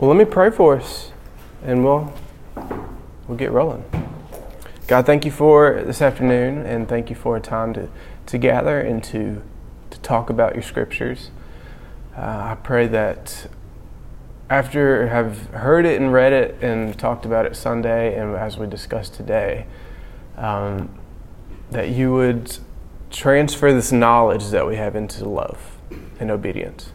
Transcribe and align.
Well, 0.00 0.08
let 0.08 0.16
me 0.16 0.24
pray 0.24 0.48
for 0.48 0.78
us, 0.78 1.12
and 1.62 1.84
we'll 1.84 2.10
we'll 3.28 3.36
get 3.36 3.52
rolling. 3.52 3.84
God, 4.86 5.04
thank 5.04 5.26
you 5.26 5.30
for 5.30 5.82
this 5.84 6.00
afternoon, 6.00 6.64
and 6.64 6.88
thank 6.88 7.10
you 7.10 7.16
for 7.16 7.36
a 7.36 7.40
time 7.40 7.74
to, 7.74 7.86
to 8.24 8.38
gather 8.38 8.80
and 8.80 9.04
to 9.04 9.42
to 9.90 10.00
talk 10.00 10.30
about 10.30 10.54
your 10.54 10.62
scriptures. 10.62 11.30
Uh, 12.16 12.20
I 12.20 12.56
pray 12.62 12.86
that 12.86 13.46
after 14.48 15.08
have 15.08 15.48
heard 15.48 15.84
it 15.84 16.00
and 16.00 16.10
read 16.10 16.32
it 16.32 16.56
and 16.62 16.98
talked 16.98 17.26
about 17.26 17.44
it 17.44 17.54
Sunday, 17.54 18.18
and 18.18 18.34
as 18.34 18.56
we 18.56 18.66
discussed 18.66 19.12
today, 19.12 19.66
um, 20.38 20.98
that 21.70 21.90
you 21.90 22.10
would 22.10 22.56
transfer 23.10 23.70
this 23.74 23.92
knowledge 23.92 24.48
that 24.48 24.66
we 24.66 24.76
have 24.76 24.96
into 24.96 25.28
love 25.28 25.76
and 26.18 26.30
obedience. 26.30 26.92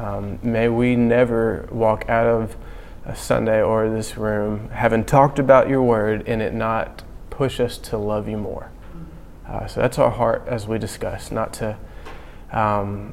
Um, 0.00 0.38
may 0.42 0.66
we 0.68 0.96
never 0.96 1.68
walk 1.70 2.08
out 2.08 2.26
of 2.26 2.56
a 3.04 3.14
Sunday 3.14 3.62
or 3.62 3.90
this 3.90 4.16
room 4.16 4.70
having 4.70 5.04
talked 5.04 5.38
about 5.38 5.68
your 5.68 5.82
word 5.82 6.26
and 6.26 6.40
it 6.40 6.54
not 6.54 7.02
push 7.28 7.60
us 7.60 7.76
to 7.76 7.98
love 7.98 8.26
you 8.26 8.38
more. 8.38 8.70
Uh, 9.46 9.66
so 9.66 9.80
that's 9.80 9.98
our 9.98 10.10
heart 10.10 10.42
as 10.46 10.66
we 10.66 10.78
discuss, 10.78 11.30
not 11.30 11.52
to 11.52 11.76
um, 12.50 13.12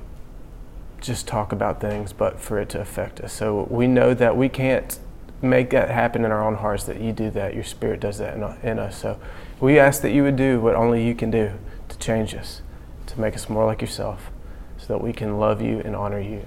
just 1.02 1.28
talk 1.28 1.52
about 1.52 1.82
things, 1.82 2.14
but 2.14 2.40
for 2.40 2.58
it 2.58 2.70
to 2.70 2.80
affect 2.80 3.20
us. 3.20 3.34
So 3.34 3.68
we 3.70 3.86
know 3.86 4.14
that 4.14 4.38
we 4.38 4.48
can't 4.48 4.98
make 5.42 5.72
that 5.72 5.90
happen 5.90 6.24
in 6.24 6.32
our 6.32 6.42
own 6.42 6.56
hearts, 6.56 6.86
that 6.86 7.02
you 7.02 7.12
do 7.12 7.30
that. 7.32 7.54
Your 7.54 7.66
spirit 7.66 8.00
does 8.00 8.18
that 8.20 8.36
in, 8.38 8.70
in 8.70 8.80
us. 8.80 8.98
So 8.98 9.20
we 9.60 9.78
ask 9.78 10.02
that 10.04 10.12
you 10.12 10.24
would 10.24 10.38
do 10.38 10.62
what 10.62 10.76
only 10.76 11.06
you 11.06 11.16
can 11.16 11.32
do 11.32 11.52
to 11.90 11.98
change 11.98 12.34
us, 12.34 12.62
to 13.08 13.20
make 13.20 13.36
us 13.36 13.50
more 13.50 13.66
like 13.66 13.82
yourself, 13.82 14.32
so 14.78 14.88
that 14.88 15.02
we 15.02 15.12
can 15.12 15.38
love 15.38 15.62
you 15.62 15.82
and 15.84 15.94
honor 15.94 16.22
you 16.22 16.46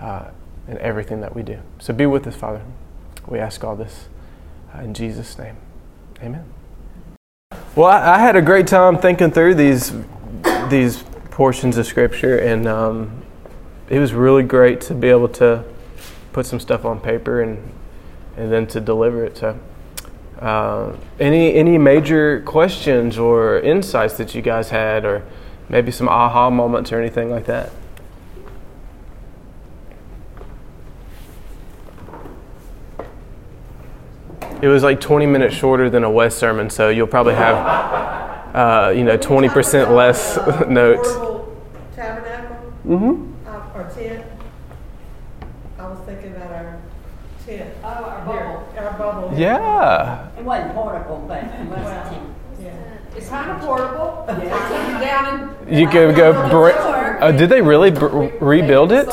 uh, 0.00 0.30
in 0.68 0.78
everything 0.78 1.20
that 1.20 1.34
we 1.34 1.42
do. 1.42 1.58
So 1.78 1.92
be 1.92 2.06
with 2.06 2.26
us, 2.26 2.36
Father. 2.36 2.62
We 3.26 3.38
ask 3.38 3.62
all 3.64 3.76
this 3.76 4.08
uh, 4.74 4.82
in 4.82 4.94
Jesus' 4.94 5.38
name. 5.38 5.56
Amen. 6.22 6.44
Well, 7.74 7.88
I, 7.88 8.14
I, 8.14 8.18
had 8.18 8.36
a 8.36 8.42
great 8.42 8.66
time 8.66 8.98
thinking 8.98 9.30
through 9.30 9.54
these 9.54 9.92
these 10.68 11.04
portions 11.30 11.76
of 11.76 11.86
Scripture, 11.86 12.38
and 12.38 12.66
um, 12.66 13.22
it 13.88 13.98
was 13.98 14.12
really 14.12 14.42
great 14.42 14.80
to 14.82 14.94
be 14.94 15.08
able 15.08 15.28
to 15.28 15.64
put 16.32 16.46
some 16.46 16.60
stuff 16.60 16.84
on 16.84 17.00
paper 17.00 17.42
and 17.42 17.72
and 18.36 18.50
then 18.50 18.66
to 18.68 18.80
deliver 18.80 19.24
it. 19.24 19.36
So, 19.38 19.58
uh, 20.40 20.96
any 21.18 21.54
any 21.54 21.78
major 21.78 22.42
questions 22.42 23.18
or 23.18 23.60
insights 23.60 24.14
that 24.14 24.34
you 24.34 24.42
guys 24.42 24.70
had, 24.70 25.04
or 25.04 25.22
maybe 25.68 25.90
some 25.90 26.08
aha 26.08 26.50
moments 26.50 26.92
or 26.92 27.00
anything 27.00 27.30
like 27.30 27.46
that? 27.46 27.70
It 34.62 34.68
was 34.68 34.82
like 34.82 35.00
20 35.00 35.26
minutes 35.26 35.54
shorter 35.54 35.88
than 35.88 36.04
a 36.04 36.10
Wes 36.10 36.36
sermon, 36.36 36.68
so 36.70 36.88
you'll 36.90 37.06
probably 37.06 37.34
have, 37.34 37.56
uh, 38.54 38.90
you 38.90 39.04
know, 39.04 39.16
20% 39.16 39.94
less 39.94 40.36
notes. 40.68 41.08
Tabernacle? 41.96 42.56
Mm-hmm. 42.86 43.48
Uh, 43.48 43.78
or 43.80 43.90
tent? 43.94 44.24
I 45.78 45.86
was 45.88 45.98
thinking 46.00 46.32
about 46.36 46.50
our 46.52 46.80
tent. 47.46 47.74
Oh, 47.82 47.86
our 47.88 48.24
bubble. 48.26 48.68
Our 48.78 48.98
bubble. 48.98 49.38
Yeah. 49.38 50.28
It 50.38 50.44
wasn't 50.44 50.74
portable, 50.74 51.24
but 51.26 51.42
it 51.44 51.66
was 51.68 51.78
a 51.78 52.10
tent. 52.10 52.26
It's 53.16 53.28
kind 53.28 53.50
of 53.50 53.60
portable. 53.60 54.24
They 54.28 54.34
took 54.34 54.44
it 54.44 55.00
down 55.00 55.56
and. 55.66 55.76
You 55.78 55.88
could 55.88 56.14
go. 56.14 56.32
Br- 56.48 56.70
uh, 56.70 57.32
did 57.32 57.48
they 57.50 57.60
really 57.60 57.90
br- 57.90 58.28
rebuild 58.40 58.92
it? 58.92 59.08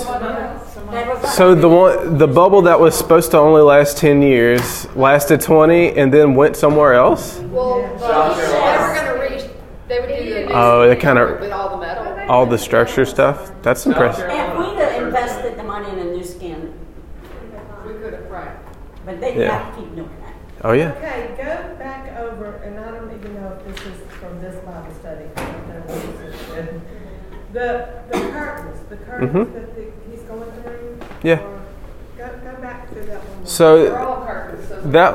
So 1.36 1.53
the 1.53 1.67
one, 1.70 2.17
the 2.17 2.28
bubble 2.28 2.61
that 2.64 2.80
was 2.80 2.95
supposed 2.97 3.31
to 3.31 3.38
only 3.38 3.61
last 3.61 3.97
ten 3.97 4.22
years 4.22 4.88
lasted 4.95 5.42
twenty, 5.42 5.95
and 5.97 6.11
then 6.14 6.33
went 6.36 6.56
somewhere 6.56 6.94
else. 6.94 7.39
Well, 7.39 7.81
the- 7.81 7.97
they 7.97 8.78
were 8.78 8.94
gonna 8.95 9.20
reach, 9.30 9.44
they 9.88 10.00
would 10.00 10.08
do 10.09 10.33
the. 10.48 10.52
Oh, 10.54 10.87
they 10.87 10.95
kinda- 10.95 11.37
With 11.39 11.52
all 11.52 11.70
the 11.70 11.77
metal. 11.77 12.05
All 12.30 12.45
the 12.45 12.58
structure 12.58 13.05
stuff. 13.05 13.52
That's 13.61 13.86
impressive. 13.86 14.30
And 14.30 14.58
we'd 14.60 14.77
have 14.77 15.04
invested 15.04 15.58
the 15.58 15.64
money 15.64 15.89
in 15.92 15.99
a 15.99 16.04
new 16.05 16.23
skin, 16.23 16.73
We 17.86 17.93
could 17.93 18.14
have, 18.14 18.30
right. 18.32 18.49
but 19.05 19.20
they 19.21 19.36
Yeah. 19.37 19.52
have 19.60 19.76
to 19.76 19.82
keep 19.82 19.95
doing 19.95 20.10
that. 20.21 20.33
Oh 20.67 20.71
yeah. 20.73 20.92
Okay, 20.98 21.30
go 21.37 21.76
back 21.77 22.17
over, 22.20 22.60
and 22.66 22.80
I 22.80 22.92
don't 22.92 23.11
even 23.14 23.36
know 23.36 23.52
if 23.58 23.76
this 23.76 23.86
is 23.86 24.02
from 24.20 24.42
this 24.42 24.55
Bible 24.66 24.93
study. 24.99 25.26
I 25.36 25.42
don't 25.42 25.67
know 25.70 25.93
what 25.93 26.58
this 26.58 26.58
is. 26.58 26.82
The, 27.54 27.87
the 28.11 28.20
curtains, 28.32 28.80
the 28.89 28.95
curtains 28.98 29.32
Mhm. 29.32 29.54
the, 29.54 29.60
he's 29.60 29.61
going 29.61 29.73
through. 29.73 29.77
Yeah. 31.27 31.42
Go, 32.17 32.27
go 32.42 32.61
back 32.61 32.88
through 32.89 33.05
that 33.08 33.20
one. 33.20 33.45
So 33.45 33.93
all 33.98 34.26
curtains, 34.26 34.67
so. 34.70 34.80
that 34.82 35.14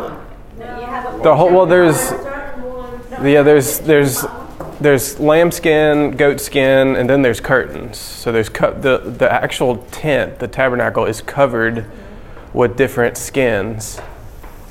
Now, 0.59 0.79
you 0.81 0.85
have 0.87 1.15
a 1.21 1.23
the 1.23 1.35
whole 1.35 1.51
well, 1.51 1.65
there's 1.65 1.99
Start 1.99 2.53
from 2.53 2.63
one. 2.65 3.27
yeah, 3.27 3.43
there's 3.43 3.79
there's 3.81 4.27
there's 4.79 5.19
lambskin, 5.19 6.11
goat 6.19 6.39
skin, 6.39 6.97
and 6.97 7.09
then 7.09 7.23
there's 7.23 7.41
curtains. 7.41 7.97
So 7.97 8.31
there's 8.31 8.51
co- 8.51 8.75
the 8.79 8.99
the 8.99 9.33
actual 9.33 9.79
tent, 9.91 10.39
the 10.39 10.49
tabernacle, 10.49 11.07
is 11.07 11.23
covered 11.23 11.87
with 12.53 12.77
different 12.77 13.17
skins. 13.17 13.99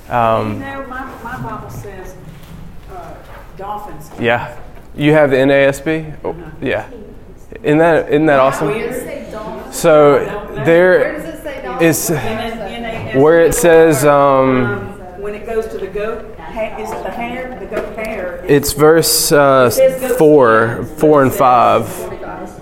You 0.08 0.14
Um, 0.16 0.60
know, 0.60 0.86
my, 0.88 1.06
my 1.24 1.42
Bible 1.42 1.72
says 1.72 2.16
uh, 2.92 3.16
dolphins. 3.58 4.12
yeah, 4.20 4.60
you 4.96 5.14
have 5.14 5.32
the 5.32 5.38
NASB. 5.38 6.18
Oh, 6.24 6.36
yeah, 6.62 6.88
isn't 7.64 7.78
that 7.78 8.10
isn't 8.10 8.26
that 8.26 8.40
awesome? 8.40 8.70
So 9.72 10.16
Where 10.54 10.66
there 10.66 11.14
does 11.14 11.26
it 11.36 11.44
say 11.44 11.62
dog? 11.62 11.82
is 11.82 12.10
where 13.22 13.42
it 13.42 13.54
says 13.54 14.06
um, 14.06 14.66
Um, 14.66 15.22
when 15.22 15.36
it 15.36 15.46
goes 15.46 15.68
to 15.68 15.78
the 15.78 15.88
goat, 15.88 16.26
is 16.80 16.92
it 16.92 17.04
the 17.04 17.12
hair, 17.12 17.58
the 17.60 17.66
goat 17.68 17.96
hair? 17.96 18.44
it's 18.48 18.74
verse 18.74 19.32
uh, 19.32 19.70
four, 20.18 20.84
four 20.98 21.22
and 21.24 21.32
five. 21.32 21.88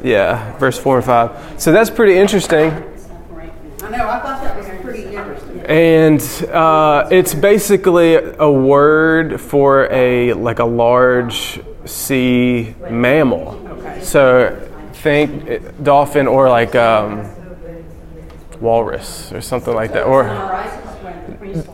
Yeah, 0.03 0.55
verse 0.57 0.77
four 0.77 0.97
and 0.97 1.05
five. 1.05 1.61
So 1.61 1.71
that's 1.71 1.89
pretty 1.89 2.17
interesting. 2.17 2.71
I 2.71 3.89
know, 3.97 4.07
I 4.09 4.19
thought 4.19 4.43
that 4.43 4.57
was 4.57 4.67
pretty 4.81 5.03
interesting. 5.15 5.61
And 5.65 6.21
uh, 6.53 7.07
it's 7.11 7.33
basically 7.33 8.15
a 8.15 8.49
word 8.51 9.39
for 9.41 9.87
a 9.91 10.33
like 10.33 10.59
a 10.59 10.65
large 10.65 11.59
sea 11.85 12.75
mammal. 12.89 13.57
So 14.01 14.68
think 15.01 15.49
uh, 15.49 15.71
dolphin 15.83 16.27
or 16.27 16.49
like 16.49 16.75
um, 16.75 17.29
walrus 18.59 19.31
or 19.31 19.41
something 19.41 19.73
like 19.73 19.93
that. 19.93 20.03
Or 20.03 20.23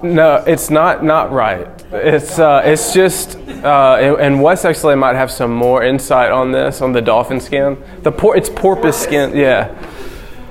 no, 0.03 0.43
it's 0.47 0.69
not 0.69 1.03
not 1.03 1.31
right. 1.31 1.67
It's 1.91 2.39
uh, 2.39 2.61
it's 2.63 2.93
just 2.93 3.37
uh, 3.37 3.97
and, 3.99 4.19
and 4.19 4.41
Wes 4.41 4.65
actually 4.65 4.95
might 4.95 5.15
have 5.15 5.31
some 5.31 5.51
more 5.51 5.83
insight 5.83 6.31
on 6.31 6.51
this 6.51 6.81
on 6.81 6.93
the 6.93 7.01
dolphin 7.01 7.39
skin. 7.39 7.81
The 8.03 8.11
por- 8.11 8.37
it's 8.37 8.49
porpoise 8.49 8.95
skin. 8.95 9.35
Yeah. 9.35 9.73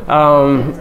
Um. 0.08 0.80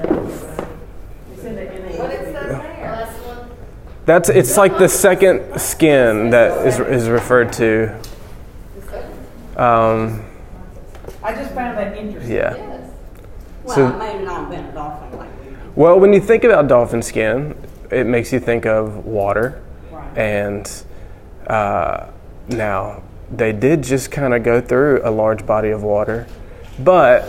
That's 4.05 4.27
it's 4.27 4.57
like 4.57 4.77
the 4.77 4.89
second 4.89 5.59
skin 5.59 6.31
that 6.31 6.67
is 6.67 6.79
is 6.79 7.07
referred 7.07 7.53
to. 7.53 7.97
Um, 9.55 10.25
I 11.23 11.33
just 11.33 11.51
found 11.53 11.77
that 11.77 11.97
interesting. 11.97 12.35
yeah. 12.35 12.55
Well, 13.63 13.75
So- 13.75 13.87
it 13.87 13.97
may 13.97 14.23
not 14.23 14.41
have 14.41 14.49
been 14.49 14.65
a 14.65 14.71
dolphin 14.73 15.17
like 15.19 15.29
Well, 15.75 15.99
when 15.99 16.13
you 16.13 16.19
think 16.19 16.43
about 16.43 16.67
dolphin 16.67 17.01
skin, 17.01 17.55
it 17.91 18.05
makes 18.05 18.31
you 18.33 18.39
think 18.39 18.65
of 18.65 19.05
water, 19.05 19.61
Right. 19.91 20.17
and 20.17 20.69
uh, 21.47 22.05
now 22.49 23.01
they 23.35 23.51
did 23.53 23.83
just 23.83 24.11
kind 24.11 24.33
of 24.33 24.43
go 24.43 24.59
through 24.61 25.01
a 25.03 25.09
large 25.11 25.45
body 25.45 25.69
of 25.69 25.81
water, 25.83 26.27
but 26.79 27.23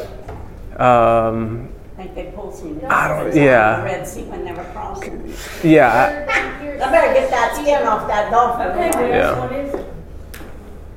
um, 0.77 1.69
I 1.97 2.03
think 2.03 2.15
they 2.17 2.25
pulled 2.35 2.55
some. 2.55 2.81
I 2.89 3.09
don't- 3.09 3.19
dolphins 3.21 3.21
out 3.21 3.27
of 3.29 3.37
yeah. 3.37 3.77
the 3.77 3.83
Red 3.85 4.07
Sea 4.09 4.23
when 4.25 4.45
they 4.45 4.53
were 4.53 4.65
crossing. 4.75 5.33
yeah, 5.63 6.27
I 6.29 6.91
better 6.91 7.15
get 7.15 7.31
that 7.31 7.55
skin 7.57 7.87
off 7.87 8.07
that 8.09 8.31
dolphin. 8.31 8.77
yeah, 9.09 9.49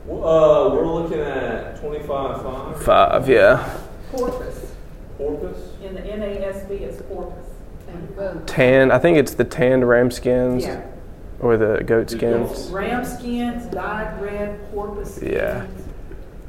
Uh, 0.10 0.70
we're 0.74 0.86
looking 0.86 1.20
at 1.20 1.80
twenty-five 1.82 2.42
five. 2.42 2.84
five, 2.84 3.30
yeah, 3.30 3.78
Porpoise. 4.12 4.72
Porpoise. 5.18 5.74
In 5.84 5.96
the 5.96 6.02
NASB, 6.02 6.70
it's 6.82 7.02
porpoise. 7.04 7.46
tan. 8.46 8.92
I 8.92 9.00
think 9.00 9.18
it's 9.18 9.34
the 9.34 9.44
tanned 9.44 9.88
ram 9.88 10.10
skins 10.10 10.64
Yeah. 10.64 10.82
or 11.42 11.58
the 11.58 11.84
goat 11.86 12.10
skins. 12.10 12.70
Ram 12.70 13.04
skins, 13.04 13.66
dyed 13.66 14.22
red, 14.22 14.72
porpoise. 14.72 15.22
Yeah. 15.22 15.66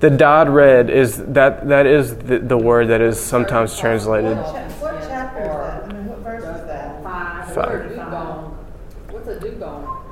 The 0.00 0.10
dyed 0.10 0.48
red 0.48 0.88
is 0.88 1.16
that 1.26 1.66
that 1.68 1.84
is 1.86 2.14
the, 2.16 2.38
the 2.38 2.56
word 2.56 2.86
that 2.88 3.00
is 3.00 3.18
sometimes 3.18 3.76
translated. 3.76 4.36
What 4.36 4.46
cha- 4.46 4.68
what 4.80 5.00
chapter 5.08 5.40
is 5.42 5.48
that? 5.48 5.82
I 5.84 5.92
mean, 5.92 6.06
what 6.06 6.18
verse 6.20 6.44
is 6.44 6.66
that? 6.68 7.02
Five. 7.02 7.52
Five. 7.54 7.68
Or 7.74 7.88
dugong. 7.88 8.66
What's 9.10 9.26
a 9.26 9.40
dugong? 9.40 10.04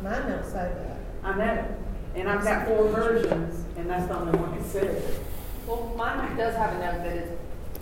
Mine 0.00 0.28
don't 0.30 0.44
say 0.44 0.70
that. 0.72 0.96
I 1.24 1.36
know. 1.36 1.76
And 2.14 2.28
I've 2.28 2.44
got 2.44 2.66
four 2.66 2.88
versions, 2.88 3.64
and 3.76 3.88
that's 3.88 4.06
the 4.06 4.16
only 4.16 4.38
one 4.38 4.58
that 4.58 4.66
says 4.66 5.02
it. 5.02 5.20
Well, 5.66 5.92
mine 5.96 6.36
does 6.36 6.54
have 6.56 6.74
a 6.74 6.78
note 6.78 7.04
that 7.04 7.16
it's 7.16 7.32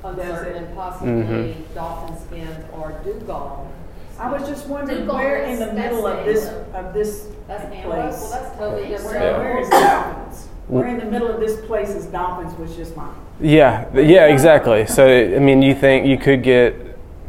uncertain 0.04 0.54
it? 0.54 0.66
and 0.66 0.74
possibly 0.74 1.12
mm-hmm. 1.12 1.74
dolphin 1.74 2.16
skins 2.26 2.64
or 2.72 3.00
dugong. 3.04 3.72
I 4.18 4.30
was 4.30 4.46
just 4.48 4.66
wondering 4.68 5.00
Google 5.00 5.14
where 5.16 5.44
in 5.44 5.58
the 5.58 5.66
this, 5.66 5.74
middle 5.74 6.02
that's 6.02 6.20
of 6.20 6.26
this, 6.26 6.46
annote. 6.46 6.74
of 6.74 6.94
this 6.94 7.26
That's 7.48 7.64
antelope, 7.64 8.10
place. 8.10 8.20
well, 8.20 8.30
that's 8.30 8.58
totally 8.58 8.88
different. 8.88 9.14
Where, 9.18 9.38
where 9.38 9.58
is 9.60 9.68
dolphins? 9.70 10.46
Where 10.68 10.86
in 10.86 10.98
the 10.98 11.06
middle 11.06 11.28
of 11.28 11.40
this 11.40 11.64
place 11.66 11.88
is 11.88 12.06
dolphins 12.06 12.56
was 12.58 12.76
just 12.76 12.96
mine. 12.96 13.14
Yeah, 13.40 13.84
th- 13.86 14.08
yeah, 14.08 14.26
exactly. 14.26 14.86
So 14.86 15.06
I 15.06 15.38
mean, 15.38 15.62
you 15.62 15.74
think 15.74 16.06
you 16.06 16.18
could 16.18 16.42
get, 16.42 16.76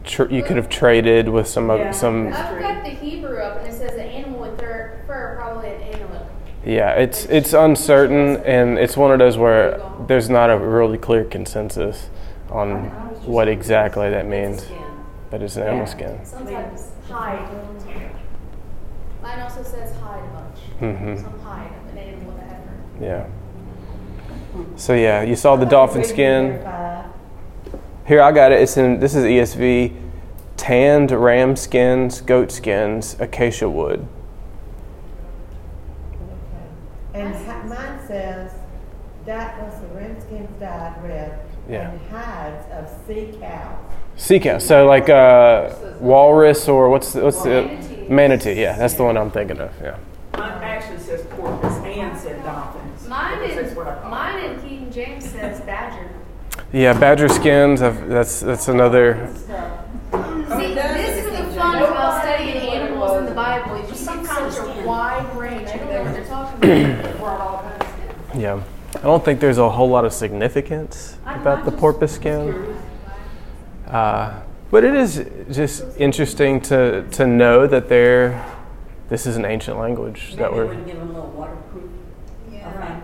tr- 0.03 0.29
you 0.29 0.43
could 0.43 0.57
have 0.57 0.67
traded 0.69 1.29
with 1.29 1.47
some 1.47 1.69
of 1.69 1.79
Yeah. 1.79 1.91
some. 1.91 2.27
I've 2.27 2.59
got 2.59 2.83
the 2.83 2.89
Hebrew 2.89 3.37
up 3.37 3.59
and 3.59 3.67
it 3.67 3.73
says 3.73 3.93
an 3.93 4.01
animal 4.01 4.41
with 4.41 4.59
fur, 4.59 4.99
fur 5.07 5.35
probably 5.37 5.69
an 5.69 5.81
antelope. 5.81 6.27
Yeah, 6.65 6.91
it's 6.91 7.25
it's 7.25 7.53
uncertain, 7.53 8.37
and 8.45 8.77
it's 8.77 8.95
one 8.95 9.11
of 9.11 9.19
those 9.19 9.37
where 9.37 9.81
there's 10.07 10.29
not 10.29 10.49
a 10.51 10.57
really 10.57 10.97
clear 10.97 11.23
consensus 11.23 12.09
on 12.51 12.85
what 13.25 13.47
exactly 13.47 14.09
that 14.09 14.27
means. 14.27 14.67
But 15.31 15.41
it's 15.41 15.55
an 15.55 15.63
animal 15.63 15.87
skin. 15.87 16.19
Sometimes 16.23 16.89
hide. 17.07 17.47
Mine 19.23 19.39
also 19.39 19.63
says 19.63 19.95
hide 19.97 20.23
a 20.23 20.27
bunch. 20.33 20.59
hmm 20.79 21.15
Some 21.15 21.39
hide 21.39 21.71
of 21.85 21.91
an 21.93 21.97
animal 21.97 22.33
with 22.33 22.41
a 22.41 22.45
heifer. 22.45 22.73
Yeah. 22.99 23.27
So 24.75 24.93
yeah, 24.93 25.21
you 25.21 25.35
saw 25.35 25.55
the 25.55 25.65
dolphin 25.65 26.03
skin. 26.03 26.59
Here 28.05 28.21
I 28.21 28.31
got 28.31 28.51
it. 28.51 28.61
It's 28.61 28.77
in 28.77 28.99
this 28.99 29.15
is 29.15 29.23
ESV. 29.23 29.95
Tanned 30.57 31.09
ram 31.11 31.55
skins, 31.55 32.21
goat 32.21 32.51
skins, 32.51 33.15
acacia 33.19 33.69
wood. 33.69 34.07
Okay. 37.13 37.21
And 37.21 37.35
hi- 37.45 37.63
mine 37.63 37.99
says, 38.07 38.51
that 39.25 39.61
was 39.61 39.79
the 39.81 39.87
ram 39.87 40.19
skins 40.21 40.49
dyed 40.59 41.03
red. 41.03 41.39
Yeah. 41.69 41.91
And 41.91 42.01
hides 42.09 42.65
of 42.71 43.07
sea 43.07 43.37
cows. 43.39 43.77
Sea 44.17 44.39
cow. 44.39 44.57
So 44.57 44.85
like 44.87 45.09
uh, 45.09 45.73
walrus 45.99 46.67
or 46.67 46.89
what's 46.89 47.13
the, 47.13 47.23
what's 47.23 47.43
the 47.43 48.05
manatee? 48.09 48.59
Yeah, 48.59 48.77
that's 48.77 48.95
the 48.95 49.03
one 49.03 49.17
I'm 49.17 49.31
thinking 49.31 49.59
of. 49.59 49.71
Yeah. 49.81 49.97
Mine 50.33 50.63
actually 50.63 50.99
says 50.99 51.25
porpoise 51.31 51.75
and 51.85 52.17
said 52.17 52.43
dolphins. 52.43 53.07
Mine 53.07 53.39
Porpoise 53.39 53.57
is 53.57 53.75
what 53.75 53.87
I 53.87 53.95
thought. 53.95 54.09
mine 54.09 54.43
in 54.45 54.61
King 54.61 54.91
James 54.91 55.29
says 55.29 55.61
badger. 55.61 56.09
Yeah, 56.73 56.97
badger 56.97 57.27
skins. 57.27 57.81
I've, 57.81 58.07
that's 58.07 58.39
that's 58.39 58.67
another. 58.67 59.27
See, 59.33 60.73
this 60.73 61.17
is 61.17 61.31
the 61.31 61.43
fun 61.55 61.83
about 61.83 62.21
studying 62.23 62.57
animals 62.57 63.17
in 63.17 63.25
the 63.25 63.31
Bible. 63.33 63.77
You 63.79 63.87
just 63.87 64.05
see 64.05 64.25
such 64.25 64.57
a 64.57 64.83
wide 64.85 65.35
range. 65.37 65.67
I 65.69 65.77
don't 65.77 65.89
know 65.89 66.03
what 66.03 66.13
they're 66.13 66.25
talking 66.25 66.27
about. 66.27 66.27
Brought 66.27 66.29
all 66.29 66.29
kinds 66.29 66.29
of 66.29 66.29
stuff. 66.29 66.50
Yeah, 66.63 68.61
I 68.95 69.01
don't 69.01 69.23
think 69.23 69.39
there's 69.39 69.57
a 69.57 69.69
whole 69.69 69.89
lot 69.89 70.05
of 70.05 70.13
significance 70.13 71.17
about 71.25 71.65
the 71.65 71.71
porpoise 71.71 72.11
skin. 72.11 72.77
Uh, 73.87 74.41
but 74.69 74.85
it 74.85 74.95
is 74.95 75.25
just 75.51 75.83
interesting 75.97 76.61
to 76.61 77.05
to 77.11 77.27
know 77.27 77.67
that 77.67 77.89
there. 77.89 78.45
This 79.09 79.25
is 79.25 79.35
an 79.35 79.43
ancient 79.43 79.77
language 79.77 80.35
that 80.35 80.53
we're. 80.53 80.67
we 80.67 80.75
give 80.85 80.95
them 80.95 81.09
a 81.09 81.13
little 81.13 81.29
waterproof. 81.31 81.83
around. 82.53 83.03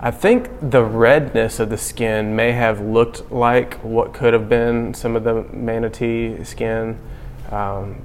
I 0.00 0.10
think 0.10 0.48
the 0.70 0.82
redness 0.82 1.60
of 1.60 1.68
the 1.68 1.76
skin 1.76 2.34
may 2.34 2.52
have 2.52 2.80
looked 2.80 3.30
like 3.30 3.74
what 3.80 4.14
could 4.14 4.32
have 4.32 4.48
been 4.48 4.94
some 4.94 5.16
of 5.16 5.24
the 5.24 5.42
manatee 5.52 6.42
skin, 6.44 6.98
um, 7.50 7.96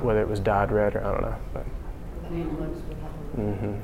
whether 0.00 0.20
it 0.20 0.28
was 0.28 0.38
dyed 0.38 0.70
red 0.70 0.94
or 0.94 1.00
I 1.00 1.12
don't 1.12 1.22
know. 1.22 1.36
But, 1.52 1.66
mhm. 3.36 3.78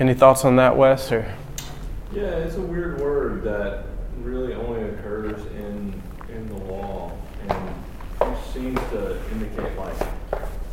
Any 0.00 0.14
thoughts 0.14 0.44
on 0.44 0.56
that, 0.56 0.76
Wes? 0.76 1.12
Or 1.12 1.24
Yeah, 2.12 2.22
it's 2.22 2.56
a 2.56 2.60
weird 2.60 3.00
word 3.00 3.42
that 3.44 3.84
really 4.22 4.54
only 4.54 4.82
occurs 4.88 5.40
in 5.56 5.94
in 6.34 6.46
the 6.48 6.56
law 6.72 7.12
and 7.48 8.36
seems 8.52 8.78
to 8.90 9.16
indicate 9.32 9.76
like 9.78 9.94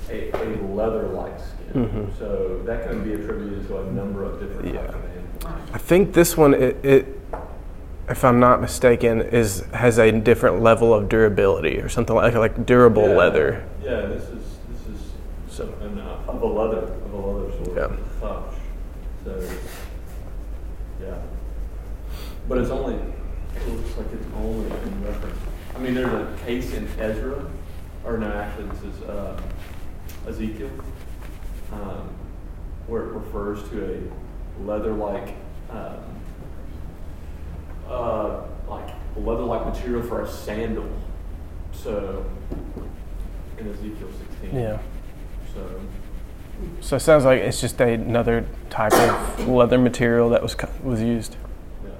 a, 0.10 0.32
a 0.32 0.46
leather-like 0.74 1.34
skin. 1.40 1.86
Mhm. 1.88 2.18
So 2.18 2.60
that 2.66 2.88
can 2.90 3.04
be 3.04 3.14
attributed 3.14 3.68
to 3.68 3.78
a 3.80 3.92
number 3.92 4.24
of 4.24 4.40
different 4.40 4.74
Yeah. 4.74 4.82
types 4.82 4.94
of 4.96 5.02
animals. 5.46 5.70
I 5.74 5.78
think 5.78 6.14
this 6.14 6.36
one, 6.38 6.54
it, 6.54 6.84
it, 6.84 7.20
if 8.10 8.24
I'm 8.26 8.40
not 8.40 8.60
mistaken, 8.62 9.22
is 9.22 9.64
has 9.74 10.00
a 10.00 10.12
different 10.12 10.62
level 10.62 10.94
of 10.94 11.08
durability 11.10 11.80
or 11.80 11.90
something 11.90 12.16
like 12.16 12.34
like 12.36 12.66
durable 12.66 13.10
Yeah. 13.10 13.16
letter. 13.18 13.64
Yeah, 13.84 14.02
this 14.08 14.24
is 14.30 14.41
so 15.52 15.66
an, 15.82 16.00
uh, 16.00 16.18
of 16.28 16.42
a 16.42 16.46
leather 16.46 16.78
of 16.78 17.14
a 17.14 17.18
leather 17.18 17.52
sort 17.66 17.78
Yeah. 17.78 17.84
of 17.84 18.20
touch. 18.22 18.56
So 19.26 19.50
yeah, 21.02 21.18
but 22.48 22.58
it's 22.58 22.70
only 22.72 22.96
it 22.96 23.68
looks 23.68 23.98
like 23.98 24.08
it's 24.14 24.26
only 24.38 24.66
in 24.66 25.04
reference. 25.06 25.38
I 25.76 25.80
mean, 25.80 25.94
there's 25.94 26.08
a 26.14 26.34
case 26.46 26.74
in 26.74 26.88
Ezra, 27.00 27.46
or 28.06 28.18
no, 28.18 28.28
actually 28.32 28.70
this 28.70 28.84
is 28.96 29.02
uh, 29.04 29.40
Ezekiel, 30.28 30.70
um, 31.74 32.10
where 32.88 33.04
it 33.04 33.12
refers 33.14 33.68
to 33.70 33.84
a 33.94 34.64
leather-like. 34.66 35.36
Um, 35.70 36.00
uh, 37.90 38.44
like 38.70 38.90
leather-like 39.18 39.66
material 39.66 40.02
for 40.04 40.22
a 40.22 40.28
sandal. 40.30 40.88
So 41.74 42.26
in 43.58 43.68
Ezekiel 43.70 44.08
16. 44.42 44.58
Yeah. 44.58 44.80
So 45.54 45.82
So 46.82 46.96
it 46.96 47.00
sounds 47.00 47.26
like 47.26 47.42
it's 47.42 47.60
just 47.62 47.80
another 47.82 48.46
type 48.70 48.94
of 48.94 49.48
leather 49.48 49.78
material 49.78 50.30
that 50.30 50.42
was 50.42 50.56
co- 50.56 50.70
was 50.84 51.02
used. 51.02 51.36
yeah. 51.84 51.92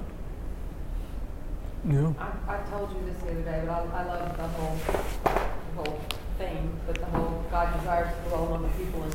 Yeah. 1.94 2.12
I, 2.18 2.54
I 2.54 2.56
told 2.70 2.90
you 2.92 2.98
this 3.06 3.22
the 3.22 3.30
other 3.32 3.42
day, 3.42 3.62
but 3.66 3.72
I, 3.72 4.02
I 4.02 4.04
love 4.06 4.36
the 4.36 4.48
whole, 4.48 4.76
the 4.84 5.82
whole 5.90 6.00
thing, 6.38 6.70
but 6.86 6.96
the 6.96 7.06
whole 7.06 7.44
God 7.50 7.76
desires 7.78 8.14
to 8.22 8.28
dwell 8.28 8.46
among 8.46 8.62
the 8.62 8.84
people 8.84 9.02
and 9.02 9.14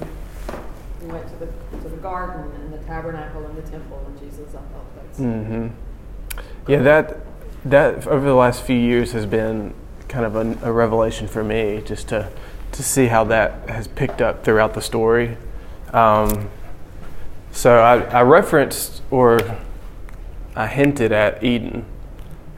we 1.01 1.07
went 1.11 1.27
to 1.29 1.35
the, 1.37 1.45
to 1.83 1.89
the 1.89 1.97
garden 1.97 2.51
and 2.61 2.73
the 2.73 2.79
tabernacle 2.85 3.45
and 3.45 3.55
the 3.57 3.61
temple 3.69 4.03
and 4.07 4.19
Jesus, 4.19 4.49
I 4.49 4.57
thought 4.73 4.95
that's. 4.95 5.17
hmm 5.19 5.67
Yeah, 6.67 6.81
that 6.81 7.17
that 7.65 8.07
over 8.07 8.25
the 8.25 8.35
last 8.35 8.63
few 8.63 8.77
years 8.77 9.11
has 9.11 9.25
been 9.25 9.73
kind 10.07 10.25
of 10.25 10.35
a, 10.35 10.69
a 10.69 10.71
revelation 10.71 11.27
for 11.27 11.43
me, 11.43 11.81
just 11.85 12.07
to 12.09 12.29
to 12.71 12.83
see 12.83 13.07
how 13.07 13.23
that 13.25 13.69
has 13.69 13.87
picked 13.87 14.21
up 14.21 14.43
throughout 14.43 14.73
the 14.73 14.81
story. 14.81 15.37
Um, 15.93 16.49
so 17.51 17.79
I, 17.79 17.99
I 18.01 18.21
referenced 18.21 19.01
or 19.09 19.39
I 20.55 20.67
hinted 20.67 21.11
at 21.11 21.43
Eden. 21.43 21.85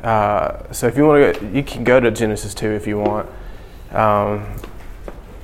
Uh, 0.03 0.71
so 0.71 0.87
if 0.87 0.97
you 0.97 1.05
want 1.05 1.35
to, 1.35 1.45
you 1.49 1.63
can 1.63 1.83
go 1.83 1.99
to 1.99 2.11
Genesis 2.11 2.53
two 2.53 2.69
if 2.69 2.87
you 2.87 2.99
want. 2.99 3.29
Um, 3.91 4.45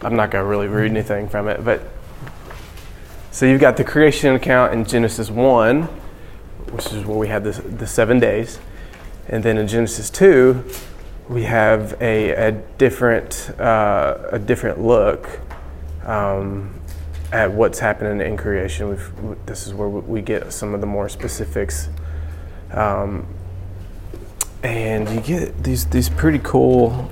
I'm 0.02 0.16
not 0.16 0.32
going 0.32 0.44
to 0.44 0.50
really 0.50 0.68
read 0.68 0.92
anything 0.92 1.28
from 1.28 1.48
it, 1.48 1.64
but 1.66 1.82
so 3.32 3.46
you've 3.46 3.62
got 3.62 3.76
the 3.76 3.84
creation 3.84 4.36
account 4.36 4.74
in 4.74 4.86
Genesis 4.86 5.30
one 5.30 5.90
which 6.72 6.92
is 6.92 7.06
where 7.06 7.18
we 7.18 7.28
had 7.28 7.44
the 7.44 7.88
seven 7.88 8.20
days. 8.20 8.60
And 9.28 9.44
then 9.44 9.58
in 9.58 9.68
Genesis 9.68 10.10
2, 10.10 10.64
we 11.30 11.44
have 11.44 12.00
a, 12.02 12.30
a 12.32 12.52
different 12.52 13.52
uh, 13.60 14.30
a 14.32 14.40
different 14.40 14.80
look 14.80 15.28
um, 16.04 16.80
at 17.32 17.52
what's 17.52 17.80
happening 17.80 18.26
in 18.26 18.38
creation. 18.38 18.90
We've, 18.90 19.46
this 19.46 19.66
is 19.66 19.74
where 19.74 19.90
we 19.90 20.22
get 20.22 20.54
some 20.54 20.74
of 20.74 20.82
the 20.82 20.88
more 20.88 21.10
specifics, 21.10 21.90
um, 22.72 23.26
and 24.64 25.10
you 25.10 25.22
get 25.22 25.64
these 25.64 25.86
these 25.88 26.10
pretty 26.10 26.40
cool 26.44 27.10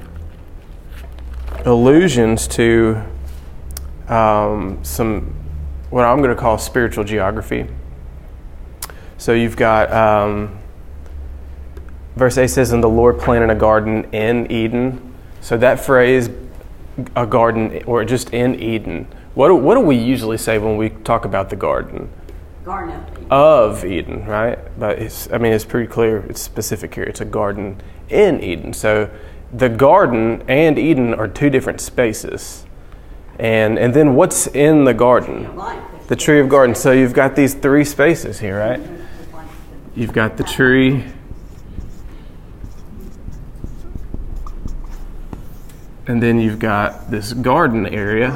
allusions 1.65 2.47
to 2.49 3.01
um, 4.07 4.83
some 4.83 5.33
what 5.89 6.05
I'm 6.05 6.17
going 6.17 6.35
to 6.35 6.39
call 6.39 6.57
spiritual 6.57 7.03
geography. 7.03 7.67
So 9.17 9.33
you've 9.33 9.55
got 9.55 9.91
um, 9.91 10.59
verse 12.15 12.37
8 12.37 12.47
says, 12.47 12.71
And 12.71 12.83
the 12.83 12.89
Lord 12.89 13.19
planted 13.19 13.49
a 13.49 13.55
garden 13.55 14.05
in 14.13 14.51
Eden. 14.51 15.13
So 15.41 15.57
that 15.57 15.79
phrase, 15.79 16.29
a 17.15 17.25
garden, 17.25 17.83
or 17.85 18.03
just 18.05 18.33
in 18.33 18.59
Eden, 18.59 19.07
what 19.35 19.47
do, 19.47 19.55
what 19.55 19.75
do 19.75 19.81
we 19.81 19.95
usually 19.95 20.37
say 20.37 20.57
when 20.57 20.77
we 20.77 20.89
talk 20.89 21.25
about 21.25 21.49
the 21.49 21.55
garden? 21.55 22.09
Garden 22.63 22.95
of 22.95 23.11
Eden. 23.11 23.27
Of 23.29 23.85
Eden, 23.85 24.25
right? 24.25 24.79
But 24.79 24.99
it's, 24.99 25.31
I 25.31 25.37
mean, 25.37 25.53
it's 25.53 25.65
pretty 25.65 25.87
clear, 25.87 26.19
it's 26.29 26.41
specific 26.41 26.95
here. 26.95 27.03
It's 27.03 27.21
a 27.21 27.25
garden 27.25 27.81
in 28.09 28.41
Eden. 28.41 28.73
So 28.73 29.09
the 29.51 29.69
garden 29.69 30.43
and 30.47 30.79
Eden 30.79 31.13
are 31.13 31.27
two 31.27 31.49
different 31.49 31.81
spaces. 31.81 32.65
And, 33.39 33.77
and 33.79 33.93
then 33.93 34.15
what's 34.15 34.47
in 34.47 34.83
the 34.83 34.93
garden? 34.93 35.49
The 36.07 36.15
tree 36.15 36.39
of 36.39 36.49
garden. 36.49 36.75
So 36.75 36.91
you've 36.91 37.13
got 37.13 37.35
these 37.35 37.53
three 37.53 37.83
spaces 37.85 38.39
here, 38.39 38.59
right? 38.59 38.79
You've 39.95 40.13
got 40.13 40.37
the 40.37 40.43
tree. 40.43 41.05
And 46.05 46.21
then 46.21 46.39
you've 46.39 46.59
got 46.59 47.09
this 47.09 47.31
garden 47.33 47.85
area. 47.87 48.31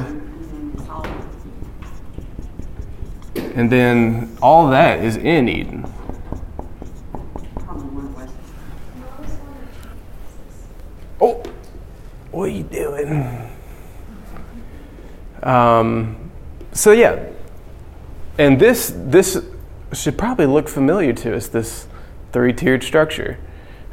And 3.54 3.70
then 3.70 4.36
all 4.40 4.70
that 4.70 5.00
is 5.04 5.16
in 5.16 5.48
Eden. 5.48 5.92
Oh, 11.20 11.42
what 12.30 12.44
are 12.44 12.48
you 12.48 12.62
doing? 12.62 13.50
Um, 15.42 16.30
so 16.72 16.92
yeah, 16.92 17.26
and 18.38 18.60
this 18.60 18.92
this 18.94 19.44
should 19.92 20.16
probably 20.16 20.46
look 20.46 20.68
familiar 20.68 21.12
to 21.12 21.34
us. 21.36 21.48
This 21.48 21.88
three-tiered 22.32 22.84
structure 22.84 23.38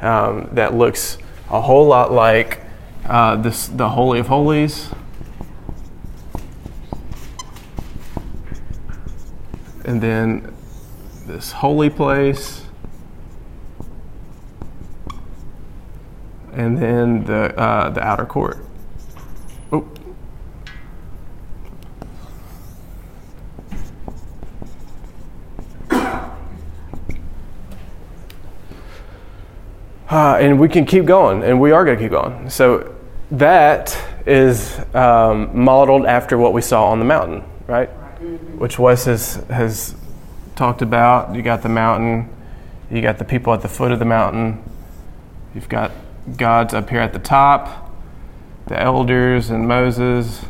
um, 0.00 0.48
that 0.52 0.74
looks 0.74 1.18
a 1.50 1.60
whole 1.60 1.86
lot 1.86 2.12
like 2.12 2.60
uh, 3.08 3.36
this 3.36 3.68
the 3.68 3.88
Holy 3.90 4.18
of 4.18 4.26
Holies. 4.28 4.90
And 9.84 10.00
then 10.00 10.52
this 11.26 11.52
holy 11.52 11.90
place. 11.90 12.62
And 16.52 16.76
then 16.78 17.24
the, 17.24 17.56
uh, 17.56 17.90
the 17.90 18.02
outer 18.02 18.24
court. 18.24 18.64
Oh. 19.70 19.86
Uh, 30.08 30.38
and 30.40 30.58
we 30.58 30.68
can 30.68 30.84
keep 30.84 31.04
going, 31.04 31.44
and 31.44 31.60
we 31.60 31.70
are 31.70 31.84
going 31.84 31.98
to 31.98 32.02
keep 32.02 32.10
going. 32.10 32.48
So 32.48 32.95
that 33.30 33.96
is 34.26 34.78
um, 34.94 35.58
modeled 35.58 36.06
after 36.06 36.38
what 36.38 36.52
we 36.52 36.60
saw 36.60 36.90
on 36.90 36.98
the 36.98 37.04
mountain, 37.04 37.44
right? 37.66 37.88
Which 38.58 38.78
Wes 38.78 39.04
has, 39.06 39.34
has 39.50 39.94
talked 40.54 40.82
about. 40.82 41.34
You 41.34 41.42
got 41.42 41.62
the 41.62 41.68
mountain, 41.68 42.28
you 42.90 43.02
got 43.02 43.18
the 43.18 43.24
people 43.24 43.52
at 43.52 43.62
the 43.62 43.68
foot 43.68 43.92
of 43.92 43.98
the 43.98 44.04
mountain, 44.04 44.62
you've 45.54 45.68
got 45.68 45.92
God's 46.36 46.74
up 46.74 46.90
here 46.90 47.00
at 47.00 47.12
the 47.12 47.18
top, 47.18 47.92
the 48.66 48.80
elders 48.80 49.50
and 49.50 49.66
Moses, 49.68 50.44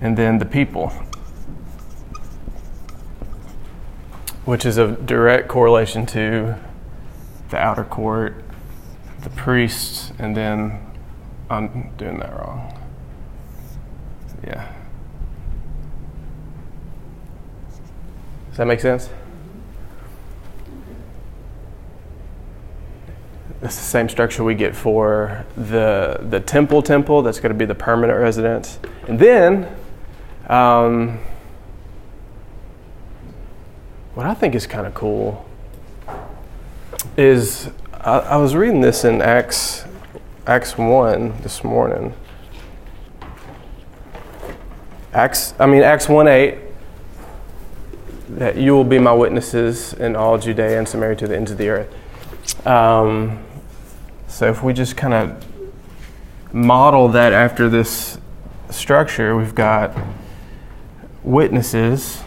and 0.00 0.16
then 0.16 0.38
the 0.38 0.46
people, 0.46 0.88
which 4.44 4.64
is 4.64 4.78
a 4.78 4.92
direct 4.92 5.48
correlation 5.48 6.06
to 6.06 6.56
the 7.50 7.56
outer 7.56 7.84
court, 7.84 8.42
the 9.22 9.30
priests, 9.30 10.12
and 10.18 10.36
then 10.36 10.89
I'm 11.50 11.90
doing 11.96 12.18
that 12.20 12.32
wrong. 12.38 12.72
Yeah. 14.46 14.72
Does 18.48 18.56
that 18.58 18.66
make 18.66 18.78
sense? 18.78 19.10
It's 23.62 23.76
the 23.76 23.82
same 23.82 24.08
structure 24.08 24.44
we 24.44 24.54
get 24.54 24.74
for 24.74 25.44
the 25.56 26.18
the 26.30 26.40
temple 26.40 26.82
temple. 26.82 27.20
That's 27.20 27.40
going 27.40 27.52
to 27.52 27.58
be 27.58 27.66
the 27.66 27.74
permanent 27.74 28.18
residence, 28.18 28.78
and 29.06 29.18
then 29.18 29.76
um, 30.48 31.18
what 34.14 34.24
I 34.24 34.32
think 34.32 34.54
is 34.54 34.66
kind 34.66 34.86
of 34.86 34.94
cool 34.94 35.44
is 37.18 37.68
I, 37.92 38.18
I 38.18 38.36
was 38.36 38.54
reading 38.54 38.80
this 38.80 39.04
in 39.04 39.20
Acts 39.20 39.84
Acts 40.46 40.78
one 40.78 41.40
this 41.42 41.62
morning. 41.62 42.14
Acts, 45.12 45.54
I 45.58 45.66
mean 45.66 45.82
Acts 45.82 46.08
one 46.08 46.28
eight 46.28 46.58
that 48.28 48.56
you 48.56 48.72
will 48.72 48.84
be 48.84 48.98
my 48.98 49.12
witnesses 49.12 49.92
in 49.92 50.16
all 50.16 50.38
Judea 50.38 50.78
and 50.78 50.88
Samaria 50.88 51.16
to 51.16 51.28
the 51.28 51.36
ends 51.36 51.50
of 51.50 51.58
the 51.58 51.68
earth. 51.68 52.66
Um, 52.66 53.44
so 54.28 54.48
if 54.48 54.62
we 54.62 54.72
just 54.72 54.96
kind 54.96 55.14
of 55.14 55.44
model 56.54 57.08
that 57.08 57.32
after 57.32 57.68
this 57.68 58.18
structure, 58.70 59.36
we've 59.36 59.54
got 59.54 59.96
witnesses. 61.22 62.22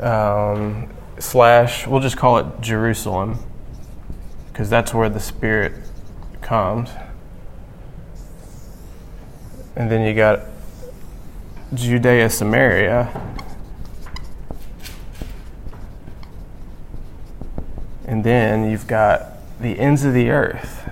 Um, 0.00 0.90
slash, 1.18 1.86
we'll 1.86 2.00
just 2.00 2.16
call 2.16 2.38
it 2.38 2.46
Jerusalem, 2.60 3.38
because 4.54 4.70
that's 4.70 4.94
where 4.94 5.08
the 5.08 5.18
Spirit 5.18 5.72
comes. 6.40 6.88
And 9.74 9.90
then 9.90 10.06
you 10.06 10.14
got 10.14 10.42
Judea, 11.74 12.30
Samaria. 12.30 13.10
And 18.06 18.22
then 18.22 18.70
you've 18.70 18.86
got 18.86 19.32
the 19.60 19.76
ends 19.76 20.04
of 20.04 20.14
the 20.14 20.30
earth. 20.30 20.88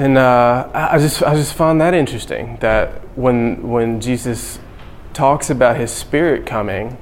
And 0.00 0.16
uh, 0.16 0.70
I 0.72 0.96
just 0.96 1.22
I 1.22 1.34
just 1.34 1.52
found 1.52 1.78
that 1.82 1.92
interesting 1.92 2.56
that 2.60 2.88
when 3.18 3.68
when 3.68 4.00
Jesus 4.00 4.58
talks 5.12 5.50
about 5.50 5.76
his 5.76 5.90
spirit 5.90 6.46
coming, 6.46 6.96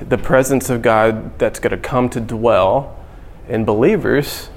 the 0.00 0.16
presence 0.16 0.70
of 0.70 0.80
God 0.80 1.38
that's 1.38 1.58
going 1.58 1.72
to 1.72 1.76
come 1.76 2.08
to 2.08 2.20
dwell 2.20 2.96
in 3.50 3.66
believers. 3.66 4.48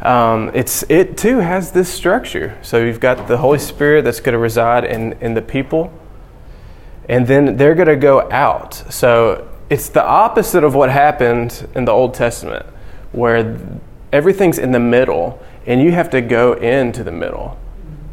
Um, 0.00 0.50
it's 0.52 0.82
it 0.88 1.16
too 1.16 1.38
has 1.38 1.70
this 1.70 1.88
structure. 1.88 2.58
So 2.60 2.84
you've 2.84 2.98
got 2.98 3.28
the 3.28 3.36
Holy 3.36 3.60
Spirit 3.60 4.02
that's 4.02 4.18
going 4.18 4.32
to 4.32 4.40
reside 4.40 4.84
in 4.84 5.12
in 5.20 5.34
the 5.34 5.42
people, 5.42 5.92
and 7.08 7.28
then 7.28 7.56
they're 7.56 7.76
going 7.76 7.86
to 7.86 7.94
go 7.94 8.28
out. 8.32 8.74
So 8.92 9.46
it's 9.70 9.88
the 9.88 10.04
opposite 10.04 10.64
of 10.64 10.74
what 10.74 10.90
happened 10.90 11.68
in 11.76 11.84
the 11.84 11.92
Old 11.92 12.14
Testament, 12.14 12.66
where 13.12 13.56
everything's 14.12 14.58
in 14.58 14.72
the 14.72 14.80
middle, 14.80 15.40
and 15.66 15.80
you 15.80 15.92
have 15.92 16.10
to 16.10 16.20
go 16.20 16.52
into 16.54 17.02
the 17.02 17.12
middle 17.12 17.58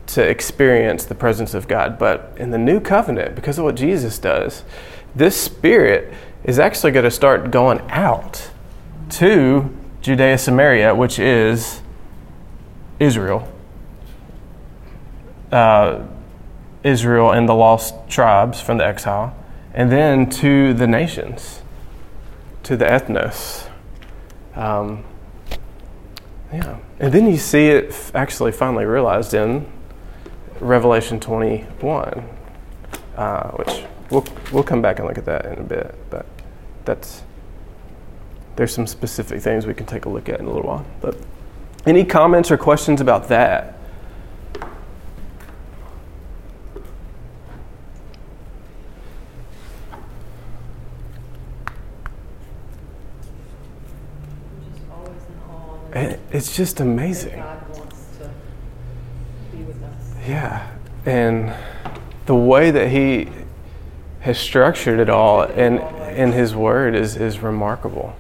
to 0.07 0.27
experience 0.27 1.05
the 1.05 1.15
presence 1.15 1.53
of 1.53 1.67
God. 1.67 1.97
But 1.97 2.33
in 2.37 2.51
the 2.51 2.57
new 2.57 2.79
covenant, 2.79 3.35
because 3.35 3.57
of 3.57 3.65
what 3.65 3.75
Jesus 3.75 4.19
does, 4.19 4.63
this 5.15 5.39
spirit 5.39 6.13
is 6.43 6.59
actually 6.59 6.91
going 6.91 7.05
to 7.05 7.11
start 7.11 7.51
going 7.51 7.79
out 7.89 8.49
to 9.11 9.75
Judea 10.01 10.37
Samaria, 10.37 10.93
which 10.93 11.19
is 11.19 11.81
Israel. 12.99 13.47
Uh, 15.51 16.03
Israel 16.83 17.31
and 17.31 17.47
the 17.47 17.53
lost 17.53 17.95
tribes 18.09 18.59
from 18.59 18.77
the 18.77 18.85
exile, 18.85 19.35
and 19.73 19.91
then 19.91 20.29
to 20.29 20.73
the 20.73 20.87
nations, 20.87 21.61
to 22.63 22.75
the 22.75 22.85
ethnos. 22.85 23.69
Um, 24.55 25.03
yeah. 26.53 26.77
And 26.99 27.13
then 27.13 27.27
you 27.27 27.37
see 27.37 27.67
it 27.67 28.11
actually 28.13 28.51
finally 28.51 28.85
realized 28.85 29.33
in 29.33 29.65
Revelation 30.59 31.19
21, 31.19 32.29
uh, 33.17 33.51
which 33.51 33.83
we'll, 34.09 34.25
we'll 34.51 34.63
come 34.63 34.81
back 34.81 34.99
and 34.99 35.07
look 35.07 35.17
at 35.17 35.25
that 35.25 35.45
in 35.45 35.59
a 35.59 35.63
bit, 35.63 35.95
but 36.09 36.25
that's 36.85 37.23
there's 38.55 38.73
some 38.73 38.87
specific 38.87 39.41
things 39.41 39.65
we 39.65 39.73
can 39.73 39.85
take 39.85 40.05
a 40.05 40.09
look 40.09 40.29
at 40.29 40.39
in 40.39 40.45
a 40.45 40.49
little 40.49 40.67
while. 40.67 40.85
But 41.01 41.17
any 41.85 42.05
comments 42.05 42.51
or 42.51 42.57
questions 42.57 43.01
about 43.01 43.27
that? 43.29 43.79
Just 54.69 54.81
always 54.91 55.09
in 55.27 55.39
awe 55.49 55.77
that 55.89 55.92
It- 56.03 56.19
It's 56.31 56.55
just 56.55 56.79
amazing. 56.79 57.39
God 57.39 57.61
wants 57.77 58.07
to 58.19 58.29
be 59.55 59.63
with 59.63 59.81
us. 59.83 60.13
Yeah, 60.27 60.67
and 61.05 61.53
the 62.25 62.35
way 62.35 62.71
that 62.71 62.89
he 62.89 63.29
has 64.21 64.37
structured 64.37 64.99
it 64.99 65.09
all 65.09 65.43
in 65.43 65.79
in 66.15 66.31
his 66.33 66.55
word 66.55 66.93
is 66.95 67.15
is 67.15 67.39
remarkable. 67.39 68.13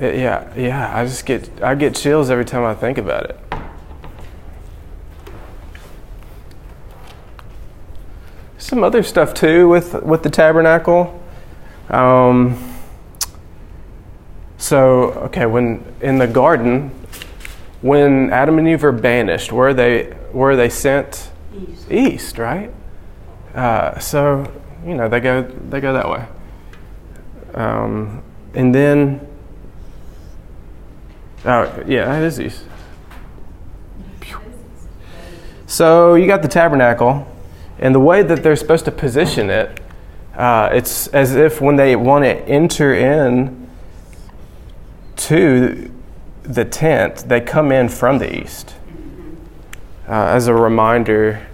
It- 0.00 0.16
yeah, 0.16 0.44
yeah. 0.56 0.90
I 0.96 1.04
just 1.04 1.26
get 1.26 1.50
I 1.62 1.74
get 1.74 1.94
chills 1.94 2.30
every 2.30 2.44
time 2.44 2.64
I 2.64 2.74
think 2.74 2.98
about 2.98 3.24
it. 3.30 3.38
Some 8.58 8.82
other 8.84 9.02
stuff 9.02 9.34
too 9.34 9.68
with 9.68 9.94
with 10.02 10.22
the 10.22 10.30
tabernacle. 10.30 11.20
Um, 11.90 12.56
so 14.64 15.10
okay, 15.26 15.44
when 15.44 15.84
in 16.00 16.16
the 16.16 16.26
garden, 16.26 16.90
when 17.82 18.32
Adam 18.32 18.58
and 18.58 18.66
Eve 18.66 18.82
are 18.82 18.92
banished, 18.92 19.52
where 19.52 19.68
are 19.68 19.74
they 19.74 20.04
where 20.32 20.52
are 20.52 20.56
they 20.56 20.70
sent? 20.70 21.30
East. 21.54 21.92
East, 21.92 22.38
right? 22.38 22.72
Uh, 23.54 23.98
so 23.98 24.50
you 24.86 24.94
know 24.94 25.06
they 25.06 25.20
go 25.20 25.42
they 25.42 25.82
go 25.82 25.92
that 25.92 26.08
way. 26.08 26.24
Um, 27.52 28.22
and 28.54 28.74
then, 28.74 29.28
oh 31.44 31.82
yeah, 31.86 32.06
that 32.06 32.22
is 32.22 32.40
east. 32.40 32.64
So 35.66 36.14
you 36.14 36.26
got 36.26 36.40
the 36.40 36.48
tabernacle, 36.48 37.30
and 37.78 37.94
the 37.94 38.00
way 38.00 38.22
that 38.22 38.42
they're 38.42 38.56
supposed 38.56 38.86
to 38.86 38.92
position 38.92 39.50
it, 39.50 39.78
uh, 40.34 40.70
it's 40.72 41.08
as 41.08 41.36
if 41.36 41.60
when 41.60 41.76
they 41.76 41.96
want 41.96 42.24
to 42.24 42.32
enter 42.48 42.94
in 42.94 43.63
to 45.16 45.90
the 46.42 46.64
tent, 46.64 47.24
they 47.28 47.40
come 47.40 47.72
in 47.72 47.88
from 47.88 48.18
the 48.18 48.42
east. 48.42 48.74
Uh, 50.08 50.12
as 50.12 50.46
a 50.46 50.54
reminder 50.54 51.46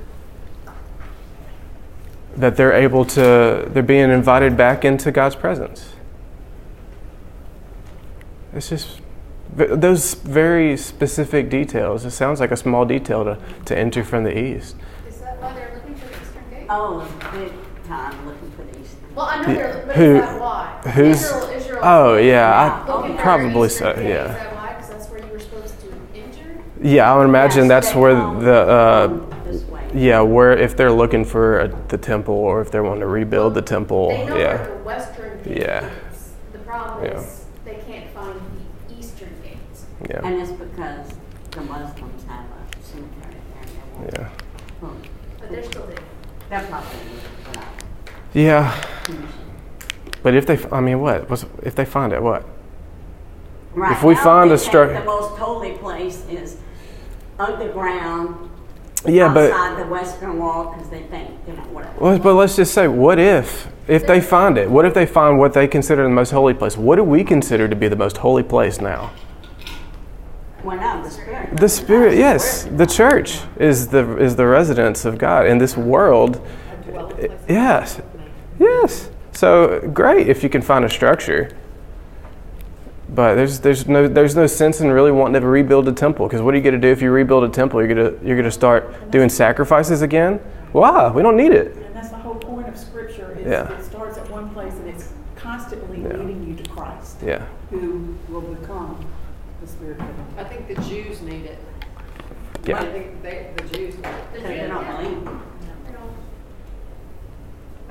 that 2.37 2.57
they're 2.57 2.73
able 2.73 3.05
to, 3.05 3.69
they're 3.71 3.83
being 3.83 4.11
invited 4.11 4.57
back 4.57 4.85
into 4.85 5.13
God's 5.13 5.37
presence. 5.37 5.95
It's 8.53 8.69
just 8.69 9.01
those 9.55 10.15
very 10.15 10.77
specific 10.77 11.51
details. 11.51 12.05
It 12.05 12.13
sounds 12.13 12.41
like 12.41 12.51
a 12.51 12.57
small 12.57 12.85
detail 12.85 13.25
to, 13.25 13.39
to 13.67 13.79
enter 13.79 14.03
from 14.05 14.25
the 14.25 14.37
east. 14.37 14.77
Is 15.09 15.19
that 15.19 15.41
why 15.41 15.53
they're 15.53 15.75
looking 15.75 15.95
for 15.97 16.07
the 16.07 16.21
eastern 16.21 16.51
gate? 16.51 16.67
Oh, 16.69 17.07
big 17.33 17.53
time 17.87 18.27
looking 18.27 18.41
the 18.41 18.47
east. 18.47 18.50
Well, 19.21 19.29
I 19.29 19.37
know 19.45 19.55
they're, 19.55 19.83
but 19.87 19.97
Who- 19.97 20.17
is 20.17 20.41
why? 20.41 20.81
who's- 20.95 21.25
Israel, 21.25 21.51
Israel. 21.51 21.81
Oh 21.83 22.17
yeah, 22.17 22.25
Yeah. 22.25 22.85
I, 22.89 23.17
probably 23.23 23.69
so. 23.69 23.91
eastern 23.91 24.07
Yeah, 24.07 24.27
that 24.29 24.55
why? 24.57 24.73
Because 24.73 24.89
that's 24.89 25.07
where 25.11 25.21
you 25.21 25.31
were 25.31 25.39
supposed 25.39 25.79
to 25.83 25.93
enter? 26.15 26.59
yeah. 26.81 27.13
I 27.13 27.19
would 27.19 27.25
imagine 27.25 27.65
Yes, 27.67 27.69
that's 27.69 27.95
where 27.95 28.15
the 28.15 28.55
uh, 28.55 29.09
from 29.09 29.31
This 29.45 29.63
way. 29.65 29.83
yeah, 29.95 30.23
where 30.23 30.57
if 30.57 30.75
they're 30.75 30.91
looking 30.91 31.27
for 31.27 31.61
a, 31.61 31.69
the 31.89 31.99
temple 31.99 32.33
or 32.35 32.63
if 32.63 32.71
they 32.71 32.81
want 32.81 33.01
to 33.01 33.07
rebuild 33.07 33.53
the 33.53 33.61
temple. 33.61 34.09
They 34.09 34.25
know 34.25 34.37
Yeah, 34.39 34.57
the 34.65 34.73
western 34.85 35.39
Yeah. 35.45 35.91
is. 36.15 36.31
The 36.53 36.59
problem 36.61 37.05
Yeah. 37.05 37.19
is 37.21 37.45
they 37.67 37.75
can't 37.87 38.09
find 38.15 38.41
the 38.89 38.95
eastern 38.99 39.29
gates. 39.45 39.85
yeah, 40.09 40.21
And 40.25 40.41
it's 40.41 40.53
because 40.53 41.09
the 41.51 41.61
Muslims 41.61 42.25
have 42.27 42.47
a 42.57 42.83
cemetery 42.83 43.37
there. 43.53 44.23
Yeah, 44.23 44.29
well, 44.81 44.93
But 45.39 45.51
they're 45.51 45.63
still 45.65 45.85
there. 45.89 45.99
They're 46.49 46.67
probably 46.71 46.99
without 47.47 47.65
yeah. 48.33 48.73
But 50.23 50.35
if 50.35 50.47
they, 50.47 50.59
I 50.71 50.81
mean, 50.81 51.01
what? 51.01 51.29
What's, 51.31 51.47
if 51.63 51.75
they 51.75 51.85
find 51.85 52.13
it, 52.13 52.23
what? 52.23 52.47
Right. 53.75 53.93
If 53.93 54.03
we 54.03 54.15
find 54.15 54.51
a 54.51 54.59
structure, 54.59 54.99
The 54.99 55.05
most 55.05 55.39
holy 55.39 55.73
place 55.79 56.25
is 56.29 56.59
underground, 57.39 58.51
Yeah, 59.07 59.33
but 59.33 59.51
outside 59.51 59.83
the 59.83 59.89
western 59.89 60.39
wall, 60.39 60.73
because 60.73 60.91
they 60.91 61.05
think, 61.05 61.31
you 61.47 61.55
know, 61.55 61.63
whatever. 61.63 62.01
Well, 62.01 62.19
but 62.19 62.35
let's 62.35 62.57
just 62.57 62.75
say, 62.75 62.89
what 62.89 63.19
if, 63.19 63.69
if 63.89 64.07
they 64.07 64.21
find 64.21 64.59
it? 64.59 64.71
What 64.71 64.85
if 64.85 64.93
they 64.93 65.07
find 65.07 65.39
what 65.39 65.53
they 65.53 65.67
consider 65.69 66.03
the 66.03 66.11
most 66.11 66.33
holy 66.33 66.53
place? 66.53 66.77
What 66.77 66.97
do 66.97 67.05
we 67.05 67.25
consider 67.25 67.69
to 67.69 67.77
be 67.77 67.89
the 67.89 67.97
most 67.97 68.19
holy 68.19 68.43
place 68.43 68.81
now? 68.81 69.13
Well, 70.63 70.77
no, 70.77 71.03
the 71.03 71.11
spirit. 71.11 71.57
The 71.57 71.69
Spirit, 71.69 72.19
yes, 72.19 72.65
the 72.65 72.85
church 72.85 73.41
is 73.59 73.89
the 73.89 74.19
is 74.19 74.37
the 74.37 74.47
residence 74.47 75.07
of 75.07 75.17
God 75.17 75.47
in 75.47 75.57
this 75.57 75.75
world. 75.77 76.47
Yes, 77.49 78.03
yes. 78.59 79.11
So 79.33 79.81
great 79.93 80.29
if 80.29 80.43
you 80.43 80.49
can 80.49 80.63
find 80.63 80.85
a 80.85 80.91
structure. 80.91 81.51
But 83.09 83.35
there's 83.35 83.61
there's 83.61 83.89
no 83.89 84.07
there's 84.07 84.37
no 84.37 84.47
sense 84.47 84.81
in 84.81 84.91
really 84.91 85.11
wanting 85.11 85.41
to 85.41 85.47
rebuild 85.47 85.89
a 85.89 85.93
temple 85.93 86.27
because 86.27 86.41
what 86.43 86.55
are 86.55 86.57
you 86.57 86.63
going 86.63 86.75
to 86.75 86.81
do 86.81 86.89
if 86.89 87.03
you 87.03 87.11
rebuild 87.11 87.43
a 87.45 87.49
temple? 87.49 87.81
You're 87.85 87.95
gonna 87.95 88.13
you're 88.25 88.37
gonna 88.37 88.51
start 88.51 89.11
doing 89.11 89.29
sacrifices 89.29 90.03
again. 90.03 90.39
Why? 90.73 91.11
We 91.11 91.23
don't 91.23 91.37
need 91.37 91.51
it. 91.53 91.75
And 91.77 91.97
that's 91.97 92.11
the 92.11 92.17
whole 92.17 92.37
point 92.37 92.69
of 92.69 92.79
scripture, 92.79 93.37
is 93.41 93.47
Yeah. 93.47 93.73
it 93.73 93.85
starts 93.85 94.17
at 94.17 94.31
one 94.31 94.51
place 94.51 94.75
and 94.75 94.89
it's 94.89 95.13
constantly 95.35 96.03
Yeah. 96.03 96.19
leading 96.19 96.47
you 96.47 96.63
to 96.63 96.71
Christ, 96.71 97.17
Yeah. 97.25 97.43
who 97.71 98.15
will 98.29 98.43
become 98.43 99.05
the 99.61 99.67
spirit 99.67 99.99
of 99.99 100.07
God. 100.07 100.17
I 100.39 100.45
think 100.45 100.69
the 100.69 100.81
Jews 100.83 101.21
need 101.23 101.47
it. 101.47 101.59
Yeah. 102.65 102.79
I 102.79 102.85
think 102.85 103.23
they, 103.23 103.49
the 103.57 103.63
Jews 103.65 103.95
need 103.97 104.05
it. 104.07 104.33
Because 104.33 104.49
they 104.49 104.69
don't 104.69 104.87
believe. 104.99 105.20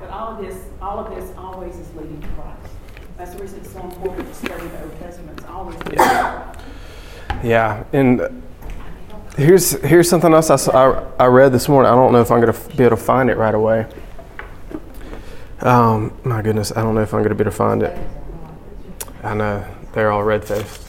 But 0.00 0.10
all 0.10 0.32
of 0.32 0.38
this, 0.38 0.64
all 0.80 0.98
of 0.98 1.14
this 1.14 1.32
always 1.36 1.76
is 1.76 1.94
leading 1.94 2.20
to 2.20 2.28
Christ. 2.28 2.74
That's 3.16 3.34
the 3.34 3.42
reason 3.42 3.60
it's 3.60 3.72
so 3.72 3.82
important 3.82 4.26
to 4.26 4.34
study 4.34 4.66
the 4.66 4.82
Old 4.82 4.98
Testament. 4.98 5.38
It's 5.38 5.48
always 5.48 5.76
to 5.76 6.56
Yeah, 7.44 7.84
and 7.92 8.42
here's 9.36 9.72
here's 9.82 10.08
something 10.08 10.32
else 10.32 10.50
I, 10.50 10.72
I, 10.72 11.06
I 11.18 11.26
read 11.26 11.52
this 11.52 11.68
morning. 11.68 11.92
I 11.92 11.94
don't 11.94 12.12
know 12.12 12.20
if 12.20 12.30
I'm 12.30 12.40
going 12.40 12.52
to 12.52 12.76
be 12.76 12.84
able 12.84 12.96
to 12.96 13.02
find 13.02 13.28
it 13.28 13.36
right 13.36 13.54
away. 13.54 13.86
Um, 15.60 16.18
my 16.24 16.40
goodness, 16.40 16.72
I 16.74 16.82
don't 16.82 16.94
know 16.94 17.02
if 17.02 17.12
I'm 17.12 17.20
going 17.20 17.30
to 17.30 17.34
be 17.34 17.42
able 17.42 17.50
to 17.50 17.56
find 17.56 17.82
it. 17.82 17.98
I 19.22 19.34
know 19.34 19.66
they're 19.92 20.10
all 20.10 20.24
red 20.24 20.44
faced. 20.44 20.86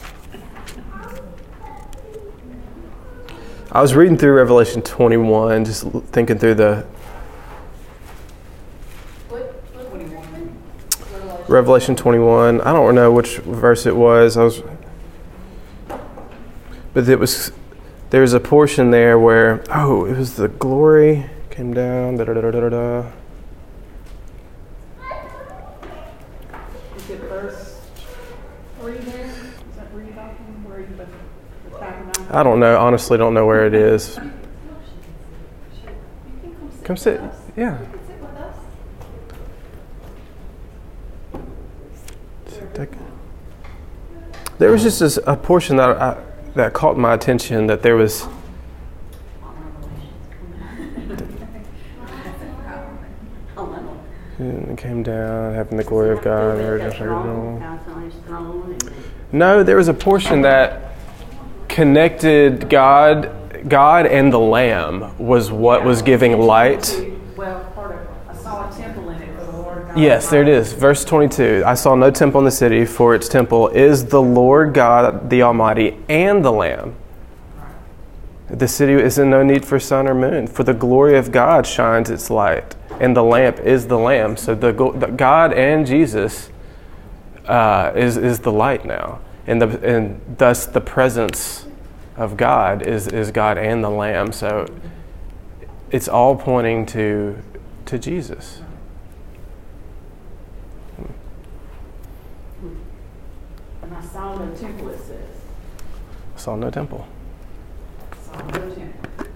I 3.70 3.80
was 3.80 3.94
reading 3.94 4.16
through 4.16 4.32
Revelation 4.34 4.82
21, 4.82 5.64
just 5.64 5.84
thinking 6.12 6.38
through 6.38 6.54
the 6.54 6.86
What, 9.28 9.42
what, 9.74 9.92
what, 9.92 11.41
Revelation 11.52 11.94
21. 11.94 12.62
I 12.62 12.72
don't 12.72 12.94
know 12.94 13.12
which 13.12 13.36
verse 13.38 13.84
it 13.84 13.94
was. 13.94 14.38
I 14.38 14.44
was, 14.44 14.62
but 16.94 17.08
it 17.08 17.18
was 17.18 17.52
there 18.08 18.22
was 18.22 18.32
a 18.32 18.40
portion 18.40 18.90
there 18.90 19.18
where 19.18 19.62
oh, 19.70 20.06
it 20.06 20.16
was 20.16 20.36
the 20.36 20.48
glory 20.48 21.28
came 21.50 21.74
down. 21.74 22.16
Da 22.16 22.24
da 22.24 22.32
da 22.32 22.50
da 22.50 22.50
da 22.50 22.68
da. 22.70 23.06
Is 26.96 27.10
it 27.10 27.20
verse 27.20 27.80
three 28.80 28.96
there? 28.96 29.26
Is 29.26 29.76
that 29.76 29.92
where 29.92 30.02
you're 30.04 30.14
talking, 30.14 30.64
where 30.64 30.80
you, 30.80 30.86
the, 30.96 31.06
the 31.70 31.78
tabernacle? 31.78 32.26
I 32.30 32.42
don't 32.42 32.60
know. 32.60 32.78
Honestly, 32.78 33.18
don't 33.18 33.34
know 33.34 33.44
where 33.44 33.66
it 33.66 33.74
is. 33.74 34.18
Come 36.84 36.96
sit. 36.96 37.20
Yeah. 37.56 37.78
Sit, 42.48 42.74
take- 42.74 42.90
There 44.58 44.70
was 44.70 44.82
just 44.82 45.00
this, 45.00 45.18
a 45.26 45.36
portion 45.36 45.76
that 45.76 45.90
I, 45.90 46.22
that 46.54 46.72
caught 46.72 46.98
my 46.98 47.14
attention 47.14 47.66
that 47.66 47.82
there 47.82 47.96
was. 47.96 48.26
And 54.38 54.76
came 54.76 55.02
down, 55.02 55.54
having 55.54 55.76
the 55.76 55.84
glory 55.84 56.10
of 56.10 56.22
God. 56.22 56.58
No, 59.30 59.62
there 59.62 59.76
was 59.76 59.88
a 59.88 59.94
portion 59.94 60.42
that 60.42 60.94
connected 61.68 62.68
God, 62.68 63.30
God 63.68 64.06
and 64.06 64.32
the 64.32 64.38
Lamb 64.38 65.16
was 65.16 65.50
what 65.50 65.84
was 65.84 66.02
giving 66.02 66.38
light. 66.38 66.94
Well, 67.36 67.64
part 67.74 67.92
of, 67.92 68.00
I 68.28 68.34
saw 68.34 68.68
a 68.68 68.72
temple 68.76 69.08
in 69.10 69.22
it 69.22 69.38
for 69.38 69.44
the 69.46 69.52
Lord 69.52 69.81
God. 69.81 69.81
Yes, 69.94 70.30
there 70.30 70.42
it 70.42 70.48
is. 70.48 70.72
Verse 70.72 71.04
22. 71.04 71.64
I 71.66 71.74
saw 71.74 71.94
no 71.94 72.10
temple 72.10 72.40
in 72.40 72.44
the 72.44 72.50
city, 72.50 72.84
for 72.86 73.14
its 73.14 73.28
temple 73.28 73.68
is 73.68 74.06
the 74.06 74.22
Lord 74.22 74.72
God, 74.72 75.28
the 75.28 75.42
Almighty, 75.42 75.98
and 76.08 76.44
the 76.44 76.52
Lamb. 76.52 76.94
The 78.48 78.68
city 78.68 78.92
is 78.92 79.18
in 79.18 79.30
no 79.30 79.42
need 79.42 79.64
for 79.64 79.80
sun 79.80 80.06
or 80.06 80.14
moon, 80.14 80.46
for 80.46 80.62
the 80.62 80.74
glory 80.74 81.16
of 81.16 81.32
God 81.32 81.66
shines 81.66 82.10
its 82.10 82.28
light, 82.28 82.74
and 83.00 83.16
the 83.16 83.22
lamp 83.22 83.58
is 83.60 83.86
the 83.86 83.98
Lamb. 83.98 84.36
So 84.36 84.54
the, 84.54 84.72
the 84.72 85.06
God 85.06 85.54
and 85.54 85.86
Jesus 85.86 86.50
uh, 87.46 87.92
is 87.96 88.18
is 88.18 88.40
the 88.40 88.52
light 88.52 88.84
now, 88.84 89.20
and 89.46 89.60
the 89.60 89.80
and 89.82 90.20
thus 90.36 90.66
the 90.66 90.82
presence 90.82 91.66
of 92.16 92.36
God 92.36 92.82
is 92.86 93.08
is 93.08 93.30
God 93.30 93.56
and 93.56 93.82
the 93.82 93.90
Lamb. 93.90 94.32
So 94.32 94.66
it's 95.90 96.08
all 96.08 96.36
pointing 96.36 96.84
to 96.86 97.42
to 97.86 97.98
Jesus. 97.98 98.60
And 103.82 103.94
I 103.94 104.00
saw 104.22 104.36
no 104.36 104.54
temple, 104.54 104.88
it 104.90 105.00
says. 105.00 105.28
I 106.36 106.38
saw 106.38 106.54
no 106.54 106.70
temple. 106.70 107.06
Saw 108.24 108.40
no 108.40 108.74
temple. 108.74 109.26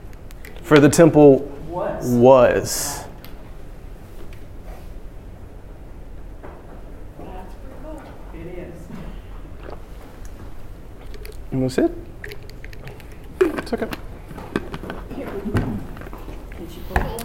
For 0.62 0.78
the 0.78 0.88
temple 0.88 1.38
Was. 1.68 2.08
was. 2.08 3.04
That's 7.18 7.54
pretty 7.54 7.76
cool. 7.82 8.02
It 8.34 8.46
is. 8.46 8.74
And 11.50 11.62
that's 11.64 11.78
it. 11.78 11.92
It's 13.40 13.72
okay. 13.72 13.88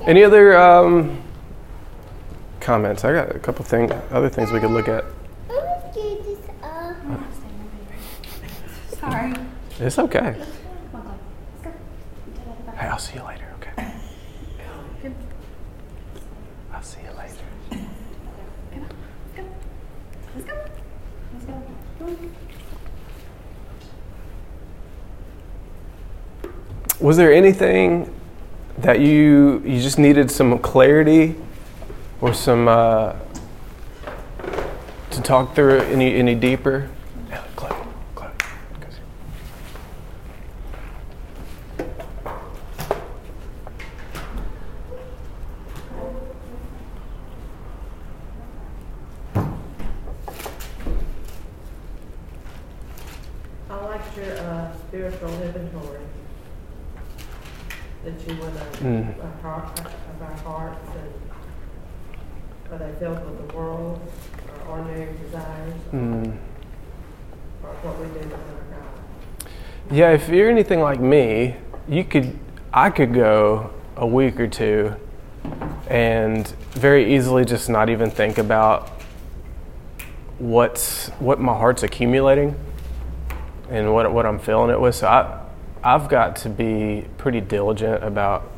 Any 0.08 0.24
other 0.24 0.58
um, 0.58 1.22
comments? 2.60 3.06
I 3.06 3.14
got 3.14 3.36
a 3.36 3.40
couple 3.40 3.64
things, 3.64 3.92
other 4.10 4.30
things 4.30 4.52
we 4.52 4.60
could 4.60 4.72
look 4.72 4.88
at. 4.88 5.06
Sorry. 9.02 9.34
It's 9.80 9.98
okay. 10.00 10.36
Hey, 12.78 12.88
I'll 12.88 12.98
see 13.00 13.16
you 13.18 13.24
later. 13.24 13.46
Okay. 13.60 13.94
I'll 16.74 16.82
see 16.84 17.00
you 17.02 17.10
later. 17.18 17.34
Let's 20.36 20.46
go. 20.46 20.54
Let's 21.34 21.46
go. 21.46 22.18
Was 27.00 27.18
there 27.18 27.34
anything 27.34 28.14
that 28.78 29.00
you 29.00 29.62
you 29.66 29.82
just 29.82 29.98
needed 30.00 30.30
some 30.32 30.58
clarity 30.60 31.36
or 32.22 32.34
some 32.34 32.68
uh, 32.68 33.14
to 35.10 35.22
talk 35.22 35.56
through 35.56 35.80
any 35.82 36.16
any 36.16 36.36
deeper? 36.36 36.90
Yeah, 37.30 37.44
Chloe, 37.56 37.76
Chloe, 38.16 38.30
goes 38.80 38.96
here. 38.96 39.06
I 53.70 53.86
liked 53.86 54.18
your 54.18 54.38
uh, 54.38 54.74
spiritual 54.88 55.30
inventory 55.42 56.02
that 58.04 58.28
you 58.28 58.42
went 58.42 58.56
Mm. 58.82 59.10
over, 59.18 59.22
our 59.48 59.60
heart, 59.60 59.80
of 59.80 60.22
our 60.22 60.38
hearts 60.44 60.90
and 60.98 61.14
are 62.72 62.78
they 62.80 63.00
filled 63.00 63.24
with 63.26 63.48
the 63.48 63.56
world 63.56 64.00
or 64.68 64.78
ordinary 64.78 65.14
desires 65.24 65.74
Mm. 65.94 66.38
or 67.64 67.70
what 67.84 68.00
we 68.00 68.06
do 68.08 68.28
with 68.28 68.34
our 68.34 68.40
God? 68.72 68.88
Yeah, 69.92 70.12
if 70.12 70.30
you're 70.30 70.50
anything 70.50 70.80
like 70.80 71.02
me, 71.02 71.58
you 71.88 72.06
could 72.06 72.38
I 72.74 72.90
could 72.90 73.14
go 73.14 73.72
a 73.98 74.08
week 74.08 74.40
or 74.40 74.48
two 74.48 74.96
and 75.90 76.48
very 76.72 77.14
easily 77.14 77.44
just 77.44 77.70
not 77.70 77.90
even 77.90 78.10
think 78.10 78.38
about 78.38 78.88
what's 80.40 81.10
what 81.20 81.40
my 81.42 81.54
heart's 81.54 81.84
accumulating 81.84 82.56
and 83.70 83.94
what 83.94 84.12
what 84.14 84.26
I'm 84.26 84.40
filling 84.40 84.70
it 84.72 84.80
with. 84.80 84.96
So 84.96 85.08
I 85.08 85.40
I've 85.84 86.08
got 86.08 86.38
to 86.38 86.50
be 86.50 87.06
pretty 87.18 87.42
diligent 87.42 88.02
about 88.02 88.50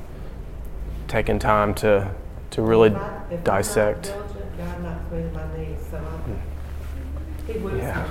taking 1.08 1.40
time 1.40 1.74
to 1.76 2.12
to 2.52 2.62
really 2.62 2.90
If 2.90 2.96
I- 2.96 3.22
if 3.32 3.40
I'm 3.40 3.44
dissect. 3.44 4.04
diligent, 4.04 4.58
God 4.58 4.84
knocks 4.84 5.12
me 5.12 5.24
to 5.24 5.32
my 5.32 5.58
knees, 5.58 5.80
so 5.90 5.98
I'm, 5.98 7.64
hmm. 7.64 7.72
he 7.72 7.78
Yeah. 7.80 8.08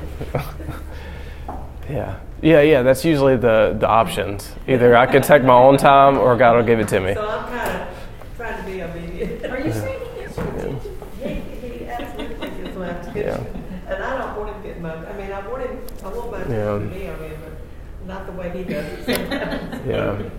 yeah. 1.89 2.17
Yeah. 2.43 2.55
Yeah, 2.55 2.61
yeah, 2.63 2.83
that's 2.83 3.05
usually 3.05 3.37
the 3.37 3.77
the 3.79 3.87
options. 3.89 4.53
Either 4.67 4.97
I 4.97 5.07
could 5.07 5.23
take 5.23 5.45
my 5.45 5.55
own 5.55 5.77
time 5.79 6.19
or 6.19 6.37
God 6.37 6.57
will 6.57 6.65
give 6.65 6.81
it 6.81 6.89
to 6.89 7.01
me. 7.01 7.15
So 7.15 7.27
I'm 7.27 7.49
kind 7.49 7.83
of 7.83 8.37
trying 8.37 8.65
to 8.65 8.71
be 8.71 8.83
obedient. 8.83 9.47
Are 9.47 9.61
you 9.61 9.73
saying 9.73 10.01
he 10.15 10.21
gets 10.23 10.37
your 10.37 10.49
attention? 10.49 10.99
He, 11.21 11.69
he 11.69 11.87
absolutely 11.87 12.51
gets 12.65 12.77
my 12.77 12.89
attention. 12.89 13.17
Yeah. 13.17 13.93
And 13.95 14.03
I 14.03 14.19
don't 14.19 14.37
want 14.39 14.57
him 14.57 14.63
to 14.63 14.69
get 14.69 14.81
my, 14.81 14.95
I 14.95 15.17
mean, 15.17 15.33
I 15.33 15.49
want 15.49 15.63
him, 15.63 15.79
I 16.05 16.09
want 16.09 16.31
my 16.33 16.39
attention 16.41 16.57
Yeah. 16.59 16.79
to 16.79 17.01
be 17.01 17.09
on 17.09 17.31
him, 17.31 17.41
but 17.45 18.07
not 18.09 18.27
the 18.27 18.33
way 18.33 18.51
he 18.51 18.65
does 18.65 18.87
it 18.87 19.05
sometimes. 19.05 19.87
Yeah. 19.87 20.31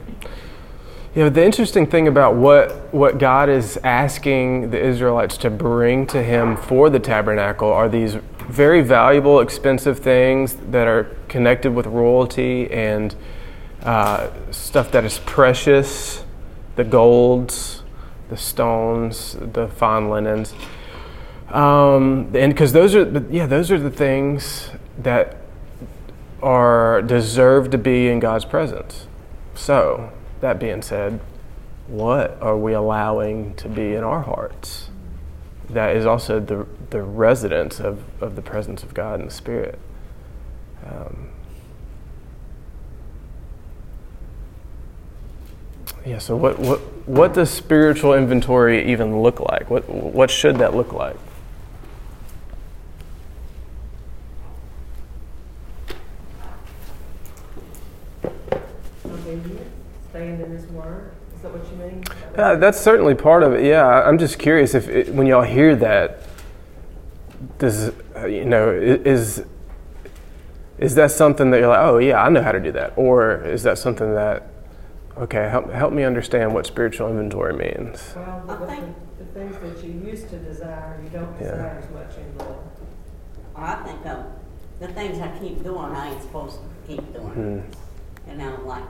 Yeah, 1.16 1.30
the 1.30 1.46
interesting 1.46 1.86
thing 1.86 2.08
about 2.08 2.36
what, 2.36 2.92
what 2.92 3.20
God 3.20 3.48
is 3.48 3.78
asking 3.84 4.72
the 4.72 4.84
Israelites 4.84 5.38
to 5.38 5.52
bring 5.52 6.08
to 6.08 6.24
Him 6.24 6.58
for 6.58 6.90
the 6.90 7.00
tabernacle 7.00 7.72
are 7.72 7.88
these 7.88 8.18
very 8.54 8.84
valuable, 8.84 9.40
expensive 9.40 9.98
things 9.98 10.56
that 10.70 10.88
are 10.88 11.06
connected 11.28 11.74
with 11.74 11.88
royalty 11.88 12.72
and 12.72 13.16
uh, 13.82 14.30
stuff 14.52 14.92
that 14.92 15.04
is 15.04 15.18
precious 15.26 16.24
the 16.76 16.84
golds, 16.84 17.84
the 18.30 18.38
stones, 18.38 19.38
the 19.40 19.68
fine 19.68 20.10
linens. 20.10 20.54
Um, 21.50 22.32
and 22.34 22.54
because 22.54 22.74
those 22.74 22.96
are, 22.96 23.26
yeah, 23.30 23.46
those 23.46 23.70
are 23.72 23.78
the 23.78 23.92
things 23.92 24.72
that 24.98 25.38
are 26.42 27.02
deserved 27.04 27.72
to 27.72 27.78
be 27.78 28.08
in 28.08 28.20
God's 28.20 28.46
presence. 28.46 29.08
So, 29.54 30.12
that 30.42 30.60
being 30.60 30.82
said, 30.82 31.20
what 31.88 32.42
are 32.42 32.58
we 32.58 32.74
allowing 32.74 33.56
to 33.56 33.70
be 33.70 33.94
in 33.94 34.04
our 34.04 34.22
hearts? 34.22 34.90
That 35.70 35.96
is 35.96 36.06
also 36.06 36.40
the, 36.40 36.68
the 36.90 37.02
residence 37.02 37.80
of, 37.80 38.04
of 38.22 38.36
the 38.36 38.42
presence 38.42 38.84
of 38.84 38.94
God 38.94 39.20
and 39.20 39.30
the 39.30 39.34
Spirit. 39.34 39.80
Um, 40.86 41.30
yeah, 46.06 46.18
so 46.18 46.36
what, 46.36 46.60
what, 46.60 46.80
what 47.08 47.34
does 47.34 47.50
spiritual 47.50 48.14
inventory 48.14 48.92
even 48.92 49.22
look 49.22 49.40
like? 49.40 49.70
What, 49.70 49.88
what 49.90 50.30
should 50.30 50.58
that 50.58 50.76
look 50.76 50.92
like? 50.92 51.16
In 60.16 60.76
word, 60.76 61.12
is 61.36 61.42
that 61.42 61.52
what 61.52 61.66
you 61.72 61.78
mean? 62.36 62.40
Uh, 62.46 62.56
that's 62.56 62.80
certainly 62.80 63.16
part 63.16 63.44
of 63.44 63.54
it. 63.54 63.66
Yeah, 63.66 63.86
I- 63.86 64.08
I'm 64.08 64.18
just 64.18 64.40
curious 64.40 64.74
if 64.76 64.88
it, 64.90 65.10
when 65.14 65.28
y'all 65.28 65.44
hear 65.44 65.76
that, 65.78 66.20
does 67.60 67.92
you 68.28 68.46
know 68.46 68.70
is 68.72 69.44
is 70.78 70.96
that 70.96 71.12
something 71.12 71.52
that 71.52 71.60
you're 71.60 71.68
like, 71.70 71.80
oh 71.86 71.98
yeah, 71.98 72.22
I 72.24 72.30
know 72.30 72.42
how 72.42 72.52
to 72.52 72.60
do 72.60 72.72
that, 72.74 72.94
or 72.96 73.44
is 73.46 73.64
that 73.64 73.78
something 73.78 74.14
that 74.16 74.48
okay, 75.18 75.50
help 75.50 75.70
help 75.72 75.94
me 75.94 76.04
understand 76.04 76.54
what 76.54 76.66
spiritual 76.66 77.10
inventory 77.10 77.54
means? 77.54 78.14
Well, 78.16 78.46
I 78.50 78.56
the, 78.58 78.66
think- 78.68 78.96
the, 79.18 79.24
the 79.26 79.32
things 79.32 79.56
that 79.82 79.86
you 79.88 79.94
used 80.10 80.30
to 80.30 80.38
desire, 80.38 81.00
you 81.04 81.10
don't 81.10 81.36
Yeah. 81.40 81.52
desire 81.52 81.84
as 81.84 81.90
much 81.92 82.18
anymore. 82.18 82.64
I 83.56 83.76
think 83.84 84.06
of 84.08 84.26
the 84.80 84.88
things 84.88 85.20
I 85.20 85.28
keep 85.40 85.64
doing, 85.64 85.78
I 85.78 86.12
ain't 86.14 86.22
supposed 86.22 86.56
to 86.58 86.88
keep 86.88 87.14
doing. 87.14 87.28
Hmm. 88.26 88.30
You 88.32 88.38
know, 88.38 88.60
like 88.66 88.84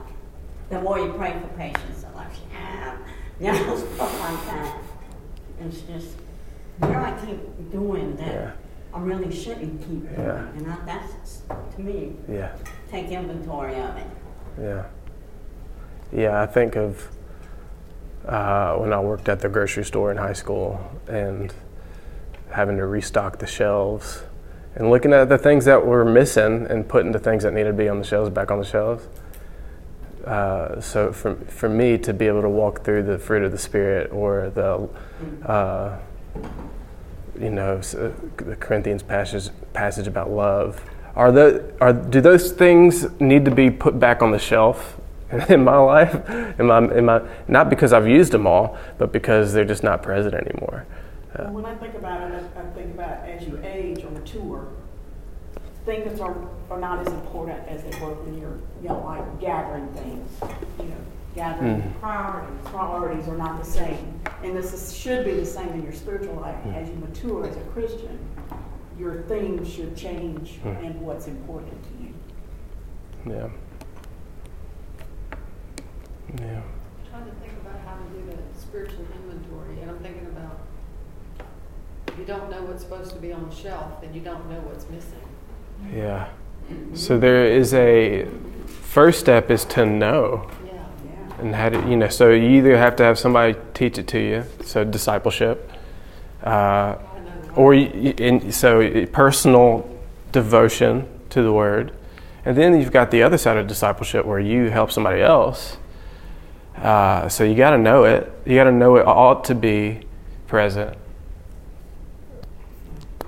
the 0.70 0.80
more 0.80 0.98
you 0.98 1.12
pray 1.12 1.38
for 1.40 1.48
patience, 1.58 2.02
the 2.02 2.16
less 2.16 2.32
you 2.36 2.56
have. 3.40 3.58
You 3.58 3.66
know, 3.66 3.76
stuff 3.76 4.20
like 4.20 4.46
that. 4.46 4.78
It's 5.60 5.80
just, 5.82 6.16
know, 6.80 6.88
I 6.88 7.12
keep 7.24 7.70
doing 7.70 8.16
that. 8.16 8.34
Yeah. 8.34 8.50
I 8.92 9.00
really 9.00 9.34
shouldn't 9.34 9.80
keep 9.80 10.02
doing. 10.02 10.14
Yeah. 10.18 10.48
And 10.50 10.70
I, 10.70 10.76
that's, 10.86 11.42
to 11.74 11.80
me, 11.80 12.14
Yeah, 12.28 12.54
take 12.90 13.08
inventory 13.08 13.74
of 13.80 13.96
it. 13.96 14.06
yeah, 14.60 14.84
yeah. 16.12 16.40
I 16.42 16.46
think 16.46 16.76
of 16.76 17.08
uh, 18.26 18.76
when 18.76 18.92
I 18.92 19.00
worked 19.00 19.28
at 19.28 19.40
the 19.40 19.48
grocery 19.48 19.84
store 19.84 20.10
in 20.12 20.16
high 20.16 20.32
school 20.32 20.80
and 21.08 21.52
having 22.50 22.76
to 22.76 22.86
restock 22.86 23.38
the 23.38 23.46
shelves 23.46 24.22
and 24.76 24.90
looking 24.90 25.12
at 25.12 25.28
the 25.28 25.38
things 25.38 25.64
that 25.64 25.84
were 25.84 26.04
missing 26.04 26.66
and 26.68 26.88
putting 26.88 27.10
the 27.12 27.18
things 27.18 27.42
that 27.42 27.52
needed 27.52 27.70
to 27.70 27.76
be 27.76 27.88
on 27.88 27.98
the 27.98 28.04
shelves 28.04 28.30
back 28.30 28.50
on 28.52 28.58
the 28.60 28.64
shelves. 28.64 29.06
Uh, 30.26 30.80
so 30.80 31.12
for, 31.12 31.34
for 31.34 31.68
me 31.68 31.98
to 31.98 32.12
be 32.14 32.26
able 32.26 32.40
to 32.42 32.48
walk 32.48 32.82
through 32.84 33.02
the 33.02 33.18
fruit 33.18 33.42
of 33.44 33.52
the 33.52 33.58
spirit 33.58 34.10
or 34.12 34.50
the 34.50 34.88
uh, 35.46 35.98
you 37.38 37.50
know 37.50 37.76
s- 37.76 37.94
uh, 37.94 38.12
the 38.36 38.56
Corinthians 38.56 39.02
passage 39.02 39.50
passage 39.72 40.06
about 40.06 40.30
love 40.30 40.82
are 41.16 41.30
the 41.30 41.72
are 41.80 41.92
do 41.92 42.20
those 42.20 42.52
things 42.52 43.06
need 43.20 43.44
to 43.44 43.50
be 43.50 43.70
put 43.70 43.98
back 44.00 44.22
on 44.22 44.30
the 44.30 44.38
shelf 44.38 44.98
in 45.48 45.62
my 45.64 45.76
life? 45.76 46.28
In 46.58 46.66
my, 46.66 46.78
in 46.94 47.04
my 47.04 47.20
not 47.48 47.68
because 47.68 47.92
I've 47.92 48.08
used 48.08 48.32
them 48.32 48.46
all 48.46 48.78
but 48.98 49.12
because 49.12 49.52
they're 49.52 49.64
just 49.64 49.82
not 49.82 50.02
present 50.02 50.34
anymore. 50.34 50.86
Well, 51.36 51.50
when 51.52 51.64
I 51.66 51.74
think 51.74 51.94
about 51.96 52.30
it, 52.30 52.44
I 52.56 52.62
think 52.76 52.94
about 52.94 53.26
as 53.26 53.44
you 53.46 53.60
age 53.64 54.04
or 54.04 54.10
mature, 54.10 54.68
things 55.84 56.20
are, 56.20 56.36
are 56.70 56.78
not 56.80 57.06
as 57.06 57.12
important 57.12 57.66
as 57.68 57.82
they 57.84 57.90
were 58.00 58.14
when 58.14 58.38
you're, 58.38 58.58
you 58.82 58.88
know, 58.88 59.00
like 59.04 59.40
gathering 59.40 59.86
things. 59.88 60.30
You 60.78 60.86
know, 60.86 60.96
gathering 61.34 61.82
Mm. 61.82 62.00
priorities, 62.00 62.60
priorities 62.66 63.28
are 63.28 63.36
not 63.36 63.58
the 63.62 63.68
same. 63.70 64.20
And 64.42 64.56
this 64.56 64.72
is, 64.72 64.96
should 64.96 65.24
be 65.24 65.32
the 65.34 65.44
same 65.46 65.68
in 65.70 65.82
your 65.82 65.92
spiritual 65.92 66.36
life. 66.36 66.56
Mm. 66.64 66.74
As 66.76 66.88
you 66.88 66.94
mature 66.96 67.46
as 67.46 67.56
a 67.56 67.60
Christian, 67.74 68.18
your 68.98 69.22
things 69.22 69.68
should 69.68 69.96
change 69.96 70.60
Mm. 70.64 70.84
and 70.86 71.00
what's 71.00 71.26
important 71.26 71.82
to 71.82 72.04
you. 72.04 72.14
yeah 73.26 73.48
yeah 76.40 76.60
I'm 76.60 77.10
trying 77.10 77.24
to 77.24 77.32
think 77.40 77.52
about 77.62 77.80
how 77.86 77.96
to 77.96 78.04
do 78.12 78.30
the 78.30 78.60
spiritual 78.60 79.06
inventory, 79.16 79.80
and 79.80 79.90
I'm 79.90 79.98
thinking 80.00 80.26
about 80.26 80.58
if 82.08 82.18
you 82.18 82.24
don't 82.26 82.50
know 82.50 82.62
what's 82.64 82.82
supposed 82.82 83.10
to 83.12 83.18
be 83.18 83.32
on 83.32 83.48
the 83.48 83.54
shelf, 83.54 84.00
then 84.02 84.12
you 84.14 84.20
don't 84.20 84.48
know 84.50 84.60
what's 84.60 84.88
missing. 84.90 85.23
Yeah. 85.92 86.28
So 86.94 87.18
there 87.18 87.46
is 87.46 87.74
a 87.74 88.26
first 88.66 89.20
step 89.20 89.50
is 89.50 89.64
to 89.66 89.86
know. 89.86 90.50
And 91.38 91.54
how 91.54 91.68
to 91.68 91.78
you 91.88 91.96
know 91.96 92.08
so 92.08 92.30
you 92.30 92.48
either 92.58 92.76
have 92.76 92.94
to 92.96 93.02
have 93.02 93.18
somebody 93.18 93.56
teach 93.74 93.98
it 93.98 94.06
to 94.08 94.20
you 94.20 94.44
so 94.62 94.84
discipleship 94.84 95.70
uh, 96.44 96.48
I 96.48 96.96
know 97.18 97.42
the 97.42 97.52
or 97.54 97.74
you, 97.74 98.52
so 98.52 99.04
personal 99.06 99.90
devotion 100.30 101.08
to 101.30 101.42
the 101.42 101.52
word. 101.52 101.92
And 102.44 102.56
then 102.56 102.80
you've 102.80 102.92
got 102.92 103.10
the 103.10 103.24
other 103.24 103.36
side 103.36 103.56
of 103.56 103.66
discipleship 103.66 104.24
where 104.24 104.38
you 104.38 104.70
help 104.70 104.92
somebody 104.92 105.22
else 105.22 105.76
uh, 106.76 107.28
so 107.28 107.44
you 107.44 107.54
got 107.54 107.70
to 107.70 107.78
know 107.78 108.04
it. 108.04 108.30
You 108.44 108.56
got 108.56 108.64
to 108.64 108.72
know 108.72 108.96
it 108.96 109.06
ought 109.06 109.44
to 109.44 109.54
be 109.54 110.00
present 110.46 110.96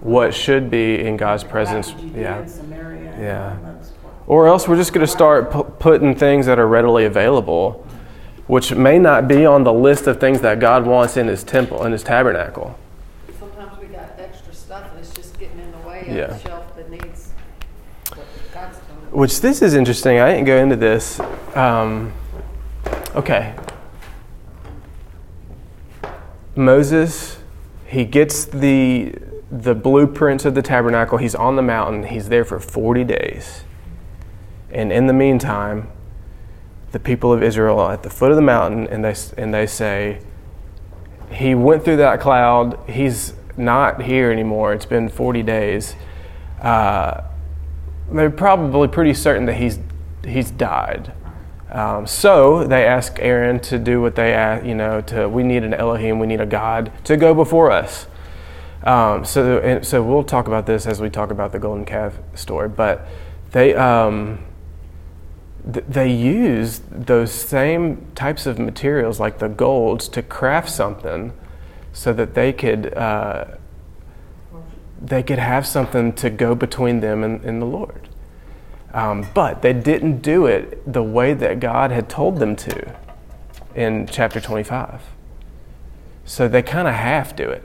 what 0.07 0.33
should 0.35 0.71
be 0.71 1.01
in 1.01 1.17
god's 1.17 1.43
presence 1.45 1.91
Back 1.91 2.01
in 2.03 2.09
Judea 2.09 2.23
yeah 2.23 2.39
and 2.39 2.51
Samaria 2.51 3.11
and 3.13 3.23
Yeah. 3.23 3.51
all 3.51 3.73
those 3.73 3.91
places. 3.91 3.93
or 4.27 4.47
else 4.49 4.69
we're 4.69 4.77
just 4.77 4.93
going 4.93 5.05
to 5.07 5.13
start 5.13 5.51
pu- 5.51 5.65
putting 5.65 6.15
things 6.15 6.47
that 6.47 6.59
are 6.59 6.67
readily 6.69 7.05
available 7.05 7.85
which 8.47 8.73
may 8.73 8.99
not 8.99 9.27
be 9.27 9.45
on 9.45 9.65
the 9.65 9.73
list 9.73 10.07
of 10.07 10.21
things 10.21 10.41
that 10.43 10.61
God 10.61 10.87
wants 10.87 11.17
in 11.17 11.27
His 11.27 11.43
temple, 11.43 11.85
in 11.85 11.91
His 11.91 12.05
tabernacle. 12.05 12.79
Sometimes 13.41 13.77
we 13.81 13.89
got 13.89 14.13
extra 14.19 14.55
stuff 14.55 14.89
and 14.93 15.01
it's 15.01 15.13
just 15.13 15.37
getting 15.41 15.59
in 15.59 15.73
the 15.73 15.79
way 15.89 16.03
of 16.03 16.09
Yeah. 16.15 16.27
the 16.29 16.39
shelf 16.39 16.77
that 16.77 16.89
needs 16.89 17.33
what 18.15 18.25
God's 18.55 18.79
doing. 18.79 19.11
Which 19.21 19.41
this 19.41 19.63
is 19.63 19.75
interesting. 19.75 20.21
I 20.21 20.31
didn't 20.31 20.45
go 20.45 20.59
into 20.59 20.77
this. 20.77 21.19
Um, 21.57 22.13
okay. 23.17 23.53
Moses, 26.55 27.39
he 27.87 28.05
gets 28.05 28.45
the 28.45 29.13
the 29.51 29.75
blueprints 29.75 30.45
of 30.45 30.55
the 30.55 30.63
tabernacle. 30.63 31.19
He's 31.19 31.35
on 31.35 31.57
the 31.57 31.63
mountain. 31.63 32.05
He's 32.05 32.29
there 32.29 32.45
for 32.45 32.59
40 32.59 33.05
days. 33.05 33.65
And 34.71 34.93
in 34.93 35.07
the 35.07 35.13
meantime, 35.13 35.91
the 36.93 36.99
people 36.99 37.33
of 37.33 37.43
Israel 37.43 37.79
are 37.79 37.93
at 37.93 38.03
the 38.03 38.11
foot 38.11 38.31
of 38.31 38.37
the 38.37 38.43
mountain 38.43 38.87
and 38.89 39.05
they 39.05 39.15
and 39.37 39.53
they 39.53 39.67
say 39.67 40.21
he 41.31 41.55
went 41.55 41.85
through 41.85 41.99
that 41.99 42.21
cloud. 42.21 42.79
He's 42.89 43.35
not 43.57 44.03
here 44.03 44.31
anymore. 44.31 44.73
It's 44.73 44.87
been 44.87 45.09
40 45.09 45.43
days. 45.43 45.95
Uh, 46.61 47.23
they're 48.11 48.31
probably 48.31 48.89
pretty 48.89 49.15
certain 49.15 49.47
that 49.47 49.57
he's 49.57 49.79
he's 50.25 50.51
died. 50.51 51.13
Um, 51.71 52.07
so 52.07 52.65
they 52.65 52.87
ask 52.87 53.19
Aaron 53.19 53.61
to 53.61 53.79
do 53.79 54.01
what 54.01 54.15
they 54.15 54.33
ask, 54.33 54.65
you 54.65 54.75
know, 54.75 55.01
to 55.03 55.29
we 55.29 55.43
need 55.43 55.65
an 55.65 55.75
Elohim, 55.75 56.19
we 56.19 56.27
need 56.27 56.41
a 56.41 56.47
God 56.47 56.93
to 57.05 57.17
go 57.17 57.35
before 57.35 57.71
us. 57.71 58.07
Um, 58.85 59.25
so 59.25 59.81
so 59.83 60.03
we'll 60.03 60.25
talk 60.25 60.47
about 60.47 60.67
this 60.67 60.87
as 60.87 61.01
we 61.01 61.11
talk 61.11 61.31
about 61.31 61.53
the 61.53 61.59
golden 61.59 61.85
calf 61.85 62.15
story. 62.35 62.69
But 62.69 63.07
they 63.53 63.75
um, 63.75 64.45
th- 65.73 65.87
they 65.89 66.13
used 66.13 67.07
those 67.07 67.33
same 67.33 68.07
types 68.15 68.47
of 68.47 68.59
materials 68.59 69.19
like 69.19 69.39
the 69.39 69.49
golds 69.49 70.09
to 70.09 70.23
craft 70.23 70.71
something 70.71 71.33
so 71.93 72.13
that 72.13 72.35
they 72.35 72.53
could 72.53 72.93
uh, 72.95 73.47
they 75.01 75.23
could 75.23 75.39
have 75.39 75.67
something 75.67 76.13
to 76.15 76.31
go 76.31 76.55
between 76.55 77.01
them 77.01 77.23
and, 77.23 77.45
and 77.45 77.61
the 77.61 77.67
Lord. 77.67 78.09
Um, 78.93 79.27
but 79.35 79.63
they 79.63 79.73
didn't 79.73 80.23
do 80.23 80.47
it 80.47 80.91
the 80.91 81.03
way 81.03 81.35
that 81.35 81.61
God 81.61 81.91
had 81.91 82.09
told 82.09 82.39
them 82.39 82.57
to 82.57 82.95
in 83.75 84.07
chapter 84.07 84.41
25. 84.41 85.03
So 86.25 86.49
they 86.49 86.63
kind 86.63 86.89
of 86.89 86.95
half 86.95 87.37
do 87.37 87.49
it. 87.51 87.63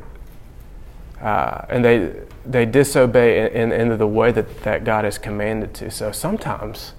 Uh, 1.21 1.65
and 1.69 1.85
they, 1.85 2.13
they 2.45 2.65
disobey 2.65 3.51
in, 3.51 3.71
in, 3.71 3.91
in 3.91 3.97
the 3.97 4.07
way 4.07 4.31
that, 4.31 4.63
that 4.63 4.83
God 4.83 5.05
has 5.05 5.17
commanded 5.17 5.73
to. 5.75 5.91
So 5.91 6.11
sometimes 6.11 6.93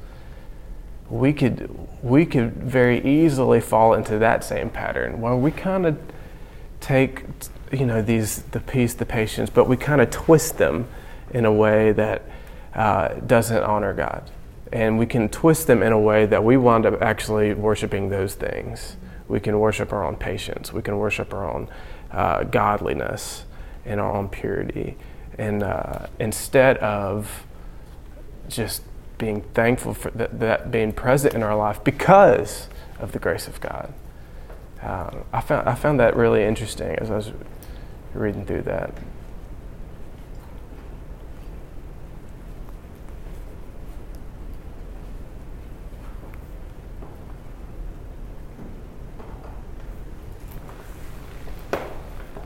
we 1.10 1.32
could, 1.32 1.68
we 2.02 2.24
could 2.24 2.54
very 2.54 3.04
easily 3.04 3.60
fall 3.60 3.94
into 3.94 4.18
that 4.18 4.44
same 4.44 4.70
pattern 4.70 5.20
where 5.20 5.36
we 5.36 5.50
kind 5.50 5.86
of 5.86 5.98
take 6.80 7.24
you 7.70 7.86
know 7.86 8.02
these 8.02 8.42
the 8.50 8.58
peace 8.58 8.92
the 8.94 9.06
patience 9.06 9.48
but 9.48 9.68
we 9.68 9.76
kind 9.76 10.00
of 10.00 10.10
twist 10.10 10.58
them 10.58 10.86
in 11.32 11.44
a 11.44 11.52
way 11.52 11.92
that 11.92 12.22
uh, 12.74 13.14
doesn't 13.26 13.62
honor 13.62 13.92
god. 13.92 14.30
And 14.72 14.98
we 14.98 15.06
can 15.06 15.28
twist 15.28 15.66
them 15.66 15.82
in 15.82 15.92
a 15.92 16.00
way 16.00 16.24
that 16.26 16.42
we 16.42 16.56
wind 16.56 16.86
up 16.86 17.02
actually 17.02 17.52
worshiping 17.52 18.08
those 18.08 18.34
things. 18.34 18.96
We 19.28 19.38
can 19.38 19.58
worship 19.60 19.92
our 19.92 20.02
own 20.02 20.16
patience. 20.16 20.72
We 20.72 20.80
can 20.80 20.96
worship 20.96 21.34
our 21.34 21.48
own 21.48 21.68
uh, 22.10 22.44
godliness 22.44 23.44
and 23.84 24.00
our 24.00 24.12
own 24.12 24.28
purity 24.28 24.96
and 25.38 25.62
uh, 25.62 26.06
instead 26.18 26.76
of 26.78 27.44
just 28.48 28.82
being 29.18 29.42
thankful 29.54 29.94
for 29.94 30.10
that, 30.10 30.40
that 30.40 30.70
being 30.70 30.92
present 30.92 31.34
in 31.34 31.42
our 31.42 31.56
life 31.56 31.82
because 31.84 32.68
of 32.98 33.12
the 33.12 33.18
grace 33.18 33.46
of 33.46 33.60
god 33.60 33.92
um, 34.82 35.24
I 35.32 35.40
found 35.40 35.68
I 35.68 35.76
found 35.76 36.00
that 36.00 36.16
really 36.16 36.42
interesting 36.42 36.96
as 36.96 37.08
I 37.10 37.16
was 37.16 37.30
reading 38.14 38.44
through 38.44 38.62
that. 38.62 38.92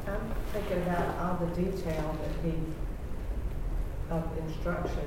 I'm 0.07 0.35
thinking 0.53 0.83
about 0.83 1.18
all 1.18 1.46
the 1.46 1.55
detail 1.55 2.16
that 2.20 2.44
he, 2.44 2.53
of 4.11 4.25
instruction 4.46 5.07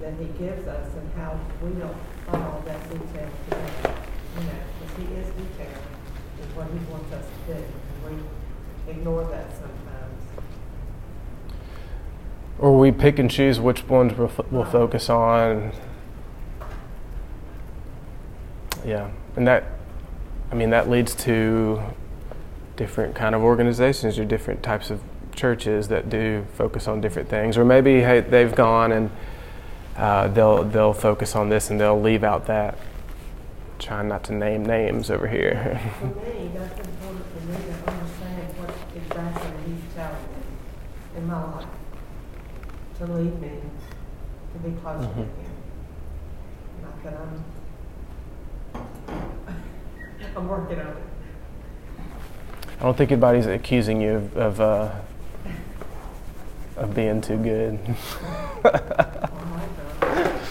that 0.00 0.11
he 0.22 0.28
gives 0.38 0.66
us 0.68 0.88
and 0.94 1.12
how 1.14 1.38
we 1.62 1.70
don't 1.70 1.96
follow 2.26 2.62
that 2.64 2.82
detail 2.90 3.28
today. 3.44 3.94
You 4.38 4.44
know, 4.44 4.52
because 4.80 4.96
he 4.96 5.14
is 5.14 5.26
detailed, 5.30 5.82
is 6.40 6.56
what 6.56 6.68
he 6.68 6.78
wants 6.90 7.12
us 7.12 7.26
to 7.26 7.54
do, 7.54 7.60
and 7.60 8.24
we 8.86 8.92
ignore 8.92 9.24
that 9.24 9.50
sometimes. 9.52 10.22
Or 12.58 12.78
we 12.78 12.92
pick 12.92 13.18
and 13.18 13.30
choose 13.30 13.58
which 13.58 13.84
ones 13.88 14.16
we'll, 14.16 14.30
we'll 14.50 14.64
focus 14.64 15.10
on. 15.10 15.72
Yeah, 18.84 19.10
and 19.36 19.46
that, 19.46 19.64
I 20.50 20.54
mean, 20.54 20.70
that 20.70 20.88
leads 20.88 21.14
to 21.16 21.82
different 22.76 23.14
kind 23.14 23.34
of 23.34 23.42
organizations 23.42 24.18
or 24.18 24.24
different 24.24 24.62
types 24.62 24.90
of 24.90 25.00
churches 25.34 25.88
that 25.88 26.08
do 26.08 26.46
focus 26.54 26.86
on 26.86 27.00
different 27.00 27.28
things. 27.28 27.58
Or 27.58 27.64
maybe 27.64 28.00
hey, 28.00 28.20
they've 28.20 28.54
gone 28.54 28.92
and 28.92 29.10
uh, 29.96 30.28
they'll 30.28 30.64
they'll 30.64 30.92
focus 30.94 31.34
on 31.36 31.48
this 31.48 31.70
and 31.70 31.80
they'll 31.80 32.00
leave 32.00 32.24
out 32.24 32.46
that. 32.46 32.78
Trying 33.78 34.08
not 34.08 34.22
to 34.24 34.32
name 34.32 34.64
names 34.64 35.10
over 35.10 35.26
here. 35.26 35.80
For 35.98 36.06
me, 36.24 36.50
that's 36.54 36.78
important 36.78 37.24
for 37.34 37.46
me 37.46 37.54
to 37.56 37.90
understand 37.90 38.58
what 38.58 38.74
exactly 38.94 39.50
he's 39.66 39.94
telling 39.94 40.14
me 40.14 40.42
in 41.16 41.26
my 41.26 41.44
life, 41.56 41.66
to 42.98 43.06
lead 43.06 43.40
me 43.42 43.50
to 44.52 44.58
be 44.68 44.70
closer 44.80 45.00
to 45.00 45.06
Mhm. 45.08 45.14
him. 45.16 45.30
Not 46.82 47.02
that 47.04 47.14
I'm, 47.14 47.44
I'm 50.36 50.48
working 50.48 50.78
on 50.80 50.86
it. 50.86 50.96
I 52.80 52.84
don't 52.84 52.96
think 52.96 53.10
anybody's 53.12 53.46
accusing 53.46 54.00
you 54.00 54.14
of 54.14 54.36
of, 54.36 54.60
uh, 54.60 54.90
of 56.76 56.94
being 56.94 57.20
too 57.20 57.36
good. 57.36 57.78
Oh, 58.64 58.70
my 58.70 59.66
God. 60.00 60.48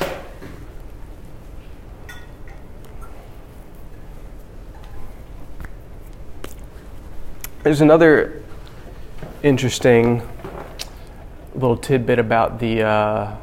There's 7.63 7.81
another 7.81 8.41
interesting 9.43 10.27
little 11.53 11.77
tidbit 11.77 12.17
about 12.17 12.59
the, 12.59 12.81
uh, 12.81 13.35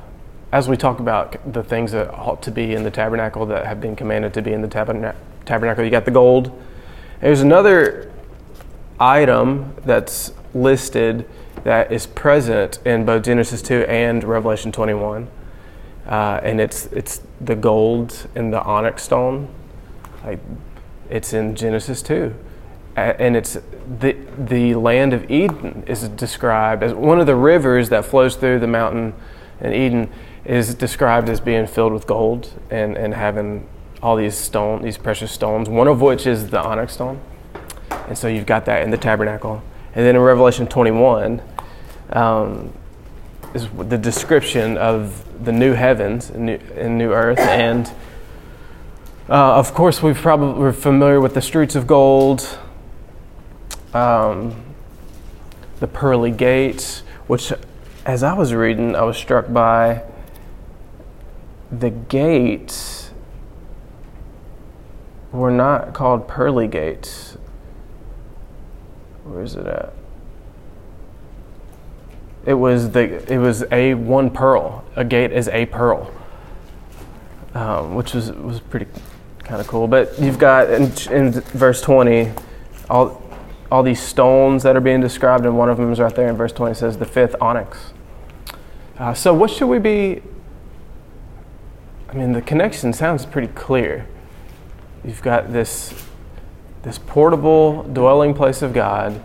as 0.51 0.69
we 0.69 0.77
talk 0.77 0.99
about 0.99 1.53
the 1.53 1.63
things 1.63 1.93
that 1.93 2.13
ought 2.13 2.43
to 2.43 2.51
be 2.51 2.75
in 2.75 2.83
the 2.83 2.91
tabernacle 2.91 3.47
that 3.47 3.65
have 3.65 3.81
been 3.81 3.95
commanded 3.95 4.35
to 4.35 4.43
be 4.43 4.53
in 4.53 4.61
the 4.61 4.67
taberna- 4.67 5.15
tabernacle. 5.45 5.85
You 5.85 5.91
got 5.91 6.05
the 6.05 6.11
gold. 6.11 6.51
There's 7.21 7.43
another 7.43 8.11
item 8.99 9.75
that's 9.85 10.33
listed 10.53 11.25
that 11.63 11.93
is 11.93 12.09
present 12.09 12.81
in 12.85 13.05
both 13.05 13.23
Genesis 13.23 13.63
2 13.63 13.85
and 13.87 14.25
Revelation 14.25 14.73
21. 14.73 15.29
Uh, 16.09 16.41
and 16.43 16.61
it's, 16.61 16.87
it's 16.87 17.21
the 17.41 17.55
gold 17.55 18.27
and 18.35 18.53
the 18.53 18.61
onyx 18.65 19.05
stone. 19.05 19.49
Like, 20.25 20.41
it's 21.09 21.33
in 21.33 21.55
Genesis 21.55 22.03
2 22.03 22.35
a- 22.35 22.48
and 23.19 23.37
it's 23.37 23.59
the 24.01 24.17
the 24.39 24.75
land 24.75 25.13
of 25.13 25.31
Eden 25.31 25.85
is 25.87 26.09
described 26.11 26.83
as 26.83 26.93
one 26.95 27.21
of 27.21 27.27
the 27.27 27.37
rivers 27.37 27.89
that 27.89 28.05
flows 28.05 28.37
through 28.37 28.59
the 28.59 28.67
mountain 28.67 29.15
in 29.61 29.73
Eden 29.73 30.11
is 30.45 30.75
described 30.75 31.29
as 31.29 31.41
being 31.41 31.67
filled 31.67 31.93
with 31.93 32.07
gold 32.07 32.53
and, 32.71 32.97
and 32.97 33.15
having 33.15 33.69
all 34.03 34.17
these 34.17 34.37
stone 34.37 34.83
these 34.83 34.97
precious 34.97 35.33
stones 35.33 35.69
one 35.69 35.89
of 35.89 36.01
which 36.01 36.27
is 36.27 36.51
the 36.51 36.61
onyx 36.61 36.95
stone. 36.95 37.21
And 37.91 38.17
so 38.17 38.29
you've 38.29 38.47
got 38.47 38.65
that 38.67 38.83
in 38.83 38.91
the 38.91 38.97
tabernacle. 38.97 39.63
And 39.95 40.05
then 40.05 40.17
in 40.17 40.23
Revelation 40.23 40.67
21 40.67 41.43
um, 42.11 42.73
is 43.55 43.69
the 43.77 43.99
description 43.99 44.79
of 44.79 45.25
the 45.45 45.53
new 45.53 45.73
heavens 45.73 46.31
and 46.31 46.47
new, 46.47 46.59
and 46.77 46.97
new 46.97 47.13
earth. 47.13 47.39
And 47.39 47.87
uh, 49.29 49.57
of 49.57 49.75
course, 49.75 50.03
we've 50.03 50.17
probably 50.17 50.59
we're 50.59 50.73
familiar 50.73 51.21
with 51.21 51.35
the 51.35 51.43
streets 51.43 51.75
of 51.75 51.87
gold, 51.87 52.59
um, 53.95 54.63
the 55.81 55.87
pearly 55.87 56.31
gates, 56.31 57.01
which, 57.27 57.53
as 58.05 58.23
I 58.23 58.35
was 58.35 58.53
reading, 58.55 58.95
I 58.95 59.03
was 59.03 59.17
struck 59.17 59.53
by 59.53 60.03
the 61.71 61.91
gates 61.91 63.11
were 65.33 65.51
not 65.51 65.93
called 65.93 66.27
pearly 66.27 66.67
gates. 66.67 67.37
Where 69.25 69.43
is 69.43 69.55
it 69.55 69.67
at? 69.67 69.93
It 72.47 72.55
was 72.55 72.93
the 72.93 73.31
it 73.31 73.39
was 73.39 73.65
a 73.71 73.95
one 73.95 74.31
pearl. 74.31 74.85
A 74.97 75.05
gate 75.05 75.33
is 75.33 75.49
a 75.49 75.67
pearl, 75.67 76.11
um, 77.55 77.95
which 77.95 78.15
was 78.15 78.33
was 78.33 78.61
pretty 78.61 78.87
kind 79.41 79.61
of 79.61 79.67
cool. 79.67 79.87
But 79.87 80.19
you've 80.19 80.39
got 80.39 80.71
in, 80.71 80.85
in 81.11 81.33
verse 81.33 81.83
20 81.83 82.33
all, 82.89 83.23
all 83.71 83.83
these 83.83 84.01
stones 84.01 84.63
that 84.63 84.77
are 84.77 84.81
being 84.81 85.01
described, 85.01 85.45
and 85.45 85.57
one 85.57 85.69
of 85.69 85.77
them 85.77 85.93
is 85.93 86.01
right 86.01 86.15
there 86.15 86.29
in 86.29 86.37
verse 86.37 86.53
20 86.53 86.73
it 86.73 86.75
says, 86.77 86.99
the 86.99 87.05
fifth 87.05 87.37
onyx. 87.41 87.93
Uh, 88.99 89.15
so, 89.15 89.35
what 89.35 89.51
should 89.51 89.69
we 89.69 89.79
be? 89.79 90.23
I 92.09 92.15
mean, 92.15 92.33
the 92.33 92.43
connection 92.43 92.93
sounds 92.93 93.27
pretty 93.27 93.49
clear. 93.49 94.09
You've 95.05 95.23
got 95.23 95.53
this, 95.53 95.95
this 96.83 96.99
portable 96.99 97.83
dwelling 97.85 98.35
place 98.35 98.63
of 98.63 98.73
God, 98.73 99.23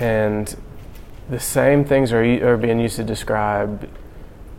and 0.00 0.56
the 1.30 1.40
same 1.40 1.84
things 1.84 2.12
are, 2.12 2.22
are 2.46 2.56
being 2.56 2.80
used 2.80 2.96
to 2.96 3.04
describe 3.04 3.88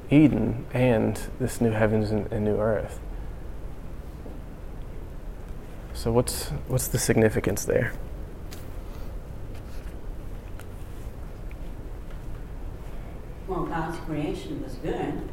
Eden 0.10 0.66
and 0.74 1.20
this 1.40 1.62
new 1.62 1.72
heavens 1.72 2.12
and, 2.12 2.32
and 2.32 2.46
new 2.46 2.58
earth. 2.58 3.00
So 5.94 6.12
what's 6.12 6.50
what's 6.68 6.88
the 6.88 6.98
significance 6.98 7.66
there? 7.66 7.92
Well, 13.48 13.66
God's 13.66 13.99
creation 14.10 14.64
was 14.64 14.74
good. 14.76 15.30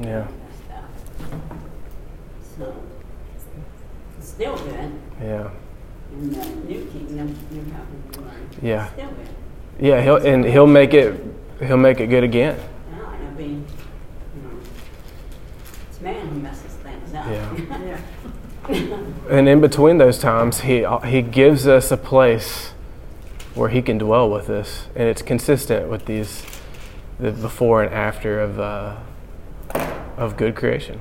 Yeah. 0.00 0.26
So, 2.56 2.74
it's 4.16 4.28
still 4.28 4.56
good. 4.56 4.92
Yeah. 5.20 5.50
In 6.12 6.30
the 6.30 6.46
new 6.66 6.86
kingdom, 6.86 7.36
new 7.50 7.64
heaven, 7.64 8.02
new 8.16 8.24
earth. 8.24 8.62
Yeah. 8.62 8.92
Still 8.92 9.08
good. 9.10 9.28
Yeah, 9.80 10.00
he'll 10.00 10.16
and 10.16 10.44
he'll 10.46 10.66
make 10.66 10.94
it 10.94 11.20
he'll 11.58 11.76
make 11.76 12.00
it 12.00 12.06
good 12.06 12.24
again. 12.24 12.58
Be, 13.36 13.44
you 13.44 13.50
know, 13.50 13.64
it's 15.90 16.00
man 16.00 16.28
who 16.28 16.40
messes 16.40 16.72
things 16.74 17.14
up. 17.14 17.26
Yeah. 17.26 18.00
Yeah. 18.66 18.98
And 19.28 19.46
in 19.46 19.60
between 19.60 19.98
those 19.98 20.18
times, 20.18 20.60
he 20.60 20.86
he 21.04 21.20
gives 21.20 21.66
us 21.66 21.90
a 21.92 21.98
place 21.98 22.72
where 23.54 23.68
he 23.68 23.82
can 23.82 23.98
dwell 23.98 24.30
with 24.30 24.48
us, 24.48 24.86
and 24.96 25.06
it's 25.06 25.20
consistent 25.20 25.90
with 25.90 26.06
these 26.06 26.53
the 27.18 27.30
before 27.32 27.82
and 27.82 27.94
after 27.94 28.40
of 28.40 28.58
uh, 28.58 28.96
of 30.16 30.36
good 30.36 30.54
creation. 30.56 31.00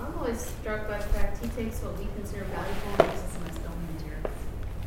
I'm 0.00 0.14
always 0.18 0.40
struck 0.40 0.88
by 0.88 0.98
the 0.98 1.04
fact 1.04 1.42
he 1.42 1.48
takes 1.50 1.80
what 1.82 1.98
we 1.98 2.06
consider 2.16 2.44
valuable 2.44 3.04
and 3.04 3.12
uses 3.12 3.32
them 3.32 3.42
as 3.48 3.54
stone 3.56 3.86
materials. 3.94 4.36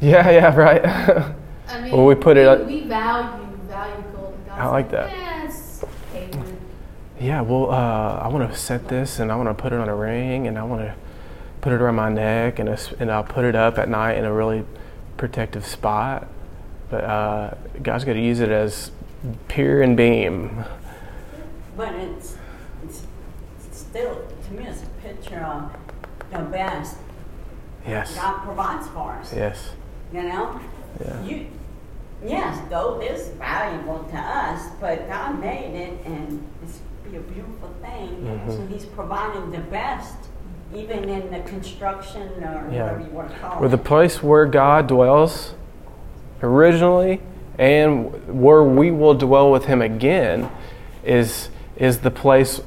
Yeah, 0.01 0.29
yeah, 0.29 0.55
right. 0.55 0.85
I 1.67 1.81
mean, 1.81 1.91
Well, 1.91 2.05
we 2.05 2.15
put 2.15 2.37
it- 2.37 2.65
We, 2.67 2.81
we 2.81 2.87
value 2.87 3.45
value 3.67 4.03
gold. 4.15 4.33
And 4.37 4.45
God's 4.47 4.59
I 4.61 4.67
like 4.67 4.91
that. 4.91 5.09
Yes. 5.11 5.83
Pavement. 6.13 6.59
yeah, 7.19 7.41
well, 7.41 7.71
uh, 7.71 8.19
I 8.23 8.27
want 8.27 8.49
to 8.49 8.57
set 8.57 8.87
this, 8.87 9.19
and 9.19 9.31
I 9.31 9.35
want 9.35 9.49
to 9.49 9.53
put 9.61 9.73
it 9.73 9.79
on 9.79 9.89
a 9.89 9.95
ring, 9.95 10.47
and 10.47 10.57
I 10.57 10.63
want 10.63 10.81
to 10.81 10.95
put 11.61 11.73
it 11.73 11.81
around 11.81 11.95
my 11.95 12.09
neck, 12.09 12.59
and 12.59 12.69
a 12.69 12.77
and 12.99 13.11
I'll 13.11 13.23
put 13.23 13.43
it 13.45 13.55
up 13.55 13.77
at 13.77 13.89
night 13.89 14.17
in 14.17 14.25
a 14.25 14.31
really 14.33 14.63
protective 15.17 15.65
spot. 15.65 16.27
But 16.89 17.03
uh, 17.03 17.53
God's 17.81 18.05
got 18.05 18.13
to 18.13 18.21
use 18.21 18.39
it 18.39 18.49
as 18.49 18.91
pier 19.47 19.81
and 19.81 19.97
beam. 19.97 20.63
But 21.75 21.93
it's, 21.95 22.37
it's 22.83 23.01
still, 23.71 24.21
to 24.47 24.53
me, 24.53 24.65
it's 24.65 24.83
a 24.83 25.07
picture 25.07 25.39
of 25.39 25.71
the 26.31 26.39
best 26.49 26.97
Yes. 27.87 28.15
God 28.15 28.43
provides 28.43 28.87
for 28.87 29.11
us. 29.13 29.33
Yes. 29.35 29.71
You 30.11 30.23
know? 30.23 30.59
Yeah. 30.99 31.23
You, 31.23 31.47
yes, 32.25 32.59
gold 32.69 33.03
is 33.03 33.29
valuable 33.37 34.03
to 34.05 34.17
us, 34.17 34.69
but 34.81 35.07
God 35.07 35.39
made 35.39 35.75
it 35.75 36.05
and 36.05 36.43
it's 36.63 36.79
be 37.09 37.17
a 37.17 37.19
beautiful 37.19 37.69
thing. 37.81 38.09
Mhm. 38.23 38.47
So 38.47 38.65
He's 38.73 38.85
providing 38.85 39.51
the 39.51 39.59
best, 39.59 40.15
even 40.73 41.07
in 41.07 41.29
the 41.29 41.41
construction 41.41 42.23
or 42.43 42.67
Yeah. 42.71 42.83
whatever 42.85 42.99
you 43.01 43.09
want 43.11 43.29
to 43.31 43.37
call 43.37 43.59
Where 43.59 43.69
the 43.69 43.77
place 43.77 44.23
where 44.23 44.47
God 44.47 44.87
dwells 44.87 45.53
originally 46.41 47.21
and 47.57 48.41
where 48.41 48.63
we 48.63 48.91
will 48.91 49.13
dwell 49.13 49.51
with 49.51 49.65
him 49.65 49.81
again 49.81 50.49
is 51.03 51.49
is 51.77 51.99
the 51.99 52.11
place 52.11 52.61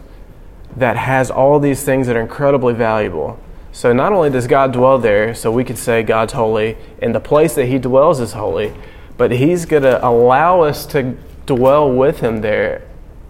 that 0.76 0.96
has 0.96 1.30
all 1.30 1.58
these 1.58 1.82
things 1.82 2.06
that 2.06 2.16
are 2.16 2.20
incredibly 2.20 2.74
valuable. 2.74 3.38
So 3.72 3.92
not 3.92 4.12
only 4.12 4.30
does 4.30 4.46
God 4.46 4.72
dwell 4.72 4.98
there, 4.98 5.34
so 5.34 5.50
we 5.50 5.64
could 5.64 5.78
say 5.78 6.02
God's 6.02 6.32
holy 6.32 6.76
and 7.00 7.14
the 7.14 7.20
place 7.20 7.54
that 7.54 7.66
he 7.66 7.78
dwells 7.78 8.20
is 8.20 8.32
holy, 8.32 8.74
but 9.16 9.30
he's 9.30 9.64
going 9.66 9.82
to 9.82 10.04
allow 10.06 10.60
us 10.60 10.84
to 10.86 11.16
dwell 11.46 11.90
with 11.90 12.20
him 12.20 12.40
there 12.40 12.82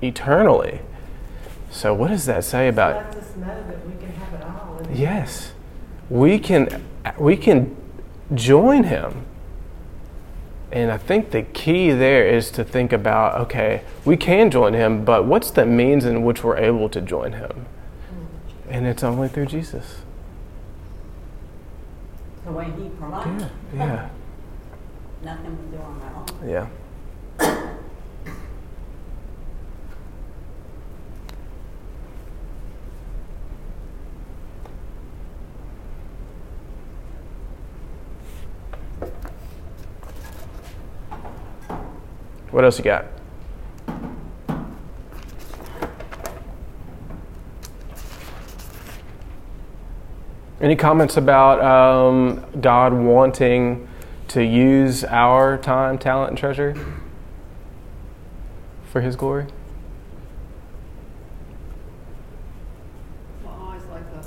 eternally. 0.03 0.81
So 1.71 1.95
what 1.95 2.09
does 2.09 2.27
that 2.27 2.45
say 2.45 2.69
about 2.69 2.97
us 2.97 3.37
know 3.37 3.47
that 3.47 3.87
we 3.87 3.93
can 3.97 4.11
have 4.13 4.35
it 4.35 4.97
Yes. 4.97 5.53
We 6.11 6.39
can 6.39 6.85
we 7.19 7.37
can 7.37 7.77
join 8.35 8.85
him. 8.85 9.27
And 10.71 10.91
I 10.91 10.99
think 10.99 11.31
the 11.31 11.43
key 11.43 11.91
there 11.91 12.27
is 12.27 12.51
to 12.53 12.65
think 12.65 12.93
about 12.93 13.41
okay, 13.43 13.83
we 14.05 14.17
can 14.17 14.51
join 14.51 14.75
him, 14.75 15.05
but 15.05 15.25
what's 15.25 15.51
the 15.51 15.65
means 15.65 16.05
in 16.05 16.25
which 16.25 16.45
we're 16.45 16.59
able 16.59 16.89
to 16.91 17.01
join 17.01 17.33
him? 17.33 17.67
And 18.69 18.87
it's 18.87 19.03
only 19.03 19.29
through 19.29 19.47
Jesus. 19.47 20.03
The 22.45 22.53
way 22.53 22.71
He 22.77 22.89
provides. 22.91 23.45
Yeah. 23.75 23.87
Yeah. 23.87 24.09
Nothing 25.23 25.59
we 25.71 25.77
do 25.77 25.83
on 25.83 26.01
our 26.03 26.15
own. 26.17 26.71
Yeah. 27.41 27.69
What 42.51 42.65
else 42.65 42.79
you 42.79 42.85
got? 42.85 43.07
Any 50.61 50.75
comments 50.75 51.17
about 51.17 51.63
um, 51.63 52.45
God 52.61 52.93
wanting 52.93 53.87
to 54.29 54.43
use 54.45 55.05
our 55.05 55.57
time, 55.57 55.99
talent, 55.99 56.31
and 56.31 56.39
treasure 56.39 56.75
for 58.91 59.01
His 59.01 59.15
glory? 59.15 59.47
Well, 63.45 63.55
I 63.55 63.67
always 63.67 63.85
like 63.85 64.03
the, 64.13 64.27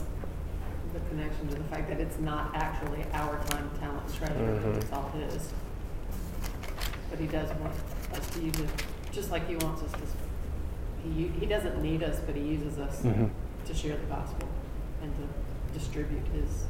the 0.94 1.06
connection 1.10 1.50
to 1.50 1.56
the 1.56 1.64
fact 1.66 1.90
that 1.90 2.00
it's 2.00 2.18
not 2.20 2.52
actually 2.56 3.04
our 3.14 3.38
time, 3.50 3.70
talent, 3.80 4.04
and 4.06 4.16
treasure, 4.16 4.36
Mhm. 4.36 4.78
it's 4.78 4.94
all 4.94 5.12
his. 5.14 5.52
But 7.10 7.20
he 7.20 7.28
does 7.28 7.50
want 7.60 7.74
us 8.13 8.30
to 8.32 8.41
use 8.41 8.60
it, 8.60 8.69
just 9.12 9.32
like 9.32 9.47
he 9.47 9.56
wants 9.58 9.82
us 9.84 9.91
to, 9.93 10.00
he, 11.10 11.28
he 11.39 11.45
doesn't 11.45 11.82
need 11.82 12.04
us, 12.04 12.19
but 12.26 12.36
he 12.36 12.41
uses 12.41 12.78
us 12.80 13.02
Mhm. 13.02 13.30
to 13.65 13.74
share 13.74 13.97
the 13.97 14.06
gospel 14.06 14.47
and 15.02 15.12
to 15.15 15.78
distribute 15.78 16.26
his 16.34 16.65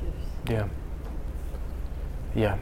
gifts. 0.00 0.26
Yeah. 0.48 0.68
Yeah. 2.34 2.58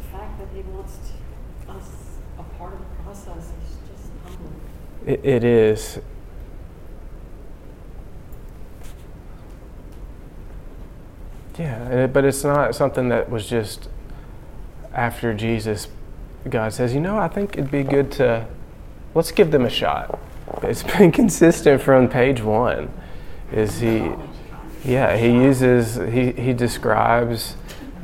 The 0.00 0.08
fact 0.18 0.38
that 0.38 0.48
he 0.54 0.62
wants 0.62 0.98
to, 0.98 1.72
us 1.72 1.90
a 2.38 2.42
part 2.58 2.72
of 2.74 2.78
the 2.80 3.02
process 3.04 3.36
is 3.44 3.76
just 3.88 4.10
humbling. 4.24 4.60
It, 5.06 5.20
it 5.24 5.44
is. 5.44 5.98
Yeah, 11.58 12.06
but 12.08 12.24
it's 12.24 12.42
not 12.42 12.74
something 12.74 13.08
that 13.10 13.30
was 13.30 13.46
just 13.48 13.88
after 14.92 15.32
Jesus. 15.34 15.88
God 16.48 16.72
says, 16.72 16.94
you 16.94 17.00
know, 17.00 17.18
I 17.18 17.28
think 17.28 17.54
it'd 17.54 17.70
be 17.70 17.82
good 17.82 18.12
to 18.12 18.46
let's 19.14 19.30
give 19.30 19.50
them 19.50 19.64
a 19.64 19.70
shot. 19.70 20.18
It's 20.62 20.82
been 20.98 21.12
consistent 21.12 21.82
from 21.82 22.08
page 22.08 22.42
one. 22.42 22.92
Is 23.52 23.80
he? 23.80 24.10
Yeah, 24.84 25.16
he 25.16 25.28
uses 25.28 25.96
he 26.12 26.32
he 26.32 26.52
describes 26.52 27.56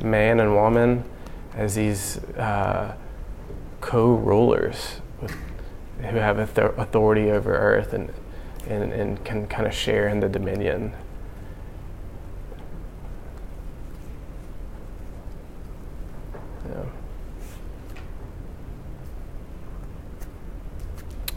man 0.03 0.39
and 0.39 0.55
woman 0.55 1.03
as 1.55 1.75
these 1.75 2.17
uh, 2.37 2.95
co-rulers 3.81 5.01
with, 5.21 5.35
who 5.99 6.17
have 6.17 6.39
author- 6.39 6.73
authority 6.77 7.29
over 7.29 7.55
earth 7.55 7.93
and, 7.93 8.11
and 8.67 8.91
and 8.91 9.23
can 9.23 9.47
kind 9.47 9.67
of 9.67 9.73
share 9.73 10.07
in 10.07 10.19
the 10.19 10.29
dominion. 10.29 10.93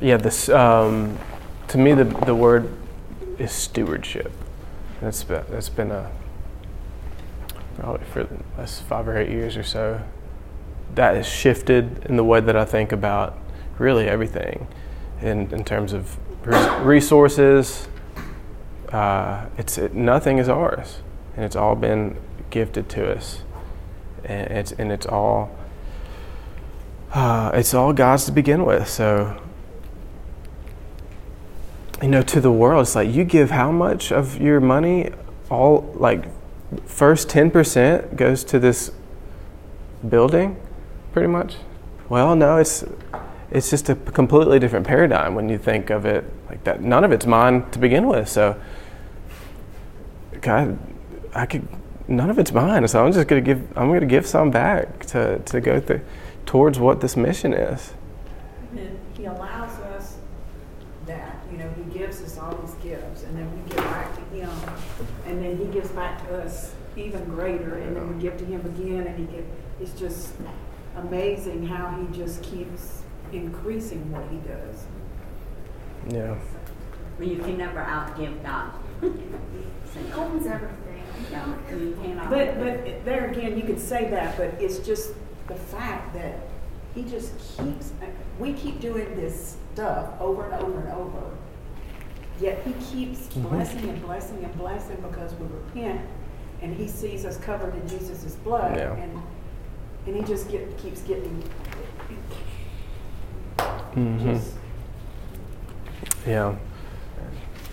Yeah, 0.04 0.18
this 0.18 0.50
um, 0.50 1.18
to 1.68 1.78
me 1.78 1.94
the 1.94 2.04
the 2.04 2.34
word 2.34 2.70
is 3.38 3.52
stewardship. 3.52 4.30
That's 5.00 5.24
been 5.24 5.44
that's 5.48 5.70
been 5.70 5.90
a 5.90 6.10
probably 7.78 8.04
for 8.12 8.24
the 8.24 8.36
last 8.58 8.82
five 8.82 9.08
or 9.08 9.16
eight 9.16 9.30
years 9.30 9.56
or 9.56 9.62
so. 9.62 10.02
That 10.94 11.16
has 11.16 11.26
shifted 11.26 12.04
in 12.04 12.16
the 12.16 12.24
way 12.24 12.40
that 12.40 12.54
I 12.54 12.66
think 12.66 12.92
about 12.92 13.38
really 13.78 14.06
everything. 14.06 14.68
in, 15.20 15.52
in 15.52 15.64
terms 15.64 15.92
of 15.92 16.18
resources. 16.84 17.88
Uh, 18.90 19.46
it's 19.56 19.78
it, 19.78 19.94
nothing 19.94 20.38
is 20.38 20.48
ours, 20.48 21.00
and 21.34 21.44
it's 21.44 21.56
all 21.56 21.74
been 21.74 22.16
gifted 22.50 22.88
to 22.90 23.10
us, 23.10 23.42
and 24.24 24.50
it's 24.52 24.72
and 24.72 24.92
it's 24.92 25.06
all 25.06 25.50
uh, 27.12 27.50
it's 27.54 27.74
all 27.74 27.92
God's 27.92 28.26
to 28.26 28.32
begin 28.32 28.64
with. 28.64 28.88
So 28.88 29.40
you 32.02 32.08
know, 32.08 32.22
to 32.22 32.40
the 32.40 32.52
world, 32.52 32.82
it's 32.82 32.94
like 32.94 33.12
you 33.12 33.24
give 33.24 33.50
how 33.50 33.70
much 33.70 34.12
of 34.12 34.40
your 34.40 34.60
money? 34.60 35.10
All 35.50 35.92
like 35.94 36.24
first 36.86 37.28
ten 37.28 37.50
percent 37.50 38.16
goes 38.16 38.44
to 38.44 38.58
this 38.58 38.92
building, 40.08 40.56
pretty 41.12 41.28
much. 41.28 41.56
Well, 42.08 42.34
no, 42.36 42.56
it's 42.56 42.84
it's 43.50 43.70
just 43.70 43.88
a 43.88 43.94
completely 43.94 44.58
different 44.58 44.86
paradigm 44.86 45.34
when 45.34 45.48
you 45.48 45.58
think 45.58 45.90
of 45.90 46.04
it 46.04 46.24
like 46.48 46.64
that. 46.64 46.82
None 46.82 47.04
of 47.04 47.12
it's 47.12 47.26
mine 47.26 47.70
to 47.70 47.78
begin 47.78 48.06
with, 48.06 48.28
so 48.28 48.60
God, 50.40 50.78
I 51.34 51.46
could 51.46 51.66
none 52.08 52.30
of 52.30 52.38
it's 52.38 52.52
mine. 52.52 52.86
So 52.88 53.04
I'm 53.04 53.12
just 53.12 53.28
gonna 53.28 53.40
give 53.40 53.60
I'm 53.76 53.92
gonna 53.92 54.06
give 54.06 54.26
some 54.26 54.50
back 54.50 55.06
to 55.06 55.38
to 55.38 55.60
go 55.60 55.80
through 55.80 56.00
towards 56.46 56.78
what 56.78 57.00
this 57.00 57.16
mission 57.16 57.52
is. 57.52 57.94
And 58.72 58.98
he 59.16 59.24
allows 59.24 59.78
us 59.80 60.16
that, 61.06 61.38
you 61.50 61.58
know, 61.58 61.70
he 61.70 61.98
gives 61.98 62.20
us 62.22 62.38
all 62.38 62.54
these 62.56 62.74
gifts, 62.74 63.22
and 63.22 63.36
then 63.36 63.50
we 63.52 63.70
give 63.70 63.84
back 63.84 64.14
to 64.14 64.20
him, 64.36 64.50
and 65.26 65.42
then 65.42 65.56
he 65.56 65.64
gives 65.66 65.90
back 65.90 66.26
to 66.26 66.36
us 66.42 66.74
even 66.96 67.24
greater, 67.24 67.74
and 67.74 67.96
then 67.96 68.14
we 68.14 68.22
give 68.22 68.36
to 68.38 68.44
him 68.44 68.64
again, 68.66 69.06
and 69.06 69.18
he 69.18 69.36
give, 69.36 69.46
it's 69.80 69.98
just 69.98 70.34
amazing 70.96 71.66
how 71.66 71.90
he 72.00 72.16
just 72.16 72.42
keeps 72.42 73.02
increasing 73.32 74.10
what 74.12 74.24
he 74.30 74.36
does. 74.38 74.84
Yeah. 76.08 76.36
Well, 77.18 77.28
you 77.28 77.38
can 77.38 77.58
never 77.58 77.80
outgive 77.80 78.42
God. 78.42 78.72
He 79.00 80.12
owns 80.12 80.46
everything. 80.46 81.02
No, 81.30 81.56
you 81.70 81.96
cannot. 82.02 82.30
But, 82.30 82.58
but 82.58 83.04
there 83.04 83.30
again, 83.30 83.56
you 83.56 83.64
could 83.64 83.80
say 83.80 84.08
that, 84.10 84.36
but 84.36 84.50
it's 84.60 84.78
just 84.78 85.12
the 85.46 85.54
fact 85.54 86.14
that 86.14 86.40
he 86.94 87.02
just 87.02 87.32
keeps, 87.58 87.92
uh, 88.02 88.06
we 88.38 88.52
keep 88.52 88.80
doing 88.80 89.14
this 89.16 89.56
stuff 89.72 90.10
over 90.20 90.50
and 90.50 90.62
over 90.62 90.80
and 90.80 90.92
over. 90.92 91.30
Yet 92.40 92.62
he 92.66 92.72
keeps 92.72 93.20
mm-hmm. 93.20 93.48
blessing 93.48 93.88
and 93.88 94.02
blessing 94.02 94.44
and 94.44 94.56
blessing 94.58 94.96
because 95.00 95.32
we 95.34 95.46
repent 95.46 96.00
and 96.62 96.76
he 96.76 96.88
sees 96.88 97.24
us 97.24 97.36
covered 97.38 97.74
in 97.74 97.88
Jesus' 97.88 98.34
blood. 98.36 98.76
Yeah. 98.76 98.94
And, 98.94 99.22
and 100.06 100.16
he 100.16 100.22
just 100.22 100.50
get, 100.50 100.76
keeps 100.78 101.02
getting, 101.02 101.42
hmm 103.94 104.18
just, 104.18 104.54
Yeah. 106.26 106.56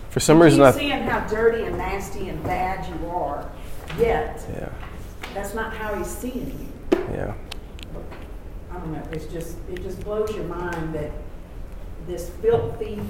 For 0.09 0.19
some 0.19 0.41
reason, 0.41 0.61
I 0.61 0.71
seeing 0.71 1.03
how 1.03 1.21
dirty 1.27 1.63
and 1.63 1.77
nasty 1.77 2.29
and 2.29 2.43
bad 2.43 2.85
you 2.87 3.09
are. 3.09 3.49
Yet, 3.97 4.45
yeah 4.53 4.69
that's 5.33 5.53
not 5.53 5.73
how 5.73 5.95
he's 5.95 6.07
seeing 6.07 6.47
you. 6.91 6.97
yeah. 7.13 7.33
I 8.69 8.73
don't 8.75 8.93
know, 8.93 9.03
it's 9.11 9.25
just, 9.25 9.57
it 9.71 9.81
just 9.81 10.01
blows 10.03 10.33
your 10.35 10.45
mind 10.45 10.93
that 10.95 11.11
this 12.07 12.29
filthy 12.41 13.01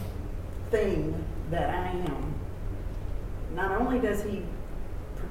thing 0.71 1.23
that 1.51 1.69
I 1.69 1.89
am, 1.89 2.33
not 3.53 3.79
only 3.79 3.99
does 3.99 4.23
he 4.23 4.43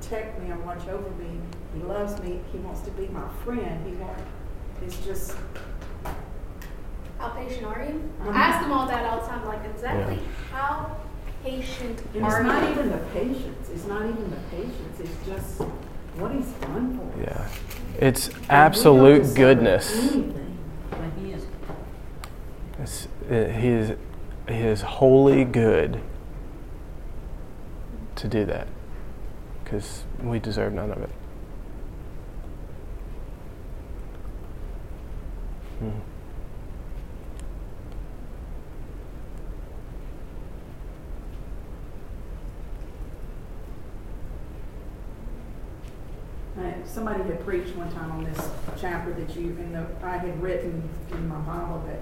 protect 0.01 0.40
me 0.42 0.51
and 0.51 0.64
watch 0.64 0.86
over 0.88 1.11
me, 1.11 1.38
he 1.74 1.82
loves 1.82 2.20
me, 2.22 2.40
he 2.53 2.59
wants 2.59 2.80
to 2.82 2.90
be 2.92 3.07
my 3.09 3.28
friend, 3.44 3.86
he 3.86 3.94
wants, 3.96 4.22
it's 4.82 5.05
just, 5.05 5.36
How 7.18 7.28
patient 7.30 7.66
are 7.66 7.84
you? 7.84 8.03
Um, 8.22 8.34
I 8.34 8.38
ask 8.38 8.62
them 8.62 8.72
all 8.72 8.86
that 8.88 9.05
all 9.05 9.20
the 9.20 9.26
time, 9.26 9.46
like 9.46 9.64
exactly 9.66 10.18
how 10.51 10.96
patient 11.44 12.01
and 12.14 12.24
it's 12.24 12.40
not 12.40 12.70
even 12.70 12.90
the 12.90 12.98
patience, 13.12 13.68
it's 13.72 13.86
not 13.86 14.03
even 14.03 14.30
the 14.30 14.36
patience, 14.51 15.01
it's 15.01 15.26
just 15.26 15.61
what 16.16 16.32
he's 16.32 16.46
done 16.62 16.98
for 16.98 17.22
us. 17.22 17.28
Yeah. 17.28 17.48
It's 18.07 18.28
And 18.28 18.51
absolute 18.51 19.34
goodness. 19.34 20.14
he 20.14 21.32
is 21.32 21.46
It's, 22.78 23.09
it, 23.28 23.55
he, 23.61 23.68
is, 23.68 23.92
he 24.48 24.55
is 24.61 24.80
wholly 24.80 25.44
good 25.44 26.01
to 28.16 28.28
do 28.28 28.44
that 28.46 28.66
because 29.70 30.02
we 30.20 30.40
deserve 30.40 30.72
none 30.72 30.90
of 30.90 31.00
it. 31.00 31.10
Hmm. 35.78 35.90
Uh, 46.58 46.72
Somebody 46.84 47.22
had 47.22 47.44
preached 47.44 47.76
one 47.76 47.92
time 47.92 48.10
on 48.10 48.24
this 48.24 48.50
chapter 48.76 49.12
that 49.12 49.36
you, 49.36 49.56
the, 49.72 49.86
I 50.04 50.16
had 50.16 50.42
written 50.42 50.88
in 51.12 51.28
my 51.28 51.38
Bible 51.38 51.84
that 51.86 52.00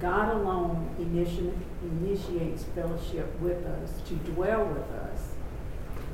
God 0.00 0.34
alone 0.34 0.90
initi- 0.98 1.54
initiates 1.80 2.64
fellowship 2.74 3.40
with 3.40 3.64
us, 3.64 3.92
to 4.08 4.14
dwell 4.32 4.64
with 4.64 4.90
us. 4.90 5.34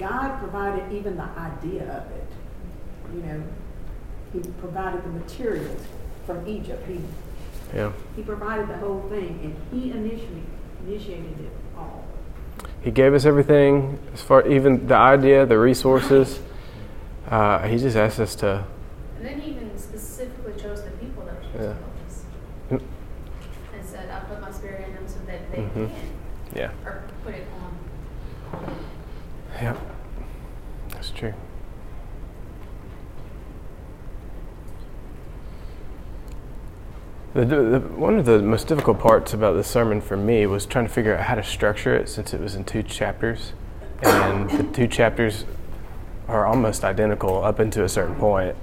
God 0.00 0.38
provided 0.38 0.90
even 0.92 1.16
the 1.18 1.28
idea 1.38 1.82
of 1.82 2.10
it. 2.12 2.26
You 3.14 3.22
know, 3.22 3.42
He 4.32 4.38
provided 4.60 5.04
the 5.04 5.08
materials 5.10 5.84
from 6.24 6.46
Egypt. 6.48 6.86
He, 6.88 7.00
Yeah. 7.74 7.92
he 8.16 8.22
provided 8.22 8.68
the 8.68 8.76
whole 8.78 9.02
thing, 9.10 9.38
and 9.44 9.56
He 9.70 9.90
initially 9.90 10.42
initiated 10.86 11.38
it 11.38 11.52
all. 11.76 12.04
He 12.80 12.90
gave 12.90 13.12
us 13.12 13.26
everything, 13.26 13.98
as 14.14 14.22
far 14.22 14.46
even 14.46 14.86
the 14.86 14.94
idea, 14.96 15.44
the 15.44 15.58
resources. 15.58 16.40
Uh, 17.30 17.58
he 17.68 17.76
just 17.76 17.96
asked 17.96 18.18
us 18.20 18.34
to. 18.36 18.64
And 19.18 19.26
then 19.26 19.38
he 19.40 19.50
even 19.50 19.76
specifically 19.76 20.54
chose 20.60 20.82
the 20.82 20.90
people 20.92 21.24
that 21.26 21.34
were 21.34 21.62
Yeah. 21.66 21.74
supposed 21.74 22.24
to 22.70 22.74
Mm. 22.74 22.78
focus. 22.78 22.84
And 23.74 23.84
said, 23.84 24.08
I 24.10 24.20
put 24.20 24.40
my 24.40 24.50
spirit 24.50 24.88
in 24.88 24.94
them 24.94 25.06
so 25.06 25.18
that 25.26 25.50
they 25.52 25.58
Mhm. 25.58 25.72
can, 25.74 25.92
Yeah. 26.54 26.70
or 26.86 27.02
put 27.22 27.34
it 27.34 27.46
on. 27.60 28.58
on. 28.60 28.74
Yeah. 29.60 29.76
That's 30.92 31.10
true. 31.10 31.34
The, 37.32 37.44
the, 37.44 37.78
one 37.78 38.18
of 38.18 38.24
the 38.24 38.42
most 38.42 38.66
difficult 38.66 38.98
parts 38.98 39.32
about 39.32 39.52
the 39.52 39.62
sermon 39.62 40.00
for 40.00 40.16
me 40.16 40.46
was 40.46 40.66
trying 40.66 40.86
to 40.86 40.92
figure 40.92 41.16
out 41.16 41.26
how 41.26 41.36
to 41.36 41.44
structure 41.44 41.94
it 41.94 42.08
since 42.08 42.34
it 42.34 42.40
was 42.40 42.56
in 42.56 42.64
two 42.64 42.82
chapters. 42.82 43.52
And 44.02 44.50
the 44.50 44.64
two 44.64 44.88
chapters 44.88 45.44
are 46.26 46.44
almost 46.44 46.82
identical 46.82 47.44
up 47.44 47.60
into 47.60 47.84
a 47.84 47.88
certain 47.88 48.16
point. 48.16 48.56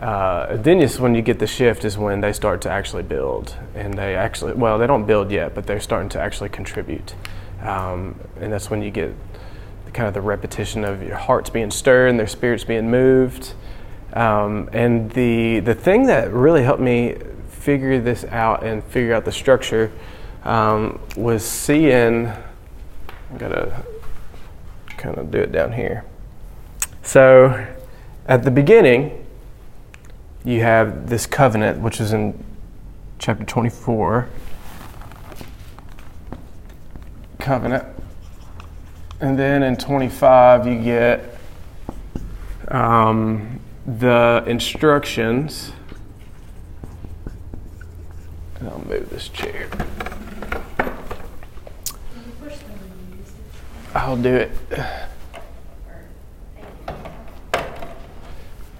Uh, 0.00 0.56
then 0.58 0.80
just 0.80 1.00
when 1.00 1.14
you 1.14 1.22
get 1.22 1.38
the 1.38 1.46
shift 1.46 1.82
is 1.84 1.96
when 1.96 2.20
they 2.20 2.32
start 2.32 2.60
to 2.62 2.70
actually 2.70 3.04
build. 3.04 3.56
And 3.74 3.94
they 3.94 4.14
actually, 4.14 4.52
well, 4.52 4.76
they 4.76 4.86
don't 4.86 5.06
build 5.06 5.30
yet, 5.30 5.54
but 5.54 5.66
they're 5.66 5.80
starting 5.80 6.10
to 6.10 6.20
actually 6.20 6.50
contribute. 6.50 7.14
Um, 7.62 8.20
and 8.38 8.52
that's 8.52 8.68
when 8.68 8.82
you 8.82 8.90
get 8.90 9.14
the 9.86 9.92
kind 9.92 10.06
of 10.06 10.12
the 10.12 10.20
repetition 10.20 10.84
of 10.84 11.02
your 11.02 11.16
hearts 11.16 11.48
being 11.48 11.70
stirred 11.70 12.08
and 12.08 12.18
their 12.18 12.26
spirits 12.26 12.64
being 12.64 12.90
moved. 12.90 13.54
Um, 14.12 14.68
and 14.72 15.10
the 15.12 15.60
the 15.60 15.74
thing 15.74 16.06
that 16.06 16.32
really 16.32 16.62
helped 16.62 16.80
me 16.80 17.16
figure 17.58 18.00
this 18.00 18.24
out 18.24 18.64
and 18.64 18.82
figure 18.84 19.14
out 19.14 19.24
the 19.24 19.32
structure 19.32 19.90
um, 20.44 21.00
was 21.16 21.44
seeing. 21.44 22.26
I 22.26 23.36
gotta 23.36 23.84
kind 24.96 25.18
of 25.18 25.30
do 25.30 25.38
it 25.38 25.52
down 25.52 25.72
here. 25.72 26.04
So, 27.02 27.66
at 28.26 28.42
the 28.44 28.50
beginning, 28.50 29.26
you 30.44 30.60
have 30.60 31.08
this 31.08 31.26
covenant, 31.26 31.80
which 31.80 32.00
is 32.00 32.12
in 32.12 32.44
chapter 33.18 33.44
24. 33.44 34.28
Covenant. 37.38 37.84
And 39.20 39.38
then 39.38 39.62
in 39.62 39.76
25, 39.76 40.66
you 40.66 40.80
get 40.80 41.38
um, 42.68 43.60
the 43.86 44.44
instructions. 44.46 45.72
And 48.60 48.68
I'll 48.68 48.84
move 48.86 49.08
this 49.10 49.28
chair. 49.28 49.68
I'll 53.94 54.16
do 54.16 54.34
it. 54.34 54.50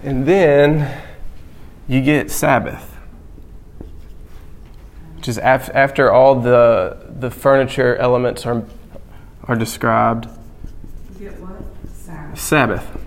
And 0.01 0.25
then 0.25 1.01
you 1.87 2.01
get 2.01 2.31
Sabbath, 2.31 2.95
which 5.15 5.27
is 5.27 5.37
af- 5.37 5.69
after 5.73 6.11
all 6.11 6.35
the, 6.35 6.97
the 7.19 7.29
furniture 7.29 7.95
elements 7.97 8.45
are, 8.45 8.63
are 9.43 9.55
described. 9.55 10.27
You 11.19 11.29
get 11.29 11.39
what? 11.41 11.61
Sabbath. 11.93 12.39
Sabbath. 12.39 12.97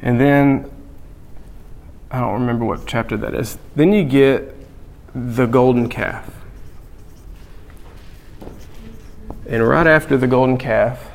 And 0.00 0.18
then, 0.18 0.70
I 2.10 2.20
don't 2.20 2.40
remember 2.40 2.64
what 2.64 2.86
chapter 2.86 3.16
that 3.18 3.34
is. 3.34 3.58
Then 3.76 3.92
you 3.92 4.04
get 4.04 4.54
the 5.14 5.46
golden 5.46 5.88
calf. 5.88 6.30
And 9.46 9.66
right 9.66 9.86
after 9.86 10.16
the 10.16 10.28
golden 10.28 10.56
calf, 10.56 11.10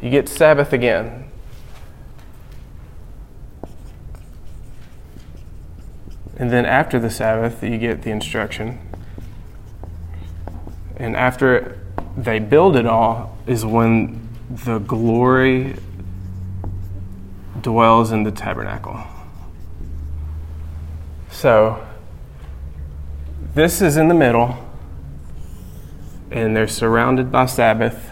you 0.00 0.10
get 0.10 0.28
Sabbath 0.28 0.72
again. 0.72 1.30
And 6.36 6.50
then 6.50 6.64
after 6.64 6.98
the 6.98 7.10
Sabbath, 7.10 7.62
you 7.62 7.76
get 7.76 8.02
the 8.02 8.10
instruction. 8.10 8.78
And 10.96 11.16
after 11.16 11.78
they 12.16 12.38
build 12.38 12.76
it 12.76 12.86
all, 12.86 13.36
is 13.46 13.64
when 13.64 14.28
the 14.48 14.78
glory 14.78 15.76
dwells 17.60 18.12
in 18.12 18.22
the 18.22 18.30
tabernacle. 18.30 19.02
So, 21.30 21.86
this 23.54 23.82
is 23.82 23.96
in 23.96 24.08
the 24.08 24.14
middle, 24.14 24.56
and 26.30 26.56
they're 26.56 26.68
surrounded 26.68 27.32
by 27.32 27.46
Sabbath. 27.46 28.10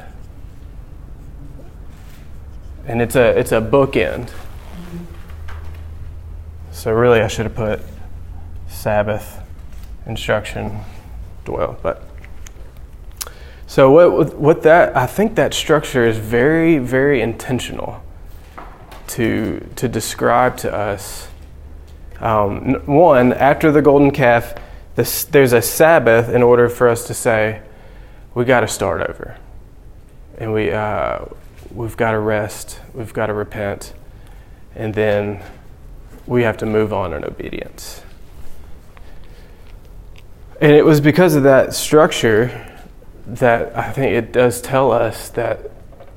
And 2.86 3.02
it's 3.02 3.16
a, 3.16 3.38
it's 3.38 3.52
a 3.52 3.60
bookend. 3.60 4.30
So, 6.72 6.92
really, 6.92 7.20
I 7.20 7.28
should 7.28 7.46
have 7.46 7.54
put 7.54 7.80
Sabbath 8.68 9.40
instruction 10.06 10.80
dwell. 11.44 11.78
But 11.82 12.02
so 13.66 13.90
what 13.90 14.34
what 14.36 14.62
that 14.62 14.96
I 14.96 15.06
think 15.06 15.34
that 15.34 15.52
structure 15.52 16.06
is 16.06 16.16
very 16.16 16.78
very 16.78 17.20
intentional 17.20 18.02
to 19.08 19.66
to 19.76 19.88
describe 19.88 20.56
to 20.58 20.74
us. 20.74 21.28
Um, 22.20 22.74
one 22.86 23.32
after 23.32 23.70
the 23.70 23.82
golden 23.82 24.10
calf, 24.10 24.54
there's 24.98 25.52
a 25.52 25.62
Sabbath 25.62 26.28
in 26.28 26.42
order 26.42 26.68
for 26.68 26.88
us 26.88 27.06
to 27.06 27.14
say 27.14 27.62
we 28.34 28.44
got 28.44 28.60
to 28.60 28.68
start 28.68 29.08
over, 29.08 29.36
and 30.38 30.52
we 30.52 30.72
uh, 30.72 31.24
we've 31.72 31.96
got 31.96 32.12
to 32.12 32.18
rest, 32.18 32.80
we've 32.94 33.12
got 33.12 33.26
to 33.26 33.34
repent, 33.34 33.94
and 34.74 34.94
then 34.94 35.42
we 36.26 36.42
have 36.42 36.56
to 36.58 36.66
move 36.66 36.92
on 36.92 37.14
in 37.14 37.24
obedience. 37.24 38.02
And 40.60 40.72
it 40.72 40.84
was 40.84 41.00
because 41.00 41.36
of 41.36 41.44
that 41.44 41.74
structure 41.74 42.66
that 43.24 43.76
I 43.76 43.92
think 43.92 44.12
it 44.12 44.32
does 44.32 44.60
tell 44.60 44.90
us 44.90 45.28
that 45.30 45.70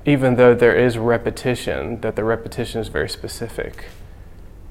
even 0.06 0.36
though 0.36 0.56
there 0.56 0.76
is 0.76 0.98
repetition, 0.98 2.02
that 2.02 2.16
the 2.16 2.24
repetition 2.24 2.82
is 2.82 2.88
very 2.88 3.10
specific. 3.10 3.86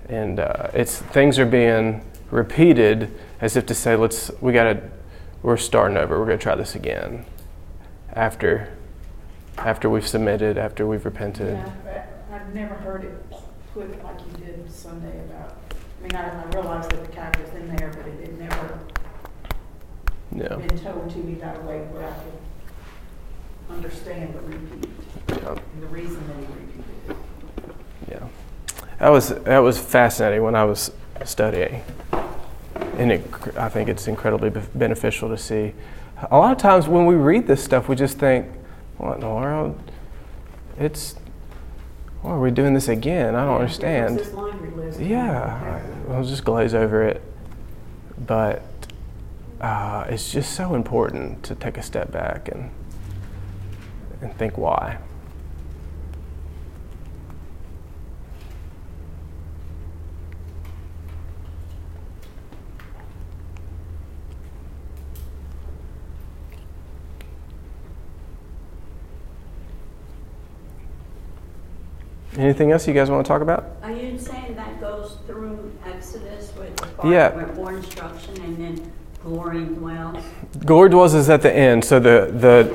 And 0.08 0.40
uh, 0.40 0.70
it's 0.74 0.98
things 0.98 1.38
are 1.38 1.46
being 1.46 2.04
repeated 2.32 3.16
as 3.40 3.56
if 3.56 3.66
to 3.66 3.74
say, 3.74 3.96
let's, 3.96 4.30
we 4.40 4.52
gotta, 4.52 4.82
we're 5.42 5.56
starting 5.56 5.96
over, 5.96 6.18
we're 6.18 6.26
gonna 6.26 6.38
try 6.38 6.54
this 6.54 6.74
again. 6.74 7.24
After, 8.12 8.72
after 9.58 9.88
we've 9.88 10.06
submitted, 10.06 10.58
after 10.58 10.86
we've 10.86 11.04
repented. 11.04 11.56
Yeah, 11.86 12.06
I've 12.32 12.54
never 12.54 12.74
heard 12.74 13.04
it 13.04 13.30
put 13.72 14.02
like 14.02 14.18
you 14.26 14.44
did 14.44 14.70
Sunday 14.70 15.18
about, 15.20 15.56
I 15.70 16.02
mean, 16.02 16.16
I, 16.16 16.42
I 16.42 16.44
realized 16.54 16.90
that 16.90 17.04
the 17.04 17.12
calf 17.12 17.38
was 17.40 17.50
in 17.54 17.74
there, 17.76 17.88
but 17.94 18.06
it 18.06 18.20
had 18.20 18.38
never 18.38 18.78
Yeah. 20.34 20.56
been 20.56 20.78
told 20.78 21.10
to 21.10 21.18
me 21.18 21.34
that 21.34 21.64
way 21.64 21.78
where 21.90 22.08
I 22.08 22.12
could 22.14 23.76
understand 23.76 24.34
the 24.34 24.40
repeat 24.40 24.90
Yeah. 25.28 25.50
and 25.74 25.82
the 25.82 25.86
reason 25.86 26.26
that 26.26 26.36
he 26.36 26.42
repeated 26.42 26.84
it. 27.10 27.16
Yeah, 28.10 28.28
that 28.98 29.08
was 29.10 29.28
that 29.28 29.58
was 29.58 29.78
fascinating 29.78 30.42
when 30.42 30.56
I 30.56 30.64
was 30.64 30.90
studying, 31.24 31.82
and 32.98 33.12
it, 33.12 33.24
I 33.56 33.68
think 33.68 33.88
it's 33.88 34.06
incredibly 34.08 34.50
beneficial 34.74 35.28
to 35.28 35.36
see. 35.38 35.74
A 36.30 36.36
lot 36.38 36.52
of 36.52 36.58
times 36.58 36.86
when 36.88 37.06
we 37.06 37.14
read 37.14 37.46
this 37.46 37.62
stuff, 37.64 37.88
we 37.88 37.96
just 37.96 38.18
think, 38.18 38.46
"What 38.98 39.14
in 39.16 39.20
the 39.20 39.28
world? 39.28 39.78
It's 40.78 41.14
why 42.22 42.32
are 42.32 42.40
we 42.40 42.50
doing 42.50 42.74
this 42.74 42.88
again? 42.88 43.34
I 43.34 43.40
don't 43.44 43.54
Yeah, 43.54 43.58
understand." 43.60 44.14
It 44.16 44.18
was 44.18 44.26
this 44.28 44.34
laundry 44.36 44.70
list. 44.70 45.00
Yeah, 45.00 45.80
I- 46.08 46.12
I'll 46.14 46.24
just 46.24 46.44
glaze 46.44 46.74
over 46.74 47.02
it, 47.04 47.22
but 48.26 48.62
uh, 49.60 50.04
it's 50.08 50.30
just 50.32 50.52
so 50.54 50.74
important 50.74 51.42
to 51.44 51.54
take 51.54 51.78
a 51.78 51.82
step 51.82 52.10
back 52.12 52.48
and 52.48 52.70
and 54.22 54.36
think 54.36 54.58
why. 54.58 54.98
Anything 72.40 72.72
else 72.72 72.88
you 72.88 72.94
guys 72.94 73.10
want 73.10 73.22
to 73.24 73.28
talk 73.28 73.42
about? 73.42 73.66
Are 73.82 73.90
you 73.92 74.18
saying 74.18 74.56
that 74.56 74.80
goes 74.80 75.18
through 75.26 75.70
Exodus 75.84 76.50
with 76.56 76.74
the 77.02 77.08
Yeah. 77.08 77.34
with 77.36 77.54
more 77.54 77.74
instruction 77.74 78.40
and 78.42 78.56
then 78.56 78.92
glory 79.22 79.64
dwells? 79.64 80.24
Glory 80.64 80.88
dwells 80.88 81.12
is 81.12 81.28
at 81.28 81.42
the 81.42 81.54
end. 81.54 81.84
So 81.84 82.00
the 82.00 82.32
the 82.34 82.74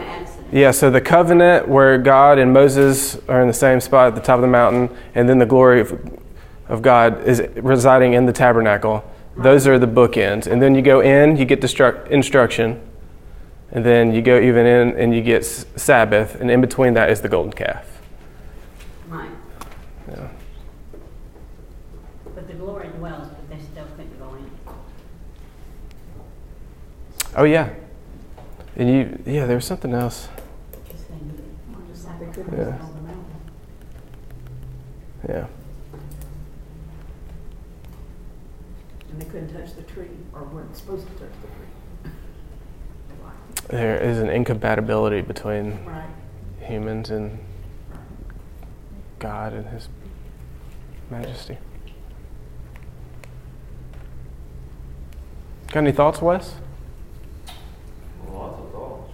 Yeah, 0.51 0.69
so 0.69 0.91
the 0.91 1.01
covenant 1.01 1.67
where 1.67 1.97
God 1.97 2.37
and 2.37 2.53
Moses 2.53 3.17
are 3.27 3.41
in 3.41 3.47
the 3.47 3.53
same 3.53 3.79
spot 3.81 4.09
at 4.09 4.15
the 4.15 4.21
top 4.21 4.35
of 4.35 4.41
the 4.43 4.47
mountain, 4.47 4.89
and 5.15 5.27
then 5.27 5.39
the 5.39 5.45
glory 5.47 5.81
of, 5.81 5.99
of 6.69 6.83
God 6.83 7.23
is 7.27 7.41
residing 7.55 8.13
in 8.13 8.27
the 8.27 8.31
tabernacle. 8.33 9.03
Those 9.35 9.65
are 9.67 9.79
the 9.79 9.87
bookends, 9.87 10.45
and 10.45 10.61
then 10.61 10.75
you 10.75 10.83
go 10.83 10.99
in, 11.01 11.37
you 11.37 11.45
get 11.45 11.59
destru- 11.59 12.05
instruction, 12.11 12.79
and 13.71 13.83
then 13.83 14.13
you 14.13 14.21
go 14.21 14.39
even 14.39 14.67
in 14.67 14.95
and 14.95 15.15
you 15.15 15.23
get 15.23 15.41
s- 15.41 15.65
Sabbath, 15.75 16.39
and 16.39 16.51
in 16.51 16.61
between 16.61 16.93
that 16.93 17.09
is 17.09 17.21
the 17.21 17.27
golden 17.29 17.51
calf. 17.51 17.99
Right. 19.09 19.29
Yeah. 20.07 20.27
But 22.35 22.47
the 22.47 22.53
glory 22.53 22.87
dwells, 22.99 23.27
but 23.27 23.49
they 23.49 23.61
still 23.63 23.85
couldn't 23.97 24.17
go 24.19 24.35
in. 24.35 24.49
Oh 27.35 27.43
yeah, 27.43 27.69
and 28.77 28.89
you 28.89 29.19
yeah, 29.25 29.45
there 29.45 29.57
was 29.57 29.65
something 29.65 29.93
else. 29.93 30.29
Just 30.89 31.09
they 31.09 31.15
needed 31.15 31.43
more 31.69 31.81
Just 31.91 32.05
like 32.07 32.19
they 32.19 32.25
Sabbath. 32.27 32.35
couldn't 32.45 32.57
Yeah. 32.57 32.65
yeah. 32.77 32.83
on 32.85 32.93
the 32.95 33.01
mountain. 33.01 33.25
Yeah. 35.27 35.47
And 39.11 39.21
they 39.21 39.25
couldn't 39.25 39.53
touch 39.53 39.75
the 39.75 39.81
tree, 39.83 40.07
or 40.33 40.43
weren't 40.43 40.75
supposed 40.77 41.07
to 41.07 41.13
touch 41.13 41.31
the 41.41 41.47
tree. 41.47 42.11
There 43.69 43.97
is 44.01 44.19
an 44.19 44.29
incompatibility 44.29 45.21
between 45.21 45.83
Right. 45.85 46.05
humans 46.61 47.09
and 47.09 47.39
God 49.19 49.53
and 49.53 49.67
His 49.67 49.89
majesty. 51.09 51.57
Got 55.67 55.79
any 55.79 55.91
thoughts, 55.91 56.21
Wes? 56.21 56.55
Lots 58.31 58.59
of 58.59 58.71
thoughts. 58.71 59.11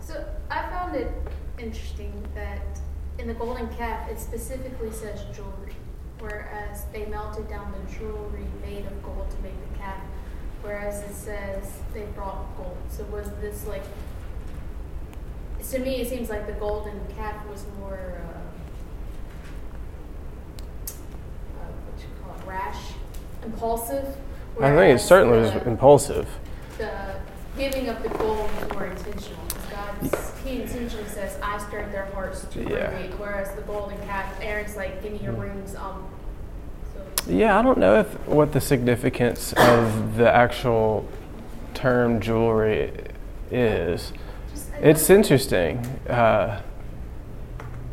So 0.00 0.24
I 0.50 0.62
found 0.70 0.94
it 0.94 1.10
interesting 1.58 2.12
that 2.34 2.78
in 3.18 3.26
the 3.26 3.34
golden 3.34 3.68
calf 3.74 4.08
it 4.08 4.20
specifically 4.20 4.92
says 4.92 5.24
jewelry, 5.34 5.74
whereas 6.20 6.84
they 6.92 7.06
melted 7.06 7.48
down 7.48 7.72
the 7.72 7.92
jewelry 7.92 8.46
made 8.62 8.86
of 8.86 9.02
gold 9.02 9.28
to 9.30 9.36
make 9.42 9.72
the 9.72 9.78
calf, 9.78 10.00
whereas 10.62 11.02
it 11.02 11.14
says 11.14 11.72
they 11.92 12.04
brought 12.14 12.56
gold. 12.56 12.76
So 12.88 13.02
was 13.04 13.28
this 13.40 13.66
like? 13.66 13.82
To 15.70 15.78
me, 15.80 16.02
it 16.02 16.08
seems 16.08 16.28
like 16.28 16.46
the 16.46 16.52
golden 16.52 17.00
calf 17.16 17.44
was 17.48 17.64
more. 17.80 18.20
Uh, 18.22 18.38
uh, 21.58 21.66
what 21.66 22.00
you 22.00 22.08
call 22.22 22.36
it, 22.38 22.46
rash, 22.46 22.92
impulsive. 23.42 24.16
I 24.60 24.74
think 24.74 24.98
it 24.98 25.02
certainly 25.02 25.38
was 25.38 25.52
impulsive. 25.66 26.28
the 26.78 27.16
giving 27.56 27.88
of 27.88 28.02
the 28.02 28.08
gold 28.10 28.50
is 28.62 28.72
more 28.72 28.86
intentional. 28.86 29.40
God's, 29.70 30.32
he 30.44 30.62
intentionally 30.62 31.08
says, 31.08 31.38
I 31.42 31.58
stirred 31.58 31.92
their 31.92 32.06
hearts 32.06 32.44
to 32.52 32.62
Yeah. 32.62 32.90
Whereas 33.18 33.54
the 33.54 33.62
golden 33.62 33.98
calf, 34.06 34.32
Aaron's 34.40 34.76
like, 34.76 35.02
give 35.02 35.12
me 35.12 35.18
your 35.18 35.32
rings. 35.32 35.74
Um, 35.74 36.06
so 36.92 37.32
Yeah, 37.32 37.58
I 37.58 37.62
don't 37.62 37.78
know 37.78 37.98
if 38.00 38.06
what 38.26 38.52
the 38.52 38.60
significance 38.60 39.52
of 39.54 40.16
the 40.16 40.30
actual 40.32 41.08
term 41.74 42.20
jewelry 42.20 42.92
is. 43.50 44.12
just, 44.52 44.70
It's 44.80 45.10
interesting. 45.10 45.78
Uh, 46.08 46.60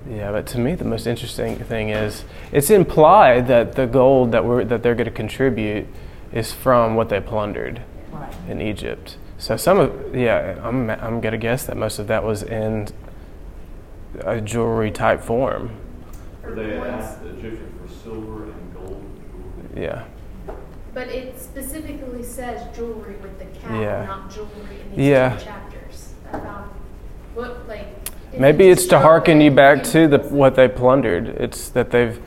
yeah, 0.09 0.31
but 0.31 0.47
to 0.47 0.59
me, 0.59 0.75
the 0.75 0.85
most 0.85 1.07
interesting 1.07 1.57
thing 1.57 1.89
is 1.89 2.23
it's 2.51 2.69
implied 2.69 3.47
that 3.47 3.73
the 3.73 3.85
gold 3.85 4.31
that 4.31 4.43
we're 4.43 4.63
that 4.65 4.81
they're 4.83 4.95
going 4.95 5.05
to 5.05 5.11
contribute 5.11 5.87
is 6.33 6.51
from 6.51 6.95
what 6.95 7.09
they 7.09 7.19
plundered 7.19 7.81
Right. 8.11 8.33
in 8.49 8.61
Egypt. 8.61 9.17
So 9.37 9.57
some 9.57 9.79
of 9.79 10.15
yeah, 10.15 10.59
I'm 10.63 10.89
I'm 10.89 11.21
gonna 11.21 11.37
guess 11.37 11.65
that 11.65 11.75
most 11.77 11.99
of 11.99 12.07
that 12.07 12.23
was 12.23 12.43
in 12.43 12.87
a 14.21 14.39
jewelry 14.41 14.91
type 14.91 15.21
form. 15.21 15.71
Or 16.43 16.51
they 16.51 16.73
asked 16.77 17.23
the 17.23 17.29
Egyptians 17.29 17.71
for 17.81 18.03
silver 18.09 18.43
and 18.43 18.73
gold. 18.75 19.03
Yeah. 19.75 20.03
But 20.93 21.07
it 21.07 21.39
specifically 21.39 22.23
says 22.23 22.61
jewelry 22.75 23.15
with 23.21 23.39
the 23.39 23.45
cap, 23.45 23.71
Yeah. 23.71 24.05
not 24.05 24.29
jewelry 24.29 24.81
in 24.91 24.97
these 24.97 25.07
Yeah. 25.07 25.37
two 25.37 25.45
chapters. 25.45 26.13
I 26.27 26.39
found, 26.39 26.69
what, 27.33 27.67
like. 27.67 27.87
Maybe 28.37 28.69
it's 28.69 28.83
to 28.85 28.89
show 28.91 28.99
hearken 28.99 29.41
you 29.41 29.51
back 29.51 29.83
to 29.83 30.07
the 30.07 30.19
what 30.19 30.55
they 30.55 30.67
plundered. 30.67 31.29
It's 31.29 31.69
that 31.69 31.91
they've 31.91 32.19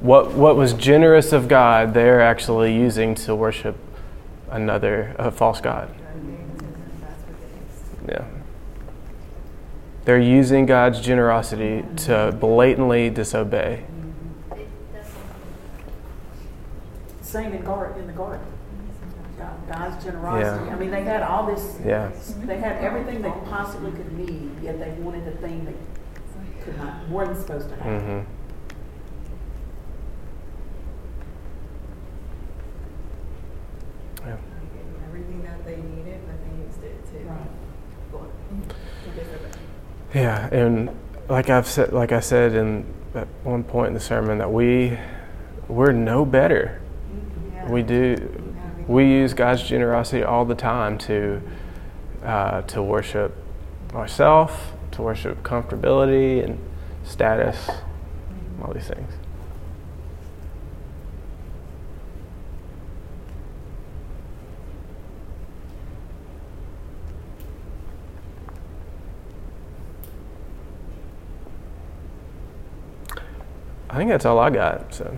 what 0.00 0.32
what 0.32 0.56
was 0.56 0.72
generous 0.74 1.32
of 1.32 1.48
God, 1.48 1.94
they're 1.94 2.20
actually 2.20 2.74
using 2.74 3.14
to 3.16 3.34
worship 3.34 3.76
another 4.50 5.14
a 5.18 5.30
false 5.30 5.60
god. 5.60 5.90
Yeah. 8.08 8.24
They're 10.04 10.18
using 10.20 10.64
God's 10.64 11.00
generosity 11.00 11.84
to 12.06 12.34
blatantly 12.40 13.10
disobey. 13.10 13.84
Same 17.20 17.52
in 17.52 17.62
guard, 17.62 17.98
in 17.98 18.06
the 18.06 18.14
garden. 18.14 18.40
God- 19.38 19.68
God's 19.70 20.02
generosity. 20.02 20.64
Yeah. 20.66 20.74
I 20.74 20.78
mean, 20.78 20.90
they 20.90 21.02
had 21.04 21.22
all 21.22 21.44
this, 21.44 21.78
Yeah. 21.84 22.10
they 22.46 22.56
had 22.56 22.82
everything 22.82 23.20
they 23.20 23.32
possibly 23.50 23.90
could 23.92 24.10
need, 24.16 24.50
yet 24.62 24.78
they 24.80 24.92
wanted 25.02 25.26
the 25.26 25.32
thing 25.46 25.66
that 25.66 25.74
could 26.64 26.78
not, 26.78 27.06
wasn't 27.10 27.38
supposed 27.40 27.68
to 27.68 27.76
happen. 27.76 28.24
hmm 28.24 28.34
Yeah. 34.26 34.36
Everything 35.08 35.42
that 35.42 35.57
they 35.68 35.76
needed, 35.76 36.20
but 36.26 36.36
they 36.44 36.64
used 36.64 36.82
it 36.82 37.06
to. 37.12 37.28
Right. 37.28 37.40
go 38.10 38.18
on. 38.18 38.32
To 39.04 39.10
disobey. 39.10 39.58
Yeah, 40.14 40.48
and 40.50 40.90
like 41.28 41.50
I've 41.50 41.66
said, 41.66 41.92
like 41.92 42.12
I 42.12 42.20
said 42.20 42.54
in 42.54 42.86
at 43.14 43.28
one 43.44 43.62
point 43.64 43.88
in 43.88 43.94
the 43.94 44.00
sermon, 44.00 44.38
that 44.38 44.50
we 44.50 44.98
we're 45.68 45.92
no 45.92 46.24
better. 46.24 46.80
Yeah. 47.52 47.70
We 47.70 47.82
do. 47.82 48.44
We 48.86 49.04
use 49.04 49.34
God's 49.34 49.62
generosity 49.62 50.24
all 50.24 50.46
the 50.46 50.54
time 50.54 50.96
to 50.98 51.42
uh, 52.24 52.62
to 52.62 52.82
worship 52.82 53.36
ourselves, 53.94 54.54
to 54.92 55.02
worship 55.02 55.42
comfortability 55.42 56.42
and 56.42 56.58
status, 57.04 57.68
all 58.62 58.72
these 58.72 58.88
things. 58.88 59.12
Think 73.98 74.10
that's 74.10 74.24
all 74.24 74.38
I 74.38 74.48
got. 74.50 74.94
So, 74.94 75.14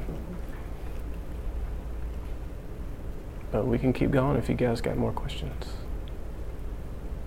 but 3.53 3.67
we 3.67 3.79
can 3.79 3.93
keep 3.93 4.11
going 4.11 4.37
if 4.37 4.49
you 4.49 4.55
guys 4.55 4.81
got 4.81 4.97
more 4.97 5.13
questions 5.13 5.67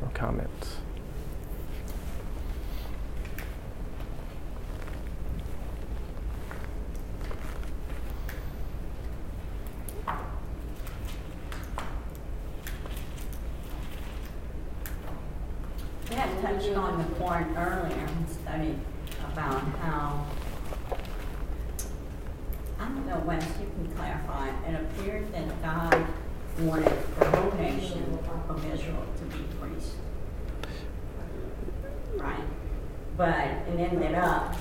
or 0.01 0.09
comments. 0.13 0.77
We 16.09 16.15
had 16.15 16.41
touched 16.41 16.75
on 16.75 16.97
the 16.97 17.05
point 17.15 17.47
earlier, 17.57 17.95
and 17.95 18.29
studied 18.29 18.79
about 19.31 19.61
how, 19.79 20.25
I 22.83 22.87
don't 22.87 23.07
know, 23.07 23.23
Wes, 23.25 23.45
you 23.61 23.67
can 23.67 23.95
clarify, 23.95 24.49
it 24.67 24.75
appeared 24.75 25.31
that 25.31 25.61
God 25.63 26.05
wanted 26.59 26.91
the 27.17 27.25
whole 27.29 27.53
nation 27.53 28.19
of 28.49 28.73
Israel 28.73 29.05
to 29.19 29.23
be 29.37 29.43
priests. 29.61 29.93
Right? 32.17 32.43
But 33.15 33.47
it 33.69 33.79
ended 33.79 34.15
up, 34.15 34.57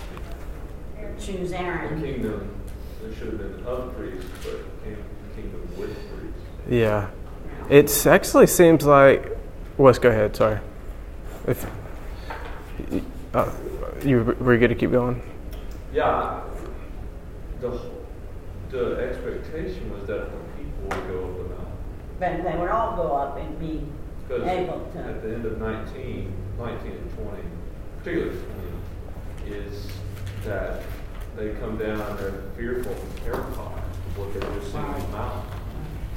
choose 1.18 1.50
Aaron. 1.50 2.00
The 2.00 2.06
kingdom, 2.06 2.60
there 3.02 3.12
should 3.12 3.26
have 3.26 3.38
been 3.38 3.66
of 3.66 3.96
priests, 3.96 4.30
but 4.44 4.84
the 4.84 5.42
kingdom 5.42 5.68
with 5.76 5.96
priests. 6.14 6.40
Yeah, 6.70 7.10
it 7.68 8.06
actually 8.06 8.46
seems 8.46 8.84
like. 8.84 9.36
Wes, 9.78 9.98
go 9.98 10.10
ahead. 10.10 10.36
Sorry. 10.36 10.60
If 11.48 11.66
uh, 13.34 13.50
you 14.04 14.22
were 14.22 14.52
you 14.54 14.60
good 14.60 14.68
to 14.68 14.76
keep 14.76 14.92
going. 14.92 15.20
Yeah, 15.92 16.42
the, 17.60 17.91
the 18.72 18.96
expectation 18.96 19.92
was 19.92 20.06
that 20.08 20.30
the 20.32 20.38
people 20.56 20.82
would 20.84 21.08
go 21.08 21.24
up 21.24 21.36
the 21.36 21.44
mountain. 21.54 21.76
But 22.18 22.42
they 22.42 22.58
would 22.58 22.70
all 22.70 22.96
go 22.96 23.14
up 23.14 23.36
and 23.36 23.58
be 23.60 23.86
able 24.30 24.88
to. 24.92 24.98
at 24.98 25.22
the 25.22 25.34
end 25.34 25.44
of 25.44 25.58
19, 25.60 26.32
19 26.58 26.90
and 26.90 27.14
20, 27.14 27.42
particularly 27.98 28.38
20, 29.44 29.56
is 29.56 29.86
that 30.44 30.82
they 31.36 31.50
come 31.54 31.76
down 31.76 32.00
and 32.00 32.18
they're 32.18 32.42
fearful 32.56 32.92
and 32.92 33.16
terrified 33.18 33.78
of 33.78 34.18
what 34.18 34.32
they're 34.32 34.54
just 34.58 34.72
seeing 34.72 34.84
on 34.84 35.00
the 35.00 35.08
mountain. 35.08 35.58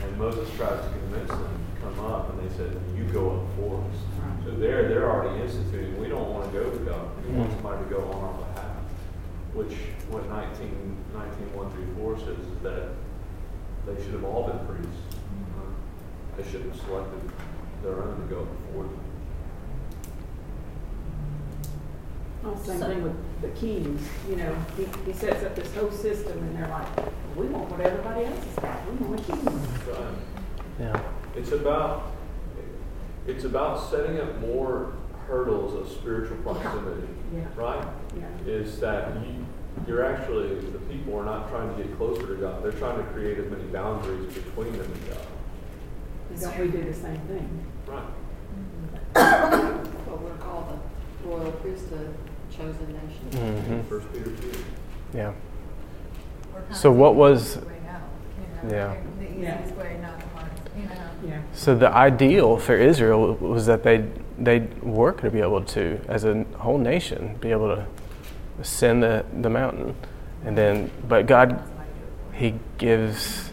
And 0.04 0.18
Moses 0.18 0.50
tries 0.56 0.80
to 0.80 0.90
convince 0.90 1.30
them 1.30 1.40
to 1.76 1.82
come 1.82 2.00
up, 2.06 2.30
and 2.30 2.40
they 2.40 2.56
said, 2.56 2.76
You 2.96 3.04
go 3.06 3.32
up 3.32 3.56
for 3.58 3.82
us. 3.84 3.98
So 4.46 4.52
there, 4.52 4.88
they're 4.88 5.10
already 5.10 5.42
instituting, 5.42 6.00
we 6.00 6.08
don't 6.08 6.30
want 6.34 6.52
to 6.52 6.60
go 6.60 6.70
to 6.70 6.78
God. 6.86 7.10
We 7.26 7.34
want 7.34 7.52
somebody 7.52 7.84
to 7.84 7.90
go 7.90 8.02
on 8.12 8.24
our 8.24 8.34
behalf. 8.34 8.45
Which, 9.56 9.72
what 10.10 10.28
19, 10.28 10.98
19 11.14 11.56
1 11.56 11.72
through 11.72 11.96
4 11.96 12.20
says 12.20 12.28
is 12.46 12.60
that 12.62 12.90
they 13.88 13.96
should 14.04 14.14
have 14.14 14.26
all 14.26 14.44
been 14.48 14.60
priests. 14.68 15.16
Mm-hmm. 15.16 15.72
They 16.38 16.52
should 16.52 16.64
have 16.66 16.76
selected 16.76 17.32
their 17.82 18.04
own 18.04 18.20
to 18.20 18.28
go 18.28 18.44
before 18.44 18.84
them. 18.84 19.00
Oh, 22.44 22.56
Same 22.64 22.80
So- 22.80 22.88
thing 22.88 23.04
with 23.04 23.42
the 23.42 23.48
kings, 23.50 24.02
you 24.30 24.36
know, 24.36 24.56
he, 24.78 24.86
he 25.06 25.14
sets 25.14 25.44
up 25.44 25.56
this 25.56 25.74
whole 25.74 25.90
system 25.92 26.38
and 26.38 26.58
they're 26.58 26.68
like, 26.68 26.88
we 27.36 27.48
want 27.48 27.70
what 27.72 27.80
everybody 27.82 28.26
else 28.26 28.44
has 28.46 28.56
got, 28.56 28.92
we 28.92 29.06
want 29.08 29.20
a 29.20 29.24
king. 29.24 29.46
Right. 29.46 30.14
Yeah. 30.80 31.02
It's 31.36 31.52
about, 31.54 32.12
it's 33.26 33.46
about 33.46 33.90
setting 33.90 34.20
up 34.20 34.40
more 34.42 34.94
hurdles 35.28 35.74
of 35.74 35.90
spiritual 35.98 36.38
proximity, 36.38 37.08
Yeah, 37.34 37.46
right? 37.56 37.88
yeah. 38.18 38.28
Is 38.52 38.80
that 38.80 39.16
you, 39.16 39.45
you're 39.88 40.04
actually, 40.06 40.56
the 40.60 40.80
people 40.80 41.18
are 41.20 41.26
not 41.26 41.50
trying 41.50 41.76
to 41.76 41.84
get 41.84 41.96
closer 41.98 42.26
to 42.28 42.36
God. 42.36 42.64
They're 42.64 42.72
trying 42.72 42.98
to 42.98 43.04
create 43.12 43.38
as 43.38 43.50
many 43.52 43.64
boundaries 43.66 44.34
between 44.34 44.72
them 44.74 44.92
and 44.92 45.10
God. 45.10 45.28
And 46.32 46.42
Don't 46.42 46.60
we 46.60 46.68
do 46.68 46.84
the 46.84 46.94
same 46.94 47.20
thing? 47.22 47.66
Right. 47.86 48.04
What 49.14 50.22
we're 50.22 50.38
called 50.38 50.80
the 51.24 51.28
royal 51.30 51.52
priesthood, 51.54 52.14
chosen 52.52 52.94
nation. 52.94 53.84
hmm 53.84 53.90
First 53.90 54.12
Peter 54.14 54.32
two. 54.32 54.52
Yeah. 55.14 55.34
So 56.72 56.92
what 56.92 57.16
was- 57.16 57.58
out, 57.58 57.64
you 58.64 58.70
know, 58.70 58.76
Yeah. 58.76 58.96
The 59.20 59.26
Yeah. 59.42 59.76
way, 59.78 59.98
not 60.02 60.20
the 60.20 60.28
hardest, 60.36 60.62
you 60.78 60.84
know. 60.84 60.96
Yeah. 61.28 61.40
So 61.54 61.76
the 61.76 61.90
ideal 61.90 62.58
for 62.58 62.76
Israel 62.76 63.36
was 63.36 63.66
that 63.68 63.84
they 63.84 64.06
they 64.38 64.68
were 64.84 65.12
going 65.12 65.24
to 65.24 65.32
be 65.32 65.40
able 65.40 65.62
to, 65.62 65.98
as 66.10 66.26
a 66.26 66.44
whole 66.58 66.78
nation, 66.78 67.36
be 67.40 67.52
able 67.52 67.74
to 67.74 67.86
ascend 68.60 69.04
the, 69.04 69.26
the 69.42 69.50
mountain, 69.50 69.96
and 70.44 70.58
then, 70.58 70.92
but 71.08 71.28
God, 71.28 71.62
He 72.34 72.56
gives, 72.78 73.52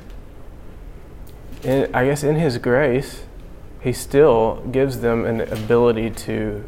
in, 1.62 1.94
I 1.94 2.05
guess, 2.07 2.22
in 2.22 2.36
His 2.36 2.59
grace, 2.59 3.24
He 3.80 3.92
still 3.92 4.62
gives 4.70 5.00
them 5.00 5.24
an 5.24 5.40
ability 5.40 6.11
to 6.11 6.64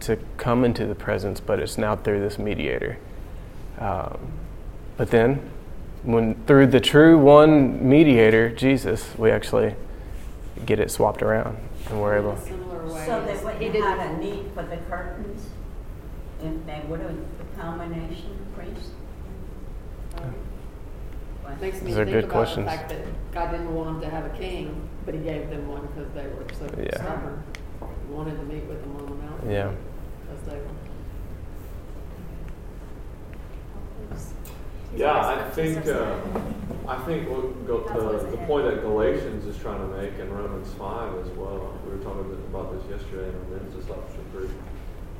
to 0.00 0.18
come 0.36 0.64
into 0.64 0.84
the 0.84 0.96
presence, 0.96 1.38
but 1.38 1.60
it's 1.60 1.78
now 1.78 1.94
through 1.94 2.18
this 2.20 2.36
mediator. 2.36 2.98
Um, 3.78 4.32
but 4.96 5.10
then, 5.12 5.48
when 6.02 6.34
through 6.44 6.66
the 6.68 6.80
true 6.80 7.16
one 7.16 7.88
mediator, 7.88 8.50
Jesus, 8.50 9.16
we 9.16 9.30
actually 9.30 9.76
get 10.66 10.80
it 10.80 10.90
swapped 10.90 11.22
around, 11.22 11.56
and 11.88 12.00
we're 12.02 12.18
able. 12.18 12.32
In 12.32 12.36
a 12.36 12.40
similar 12.42 12.86
way. 12.86 13.06
So 13.06 13.22
they 13.24 13.32
as- 13.32 13.38
he 13.38 13.44
wouldn't 13.44 13.60
didn't- 13.60 13.82
have 13.84 14.10
a 14.10 14.16
need 14.18 14.50
for 14.54 14.62
the 14.64 14.76
curtains 14.76 15.50
if 16.42 16.66
they 16.66 16.82
would 16.88 17.00
have 17.00 17.16
become 17.38 17.80
a 17.80 17.88
nation 17.88 18.36
priest? 18.54 18.90
What? 21.42 21.60
Makes 21.60 21.80
me 21.82 21.88
These 21.88 21.98
are 21.98 22.04
think 22.04 22.14
good 22.14 22.24
about 22.24 22.32
questions. 22.32 22.64
the 22.66 22.70
fact 22.70 22.88
that 22.90 23.32
God 23.32 23.50
didn't 23.50 23.74
want 23.74 24.00
them 24.00 24.10
to 24.10 24.16
have 24.16 24.24
a 24.26 24.36
king, 24.36 24.88
but 25.04 25.14
he 25.14 25.20
gave 25.20 25.50
them 25.50 25.68
one 25.68 25.86
because 25.86 26.10
they 26.12 26.22
were 26.26 26.46
so 26.58 26.66
Yeah. 26.80 26.94
stubborn. 26.96 27.42
He 27.80 28.14
Wanted 28.14 28.36
to 28.36 28.42
meet 28.44 28.64
with 28.64 28.80
them 28.82 28.96
on 28.96 29.06
the 29.06 29.14
mountain. 29.24 29.50
Yeah. 29.50 29.70
Because 30.28 30.42
they 30.46 30.56
were. 30.58 30.66
Yeah, 34.94 35.18
I 35.18 35.50
think, 35.50 35.86
uh, 35.86 36.16
I 36.86 36.98
think 37.06 37.28
what 37.30 37.66
go, 37.66 37.78
the, 38.20 38.30
the 38.30 38.36
point 38.46 38.66
that 38.66 38.82
Galatians 38.82 39.46
is 39.46 39.56
trying 39.56 39.78
to 39.80 39.96
make 39.96 40.18
in 40.18 40.30
Romans 40.30 40.68
five 40.74 41.14
as 41.24 41.28
well, 41.30 41.72
we 41.86 41.92
were 41.96 42.04
talking 42.04 42.20
a 42.20 42.24
bit 42.24 42.38
about 42.50 42.72
this 42.72 43.00
yesterday 43.00 43.30
in 43.30 43.34
our 43.34 43.58
men's 43.58 43.74
discipleship 43.74 44.32
group. 44.32 44.50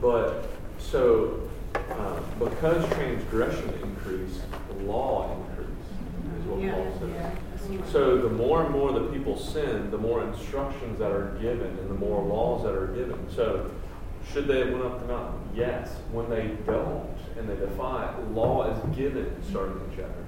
But, 0.03 0.51
so, 0.83 1.41
uh, 1.75 2.21
because 2.39 2.87
transgression 2.93 3.73
increased, 3.83 4.43
the 4.69 4.85
law 4.85 5.37
increased, 5.37 5.91
is 6.39 6.47
what 6.47 6.61
Yeah, 6.61 6.75
Paul 6.75 7.09
yeah, 7.09 7.27
right. 7.27 7.89
So 7.91 8.19
the 8.19 8.29
more 8.29 8.65
and 8.65 8.73
more 8.73 8.93
the 8.93 9.07
people 9.13 9.39
sin, 9.39 9.91
the 9.91 9.99
more 9.99 10.23
instructions 10.25 10.99
that 10.99 11.11
are 11.11 11.37
given 11.41 11.79
and 11.79 11.91
the 11.91 11.95
more 11.95 12.23
laws 12.23 12.65
that 12.65 12.75
are 12.75 12.89
given. 12.89 13.19
So 13.35 13.71
should 14.33 14.47
they 14.47 14.61
have 14.61 14.71
went 14.71 14.85
up 14.85 15.01
the 15.01 15.07
mountain? 15.07 15.41
Yes. 15.55 15.91
When 16.11 16.29
they 16.29 16.57
don't 16.67 17.17
and 17.37 17.49
they 17.49 17.57
defy 17.57 18.13
it, 18.13 18.31
law 18.33 18.71
is 18.71 18.97
given 18.97 19.35
starting 19.49 19.77
in 19.77 19.91
chapter 19.97 20.25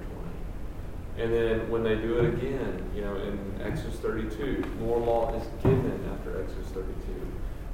20. 1.17 1.23
And 1.23 1.33
then 1.33 1.69
when 1.69 1.83
they 1.83 1.95
do 1.95 2.17
it 2.19 2.33
again, 2.33 2.89
you 2.95 3.01
know, 3.01 3.15
in 3.15 3.61
Exodus 3.61 3.95
32, 3.99 4.63
more 4.79 4.99
law 4.99 5.33
is 5.35 5.47
given 5.63 6.09
after 6.13 6.41
Exodus 6.41 6.67
32. 6.69 6.93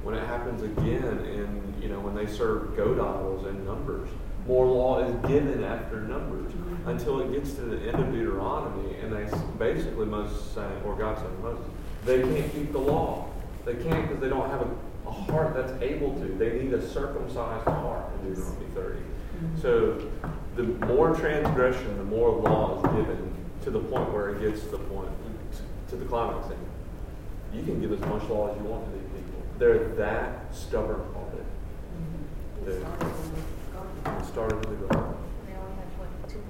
When 0.02 0.14
it 0.14 0.26
happens 0.26 0.62
again 0.62 1.24
in, 1.26 1.74
you 1.80 1.88
know, 1.88 2.00
when 2.00 2.14
they 2.14 2.26
serve 2.26 2.76
goat 2.76 2.98
idols 2.98 3.46
in 3.46 3.64
Numbers, 3.64 4.08
more 4.46 4.66
law 4.66 5.04
is 5.04 5.14
given 5.28 5.62
after 5.62 6.00
Numbers 6.00 6.52
mm-hmm. 6.52 6.88
until 6.88 7.20
it 7.20 7.32
gets 7.32 7.54
to 7.54 7.60
the 7.62 7.78
end 7.88 8.02
of 8.02 8.12
Deuteronomy, 8.12 8.96
and 8.96 9.12
they 9.12 9.28
basically 9.58 10.06
Moses 10.06 10.42
saying, 10.52 10.82
or 10.84 10.96
God 10.96 11.18
saying 11.18 11.36
to 11.36 11.42
Moses, 11.42 11.64
they 12.04 12.22
can't 12.22 12.52
keep 12.52 12.72
the 12.72 12.78
law. 12.78 13.28
They 13.64 13.74
can't 13.74 14.08
because 14.08 14.20
they 14.20 14.28
don't 14.28 14.50
have 14.50 14.62
a, 14.62 15.08
a 15.08 15.12
heart 15.12 15.54
that's 15.54 15.80
able 15.80 16.14
to. 16.14 16.26
They 16.26 16.58
need 16.60 16.74
a 16.74 16.86
circumcised 16.88 17.64
heart 17.64 18.06
in 18.14 18.30
Deuteronomy 18.30 18.66
30. 18.74 18.98
Mm-hmm. 18.98 19.60
So 19.60 20.10
the 20.56 20.64
more 20.86 21.14
transgression, 21.14 21.96
the 21.96 22.04
more 22.04 22.30
law 22.30 22.78
is 22.78 22.82
given 22.96 23.32
to 23.62 23.70
the 23.70 23.78
point 23.78 24.12
where 24.12 24.30
it 24.30 24.40
gets 24.40 24.64
to 24.64 24.70
the 24.70 24.78
point, 24.78 25.10
to 25.90 25.96
the 25.96 26.04
climax. 26.04 26.48
And 26.48 26.58
you 27.54 27.62
can 27.62 27.80
give 27.80 27.92
as 27.92 28.00
much 28.00 28.24
law 28.28 28.50
as 28.50 28.56
you 28.60 28.64
want 28.64 28.84
to. 28.92 29.01
They're 29.62 29.78
that 29.94 30.52
stubborn 30.52 31.02
of 31.14 31.34
it. 31.38 31.46
Mm-hmm. 31.94 32.68
It 32.68 32.74
They- 32.74 32.80
started 32.80 33.06
in 33.06 33.30
the 33.30 33.70
garden. 33.78 34.20
It 34.20 34.26
started 34.26 34.56
in 34.56 34.70
the 34.72 34.86
garden. 34.88 35.14
They 35.46 35.54
only 35.54 35.76
had 35.76 35.86
what, 35.98 36.28
two, 36.28 36.42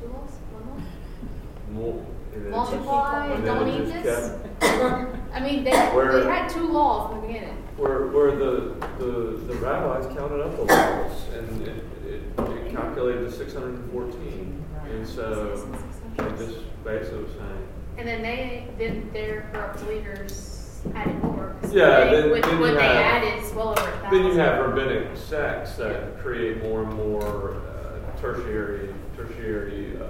two 0.00 0.06
laws, 0.12 0.30
one 0.52 0.64
law? 0.70 1.90
More, 1.90 2.06
and 2.32 2.44
then 2.46 2.52
it 2.52 2.56
just- 2.56 2.70
Multiply 2.70 3.40
don't 3.40 3.68
eat 3.68 3.92
this? 3.92 4.36
I 5.34 5.40
mean, 5.40 5.64
they, 5.64 5.72
Where- 5.72 6.20
they 6.22 6.30
had 6.30 6.48
two 6.48 6.68
laws 6.68 7.12
in 7.12 7.20
the 7.22 7.26
beginning. 7.26 7.56
Where, 7.76 8.06
where 8.06 8.36
the, 8.36 8.76
the, 9.00 9.42
the 9.48 9.54
rabbis 9.56 10.06
counted 10.16 10.40
up 10.40 10.54
the 10.54 10.62
laws, 10.62 11.24
and 11.34 11.62
it, 11.66 11.84
it, 12.06 12.22
it 12.38 12.70
calculated 12.72 13.22
to 13.22 13.32
six 13.32 13.52
hundred 13.52 13.80
and 13.80 13.90
fourteen. 13.90 14.64
And 14.88 15.04
so, 15.08 15.68
they 16.16 16.24
just 16.38 16.84
basically 16.84 17.24
was 17.24 17.32
saying, 17.32 17.68
And 17.98 18.06
then 18.06 18.22
they, 18.22 18.68
then 18.78 19.10
their 19.12 19.50
corrupt 19.52 19.84
leaders 19.88 20.59
added 20.94 21.22
more. 21.22 21.54
'cause 21.60 21.72
Yeah, 21.74 22.04
they- 22.04 22.10
then- 22.22 22.30
What, 22.30 22.42
then 22.42 22.54
you 22.54 22.60
what 22.60 22.74
they 22.74 22.82
have- 22.82 23.22
added 23.22 23.42
is 23.44 23.52
well 23.54 23.68
over 23.70 23.80
a 23.80 23.84
thousand. 23.84 24.10
then 24.10 24.24
you 24.26 24.38
have 24.38 24.66
rabbinic 24.66 25.16
sects 25.16 25.76
that 25.76 26.18
create 26.22 26.62
more 26.62 26.82
and 26.82 26.92
more 26.94 27.54
uh, 27.68 28.20
tertiary, 28.20 28.94
tertiary, 29.16 29.96
uh, 30.00 30.04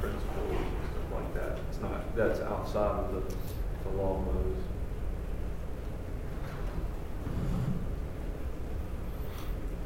principles 0.00 0.50
and 0.50 0.58
stuff 0.90 1.12
like 1.14 1.34
that. 1.34 1.58
It's 1.70 1.80
not, 1.80 2.16
that's 2.16 2.40
outside 2.40 3.00
of 3.04 3.14
the, 3.14 3.88
the 3.90 3.96
law 3.96 4.16
of 4.18 4.26
Moses. 4.34 4.62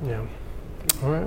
Yeah. 0.07 0.25
All 1.03 1.11
right. 1.11 1.27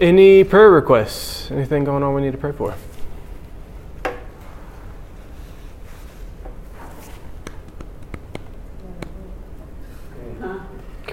Any 0.00 0.44
prayer 0.44 0.70
requests? 0.70 1.50
Anything 1.50 1.84
going 1.84 2.02
on 2.02 2.14
we 2.14 2.22
need 2.22 2.32
to 2.32 2.38
pray 2.38 2.52
for? 2.52 2.74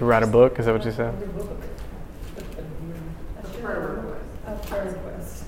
Can 0.02 0.08
write 0.08 0.24
a 0.24 0.26
book? 0.26 0.58
Is 0.58 0.66
that 0.66 0.74
what 0.74 0.84
you 0.84 0.92
said? 0.92 1.14
A 3.44 4.56
prayer 4.56 4.98
request. 4.98 5.44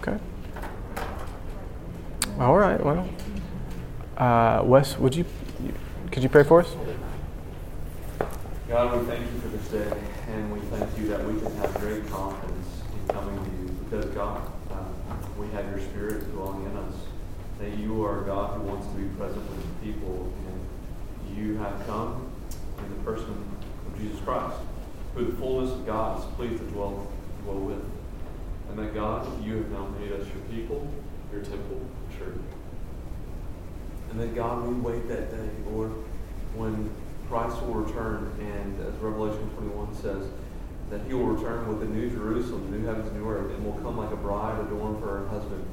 Okay. 0.00 0.18
All 2.40 2.56
right. 2.56 2.84
Well, 2.84 3.08
uh, 4.16 4.62
Wes, 4.64 4.98
would 4.98 5.14
you 5.14 5.24
could 6.10 6.24
you 6.24 6.28
pray 6.28 6.42
for 6.42 6.62
us? 6.62 6.74
God, 8.68 9.00
we 9.00 9.06
thank 9.06 9.20
you 9.20 9.38
for 9.38 9.46
this 9.56 9.68
day, 9.68 9.96
and 10.26 10.52
we 10.52 10.58
thank 10.62 10.98
you 10.98 11.06
that 11.10 11.24
we 11.24 11.40
can 11.40 11.54
have 11.58 11.74
great 11.74 12.10
confidence 12.10 12.82
in 12.92 13.14
coming 13.14 13.38
to 13.38 13.50
you 13.50 13.68
because, 13.88 14.06
God, 14.06 14.53
have 15.54 15.70
your 15.70 15.80
Spirit 15.80 16.32
dwelling 16.32 16.64
in 16.66 16.76
us. 16.76 16.94
That 17.60 17.78
you 17.78 18.04
are 18.04 18.22
God 18.22 18.58
who 18.58 18.66
wants 18.66 18.88
to 18.88 18.94
be 18.94 19.08
present 19.16 19.48
with 19.48 19.64
his 19.64 19.94
people, 19.94 20.32
and 20.48 21.36
you 21.36 21.56
have 21.58 21.86
come 21.86 22.30
in 22.78 22.90
the 22.90 23.02
person 23.04 23.32
of 23.86 23.98
Jesus 23.98 24.20
Christ, 24.20 24.56
who 25.14 25.26
the 25.26 25.36
fullness 25.36 25.70
of 25.70 25.86
God 25.86 26.18
is 26.18 26.24
pleased 26.34 26.58
to 26.58 26.64
dwell, 26.70 27.06
dwell 27.44 27.58
with. 27.58 27.84
And 28.68 28.78
that, 28.78 28.94
God, 28.94 29.44
you 29.44 29.58
have 29.58 29.70
now 29.70 29.86
made 30.00 30.10
us 30.12 30.26
your 30.26 30.42
people, 30.50 30.88
your 31.32 31.42
temple, 31.42 31.80
church. 32.18 32.40
And 34.10 34.20
that 34.20 34.34
God, 34.34 34.66
we 34.66 34.74
wait 34.74 35.06
that 35.08 35.30
day, 35.30 35.48
Lord, 35.70 35.92
when 36.56 36.90
Christ 37.28 37.62
will 37.62 37.74
return, 37.74 38.32
and 38.40 38.86
as 38.86 38.94
Revelation 39.00 39.48
21 39.50 39.94
says, 39.94 40.28
that 40.94 41.04
he 41.08 41.14
will 41.14 41.26
return 41.26 41.66
with 41.66 41.80
the 41.80 41.86
new 41.86 42.08
Jerusalem, 42.08 42.70
the 42.70 42.78
new 42.78 42.86
heavens, 42.86 43.12
new 43.12 43.28
earth, 43.28 43.50
and 43.50 43.64
will 43.64 43.80
come 43.82 43.98
like 43.98 44.12
a 44.12 44.16
bride 44.16 44.60
adorned 44.60 45.00
for 45.00 45.18
her 45.18 45.26
husband. 45.26 45.66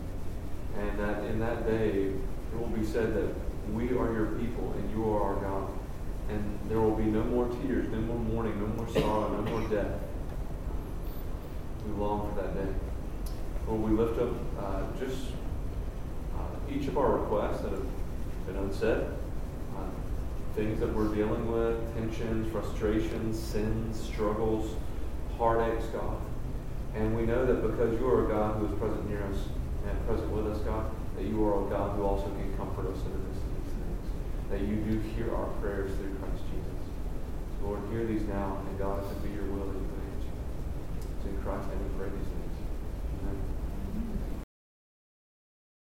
And 0.80 0.98
that 1.00 1.26
in 1.26 1.40
that 1.40 1.68
day, 1.68 2.08
it 2.10 2.60
will 2.60 2.70
be 2.70 2.84
said 2.84 3.14
that 3.14 3.30
we 3.72 3.90
are 3.90 4.12
your 4.14 4.40
people, 4.40 4.74
and 4.76 4.90
you 4.90 5.08
are 5.14 5.22
our 5.22 5.36
God. 5.36 5.72
And 6.30 6.60
there 6.68 6.82
will 6.82 6.96
be 6.96 7.04
no 7.04 7.24
more 7.26 7.48
tears, 7.62 7.88
no 7.90 8.00
more 8.00 8.18
mourning, 8.18 8.60
no 8.60 8.66
more 8.66 8.90
sorrow, 8.90 9.30
no 9.30 9.52
more 9.52 9.70
death. 9.70 9.92
We 11.86 11.92
long 12.02 12.34
for 12.34 12.42
that 12.42 12.56
day. 12.56 12.74
Lord, 13.68 13.82
we 13.82 13.92
lift 13.92 14.20
up 14.20 14.32
uh, 14.60 14.82
just 15.00 15.28
uh, 16.36 16.74
each 16.74 16.88
of 16.88 16.98
our 16.98 17.20
requests 17.20 17.62
that 17.62 17.72
have 17.72 17.86
been 18.48 18.56
unsaid, 18.56 19.06
uh, 19.78 20.56
things 20.56 20.80
that 20.80 20.92
we're 20.96 21.14
dealing 21.14 21.52
with, 21.52 21.94
tensions, 21.96 22.52
frustrations, 22.52 23.38
sins, 23.38 24.02
struggles, 24.02 24.74
heartaches, 25.42 25.90
God. 25.90 26.22
And 26.94 27.18
we 27.18 27.26
know 27.26 27.42
that 27.50 27.66
because 27.66 27.98
you 27.98 28.06
are 28.06 28.26
a 28.26 28.30
God 28.30 28.62
who 28.62 28.70
is 28.70 28.78
present 28.78 29.10
near 29.10 29.26
us 29.26 29.50
and 29.90 29.98
present 30.06 30.30
with 30.30 30.46
us, 30.46 30.62
God, 30.62 30.86
that 31.18 31.26
you 31.26 31.42
are 31.50 31.66
a 31.66 31.70
God 31.70 31.98
who 31.98 32.06
also 32.06 32.30
can 32.30 32.54
comfort 32.62 32.86
us 32.94 33.02
in 33.02 33.10
the 33.10 33.22
midst 33.26 33.42
of 33.42 33.50
these 33.58 33.74
things. 33.74 34.06
That 34.54 34.62
you 34.62 34.78
do 34.86 35.02
hear 35.18 35.34
our 35.34 35.50
prayers 35.58 35.98
through 35.98 36.14
Christ 36.22 36.46
Jesus. 36.54 36.82
So 37.58 37.74
Lord, 37.74 37.82
hear 37.90 38.06
these 38.06 38.22
now, 38.30 38.62
and 38.70 38.78
God, 38.78 39.02
if 39.02 39.10
it 39.10 39.24
be 39.26 39.34
your 39.34 39.50
will 39.50 39.66
that 39.66 39.82
you 39.82 39.90
may. 39.98 40.14
It's 41.10 41.26
in 41.26 41.34
Christ 41.42 41.66
and 41.74 41.82
we 41.82 41.90
pray 41.98 42.14
these 42.14 42.31